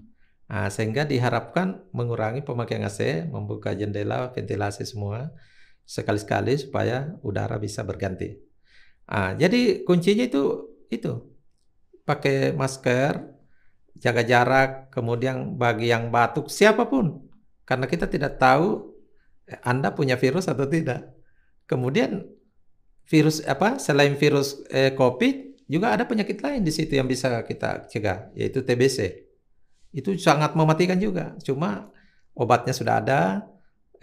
Nah, 0.51 0.67
sehingga 0.67 1.07
diharapkan 1.07 1.87
mengurangi 1.95 2.43
pemakaian 2.43 2.83
AC, 2.83 3.23
membuka 3.31 3.71
jendela, 3.71 4.35
ventilasi 4.35 4.83
semua 4.83 5.31
sekali-sekali 5.87 6.59
supaya 6.59 7.15
udara 7.23 7.55
bisa 7.55 7.87
berganti. 7.87 8.35
Ah, 9.07 9.31
jadi 9.31 9.87
kuncinya 9.87 10.27
itu 10.27 10.67
itu 10.91 11.32
pakai 12.03 12.51
masker, 12.51 13.23
jaga 13.97 14.21
jarak, 14.23 14.71
kemudian 14.91 15.55
bagi 15.55 15.91
yang 15.91 16.11
batuk 16.11 16.51
siapa 16.51 16.87
pun 16.87 17.23
karena 17.63 17.87
kita 17.87 18.11
tidak 18.11 18.35
tahu 18.37 18.91
eh, 19.47 19.59
Anda 19.63 19.95
punya 19.95 20.19
virus 20.19 20.51
atau 20.51 20.67
tidak. 20.67 21.09
Kemudian 21.63 22.27
virus 23.07 23.43
apa 23.47 23.79
selain 23.79 24.19
virus 24.19 24.63
eh, 24.71 24.91
COVID 24.95 25.65
juga 25.71 25.95
ada 25.95 26.03
penyakit 26.03 26.43
lain 26.43 26.61
di 26.63 26.71
situ 26.75 26.99
yang 26.99 27.07
bisa 27.07 27.39
kita 27.47 27.87
cegah 27.87 28.35
yaitu 28.35 28.61
TBC. 28.61 29.23
Itu 29.95 30.15
sangat 30.19 30.59
mematikan 30.59 30.99
juga. 30.99 31.39
Cuma 31.39 31.87
obatnya 32.35 32.75
sudah 32.75 32.99
ada, 32.99 33.47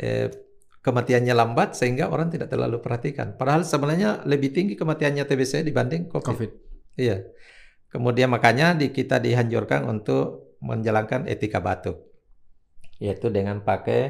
eh, 0.01 0.33
kematiannya 0.81 1.37
lambat 1.37 1.77
sehingga 1.77 2.09
orang 2.09 2.33
tidak 2.33 2.49
terlalu 2.49 2.81
perhatikan. 2.81 3.37
Padahal 3.37 3.69
sebenarnya 3.69 4.25
lebih 4.25 4.57
tinggi 4.57 4.75
kematiannya 4.81 5.29
TBC 5.29 5.61
dibanding 5.61 6.09
COVID. 6.09 6.29
COVID. 6.33 6.51
Iya. 6.97 7.29
Kemudian 7.91 8.31
makanya 8.35 8.67
di, 8.81 8.87
kita 8.95 9.19
dianjurkan 9.19 9.83
untuk 9.93 10.57
menjalankan 10.63 11.27
etika 11.27 11.59
batuk, 11.59 11.97
yaitu 13.03 13.27
dengan 13.33 13.57
pakai 13.65 14.01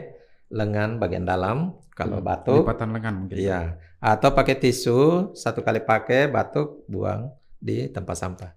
lengan 0.51 0.99
bagian 1.03 1.25
dalam 1.25 1.79
kalau 1.99 2.19
Hmm, 2.19 2.25
batuk, 2.29 2.65
Lipatan 2.65 2.91
lengan 2.97 3.15
mungkin. 3.21 3.41
iya, 3.41 3.77
atau 4.01 4.31
pakai 4.39 4.57
tisu 4.63 5.33
satu 5.43 5.61
kali 5.67 5.81
pakai 5.85 6.21
batuk 6.35 6.85
buang 6.93 7.31
di 7.61 7.89
tempat 7.95 8.17
sampah. 8.23 8.51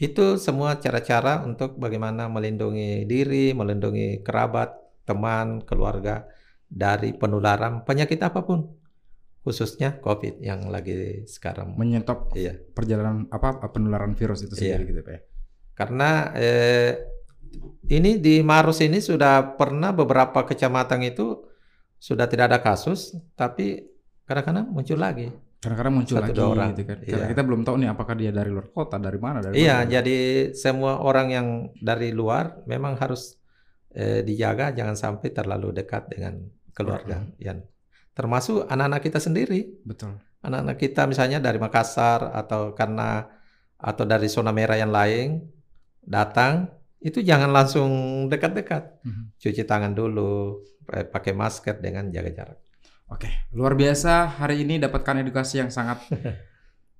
Itu 0.00 0.40
semua 0.40 0.80
cara-cara 0.80 1.44
untuk 1.48 1.76
bagaimana 1.76 2.26
melindungi 2.32 3.04
diri, 3.04 3.52
melindungi 3.52 4.24
kerabat, 4.26 4.72
teman, 5.08 5.60
keluarga 5.68 6.24
dari 6.70 7.12
penularan 7.20 7.84
penyakit 7.84 8.20
apa 8.24 8.40
pun, 8.48 8.64
khususnya 9.40 9.96
COVID 9.98 10.40
yang 10.40 10.68
lagi 10.68 11.24
sekarang. 11.24 11.72
Menyetop 11.74 12.32
Iya. 12.36 12.60
perjalanan 12.72 13.24
apa 13.28 13.56
penularan 13.68 14.12
virus 14.12 14.44
itu 14.44 14.54
Iya. 14.54 14.76
sendiri 14.76 14.84
gitu 14.92 15.00
Pak 15.00 15.12
ya. 15.12 15.20
Karena 15.72 16.10
eh, 16.36 16.92
ini 17.88 18.20
di 18.20 18.44
Maros 18.44 18.84
ini 18.84 19.00
sudah 19.00 19.56
pernah 19.56 19.90
beberapa 19.90 20.44
kecamatan 20.44 21.02
itu 21.02 21.40
sudah 21.96 22.28
tidak 22.28 22.52
ada 22.52 22.58
kasus, 22.60 23.16
tapi 23.34 23.80
kadang-kadang 24.24 24.68
muncul 24.70 24.96
lagi. 24.96 25.28
Kadang-kadang 25.60 25.92
muncul 25.92 26.16
Satu, 26.16 26.32
lagi 26.32 26.40
orang. 26.40 26.68
gitu 26.72 26.82
kan. 26.88 26.98
Karena 27.04 27.24
Iya. 27.26 27.32
kita 27.36 27.42
belum 27.44 27.60
tahu 27.68 27.76
nih 27.76 27.88
apakah 27.92 28.14
dia 28.16 28.32
dari 28.32 28.48
luar 28.48 28.68
kota, 28.72 28.96
dari 28.96 29.20
mana, 29.20 29.44
dari 29.44 29.60
Iya, 29.60 29.84
mana. 29.84 29.90
jadi 29.92 30.18
semua 30.56 31.04
orang 31.04 31.26
yang 31.28 31.46
dari 31.76 32.12
luar 32.12 32.60
memang 32.64 32.96
harus 32.96 33.36
eh, 33.90 34.22
dijaga, 34.22 34.70
jangan 34.70 34.94
sampai 34.94 35.34
terlalu 35.34 35.74
dekat 35.74 36.06
dengan 36.14 36.38
keluarga. 36.70 37.26
Yan. 37.42 37.58
Termasuk 38.12 38.66
anak-anak 38.66 39.00
kita 39.00 39.18
sendiri. 39.18 39.70
Betul. 39.82 40.18
Anak-anak 40.40 40.76
kita 40.76 41.04
misalnya 41.04 41.38
dari 41.38 41.56
Makassar 41.56 42.32
atau 42.32 42.72
karena 42.72 43.28
atau 43.76 44.04
dari 44.04 44.26
zona 44.26 44.50
merah 44.50 44.76
yang 44.76 44.90
lain 44.90 45.40
datang, 46.00 46.68
itu 46.98 47.20
jangan 47.20 47.48
langsung 47.48 47.90
dekat-dekat. 48.26 49.04
Mhm. 49.04 49.22
Cuci 49.36 49.62
tangan 49.64 49.92
dulu, 49.92 50.60
eh, 50.90 51.04
pakai 51.04 51.32
masker 51.32 51.78
dengan 51.78 52.08
jaga 52.08 52.28
jarak. 52.30 52.58
Oke, 53.08 53.26
luar 53.50 53.74
biasa 53.74 54.38
hari 54.38 54.62
ini 54.62 54.78
dapatkan 54.78 55.18
edukasi 55.18 55.58
yang 55.58 55.68
sangat 55.68 55.98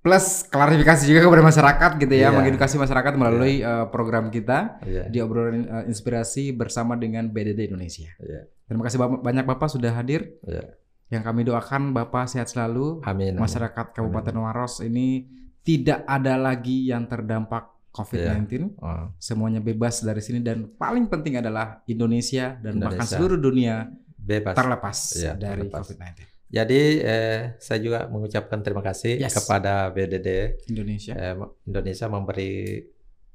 plus 0.01 0.49
klarifikasi 0.49 1.05
juga 1.05 1.21
kepada 1.23 1.45
masyarakat 1.45 1.91
gitu 2.01 2.15
ya, 2.17 2.29
Iya. 2.29 2.35
mengedukasi 2.35 2.77
masyarakat 2.77 3.13
melalui 3.15 3.61
eh, 3.61 3.87
program 3.89 4.33
kita 4.33 4.81
Iya. 4.83 5.05
di 5.07 5.19
obrolan 5.21 5.61
eh, 5.63 5.85
inspirasi 5.87 6.51
bersama 6.51 6.97
dengan 6.97 7.29
BDD 7.29 7.69
Indonesia. 7.69 8.09
Iya. 8.17 8.49
Terima 8.65 8.83
kasih 8.83 8.97
ba- 8.97 9.21
banyak 9.21 9.45
Bapak 9.45 9.69
sudah 9.69 9.93
hadir. 9.93 10.41
Iya. 10.43 10.80
Yang 11.11 11.23
kami 11.23 11.41
doakan 11.43 11.83
Bapak 11.91 12.25
sehat 12.27 12.49
selalu. 12.49 13.03
Amin. 13.03 13.35
amin. 13.35 13.43
Masyarakat 13.43 13.87
Kabupaten 13.93 14.37
Waros 14.37 14.79
ini 14.81 15.27
tidak 15.61 16.07
ada 16.07 16.35
lagi 16.35 16.87
yang 16.87 17.05
terdampak 17.05 17.67
COVID-19. 17.91 18.79
Oh, 18.79 19.11
Semuanya 19.19 19.59
bebas 19.59 20.01
dari 20.01 20.23
sini 20.23 20.39
dan 20.39 20.71
paling 20.71 21.11
penting 21.11 21.37
adalah 21.37 21.83
Indonesia 21.85 22.55
dan 22.55 22.79
bahkan 22.79 23.03
Indonesia. 23.03 23.11
seluruh 23.11 23.37
dunia 23.37 23.91
bebas. 24.17 24.55
terlepas 24.55 24.99
Iya, 25.13 25.33
dari 25.35 25.67
terlepas. 25.67 25.91
COVID-19. 25.91 26.19
Jadi 26.51 26.81
eh, 26.99 27.41
saya 27.59 27.79
juga 27.79 28.07
mengucapkan 28.07 28.59
terima 28.59 28.79
kasih 28.81 29.19
Yes. 29.19 29.35
kepada 29.35 29.91
BDD 29.91 30.59
Indonesia. 30.67 31.15
eh, 31.15 31.35
Indonesia 31.65 32.07
memberi 32.07 32.83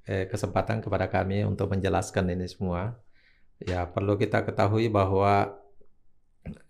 eh, 0.03 0.26
kesempatan 0.26 0.80
kepada 0.80 1.07
kami 1.07 1.43
untuk 1.43 1.67
menjelaskan 1.67 2.28
ini 2.30 2.47
semua. 2.47 2.95
Ya 3.57 3.84
perlu 3.84 4.15
kita 4.15 4.43
ketahui 4.43 4.88
bahwa 4.88 5.51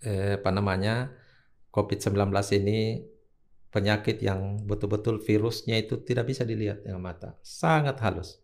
eh, 0.01 0.39
apa 0.39 0.49
namanya 0.51 1.11
COVID-19 1.71 2.31
ini 2.63 3.03
penyakit 3.69 4.23
yang 4.23 4.63
betul-betul 4.63 5.19
virusnya 5.19 5.75
itu 5.75 5.99
tidak 5.99 6.31
bisa 6.31 6.47
dilihat 6.47 6.87
dengan 6.87 7.03
mata, 7.03 7.35
sangat 7.43 7.99
halus. 7.99 8.39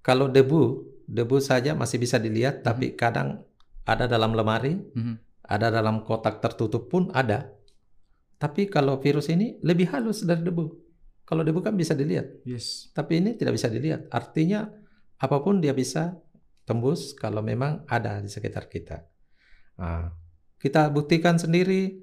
Kalau 0.00 0.26
debu, 0.32 0.88
debu 1.04 1.36
saja 1.38 1.76
masih 1.76 2.00
bisa 2.00 2.16
dilihat, 2.16 2.64
tapi 2.64 2.96
kadang 2.96 3.44
ada 3.84 4.08
dalam 4.08 4.32
lemari, 4.32 4.80
Mhm. 4.80 5.14
ada 5.44 5.68
dalam 5.68 6.00
kotak 6.02 6.40
tertutup 6.40 6.88
pun 6.88 7.12
ada. 7.12 7.52
Tapi 8.40 8.66
kalau 8.66 8.98
virus 8.98 9.28
ini 9.30 9.60
lebih 9.62 9.92
halus 9.92 10.24
dari 10.24 10.42
debu. 10.42 10.64
Kalau 11.22 11.46
debu 11.46 11.62
kan 11.62 11.76
bisa 11.78 11.94
dilihat, 11.94 12.42
Yes. 12.42 12.90
tapi 12.90 13.20
ini 13.22 13.38
tidak 13.38 13.54
bisa 13.54 13.70
dilihat. 13.70 14.10
Artinya 14.10 14.66
apa 15.22 15.36
pun 15.38 15.62
dia 15.62 15.70
bisa 15.70 16.18
tembus 16.66 17.14
kalau 17.14 17.44
memang 17.44 17.84
ada 17.86 18.18
di 18.18 18.26
sekitar 18.26 18.66
kita. 18.66 19.06
Nah, 19.78 20.10
kita 20.62 20.86
buktikan 20.94 21.42
sendiri 21.42 21.98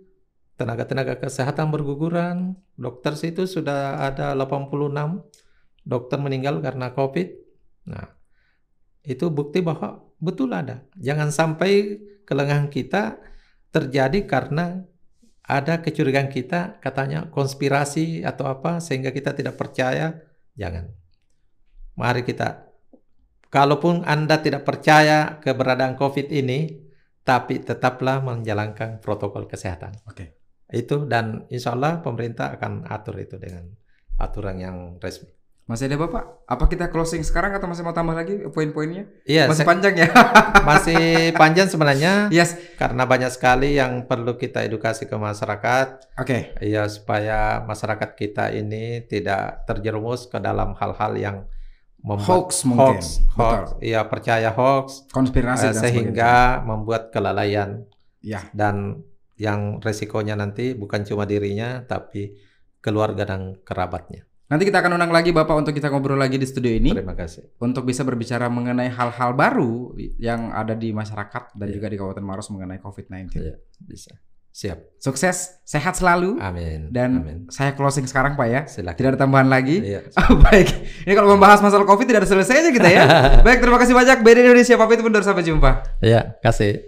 tenaga-tenaga 0.60 1.16
kesehatan 1.16 1.72
berguguran, 1.72 2.60
dokter 2.76 3.16
situ 3.16 3.48
sudah 3.48 4.04
ada 4.04 4.36
86 4.36 4.92
dokter 5.88 6.20
meninggal 6.20 6.60
karena 6.60 6.92
COVID. 6.92 7.28
Nah, 7.88 8.20
itu 9.08 9.32
bukti 9.32 9.64
bahwa 9.64 10.04
betul 10.20 10.52
ada. 10.52 10.84
Jangan 11.00 11.32
sampai 11.32 12.04
kelengahan 12.28 12.68
kita 12.68 13.24
terjadi 13.72 14.28
karena 14.28 14.84
ada 15.48 15.80
kecurigaan 15.80 16.28
kita 16.28 16.84
katanya 16.84 17.32
konspirasi 17.32 18.28
atau 18.28 18.52
apa 18.52 18.84
sehingga 18.84 19.16
kita 19.16 19.32
tidak 19.32 19.56
percaya. 19.56 20.20
Jangan. 20.60 20.92
Mari 21.96 22.28
kita 22.28 22.68
kalaupun 23.48 24.04
Anda 24.04 24.44
tidak 24.44 24.68
percaya 24.68 25.40
keberadaan 25.40 25.96
COVID 25.96 26.28
ini, 26.30 26.89
tapi 27.24 27.62
tetaplah 27.62 28.24
menjalankan 28.24 29.04
protokol 29.04 29.46
kesehatan. 29.46 29.94
Oke. 30.10 30.40
Itu 30.70 31.10
dan 31.10 31.50
insya 31.50 31.74
Allah 31.74 32.02
pemerintah 32.02 32.54
akan 32.54 32.86
atur 32.86 33.18
itu 33.18 33.42
dengan 33.42 33.66
aturan 34.20 34.58
yang 34.62 34.78
resmi. 35.02 35.40
Masih 35.70 35.86
ada 35.86 36.02
Bapak? 36.02 36.50
Apa 36.50 36.66
kita 36.66 36.90
closing 36.90 37.22
sekarang 37.22 37.54
atau 37.54 37.70
masih 37.70 37.86
mau 37.86 37.94
tambah 37.94 38.18
lagi 38.18 38.42
poin-poinnya? 38.50 39.06
Iya, 39.22 39.46
Masih 39.46 39.70
panjang 39.70 40.02
ya? 40.02 40.10
masih 40.70 41.30
panjang 41.38 41.70
sebenarnya 41.70 42.34
yes. 42.34 42.58
karena 42.74 43.06
banyak 43.06 43.30
sekali 43.30 43.78
yang 43.78 44.10
perlu 44.10 44.34
kita 44.34 44.66
edukasi 44.66 45.06
ke 45.06 45.14
masyarakat. 45.14 46.18
Oke. 46.18 46.58
Ya 46.66 46.90
supaya 46.90 47.62
masyarakat 47.70 48.18
kita 48.18 48.50
ini 48.50 49.06
tidak 49.06 49.70
terjerumus 49.70 50.26
ke 50.26 50.42
dalam 50.42 50.74
hal-hal 50.74 51.14
yang 51.14 51.38
membuat 52.00 52.28
Hoax 52.48 52.64
mungkin. 52.64 52.96
hoax, 52.96 53.02
hoax, 53.36 53.66
iya 53.80 54.02
percaya 54.04 54.50
hoax 54.50 55.04
Konspirasi 55.12 55.70
dan 55.70 55.76
sehingga 55.76 56.34
membuat 56.64 57.12
kelalaian 57.12 57.84
sebagainya. 57.84 57.98
Ya. 58.20 58.44
dan 58.52 59.04
yang 59.36 59.80
resikonya 59.80 60.36
nanti 60.36 60.76
bukan 60.76 61.04
cuma 61.04 61.24
dirinya 61.24 61.84
tapi 61.84 62.36
keluarga 62.80 63.24
dan 63.24 63.56
kerabatnya. 63.64 64.28
Nanti 64.50 64.66
kita 64.66 64.82
akan 64.82 64.98
undang 64.98 65.14
lagi 65.14 65.30
Bapak 65.30 65.56
untuk 65.56 65.72
kita 65.72 65.88
ngobrol 65.88 66.18
lagi 66.18 66.36
di 66.36 66.44
studio 66.44 66.74
ini 66.74 66.90
Terima 66.92 67.14
kasih. 67.14 67.54
untuk 67.62 67.86
bisa 67.86 68.02
berbicara 68.02 68.50
mengenai 68.50 68.90
hal-hal 68.90 69.32
baru 69.32 69.94
yang 70.18 70.50
ada 70.52 70.74
di 70.74 70.90
masyarakat 70.90 71.54
dan 71.54 71.68
Iya. 71.70 71.76
juga 71.78 71.88
di 71.88 71.96
Kabupaten 71.96 72.26
Maros 72.26 72.50
mengenai 72.50 72.82
COVID-19. 72.82 73.30
Iya, 73.38 73.56
bisa. 73.78 74.18
Siap. 74.50 75.00
Sukses, 75.00 75.64
sehat 75.64 75.96
selalu 75.96 76.36
Amin. 76.44 76.92
dan 76.92 77.24
Amin. 77.24 77.38
saya 77.48 77.72
closing 77.72 78.04
sekarang 78.04 78.36
Pak 78.36 78.48
ya. 78.50 78.62
Silakan. 78.68 78.98
Tidak 79.00 79.10
ada 79.16 79.20
tambahan 79.20 79.48
lagi. 79.48 79.80
Iya. 79.80 80.02
Oh, 80.20 80.36
baik. 80.36 80.68
Ini 81.08 81.14
kalau 81.16 81.32
membahas 81.38 81.64
masalah 81.64 81.88
Covid 81.88 82.04
tidak 82.04 82.28
ada 82.28 82.30
selesainya 82.30 82.72
kita 82.76 82.90
ya. 82.92 83.04
baik, 83.48 83.64
terima 83.64 83.80
kasih 83.80 83.96
banyak. 83.96 84.18
BD 84.20 84.44
Indonesia 84.44 84.76
pamit 84.76 85.00
undur 85.00 85.24
sampai 85.24 85.48
jumpa. 85.48 86.02
Iya, 86.04 86.36
kasih. 86.44 86.86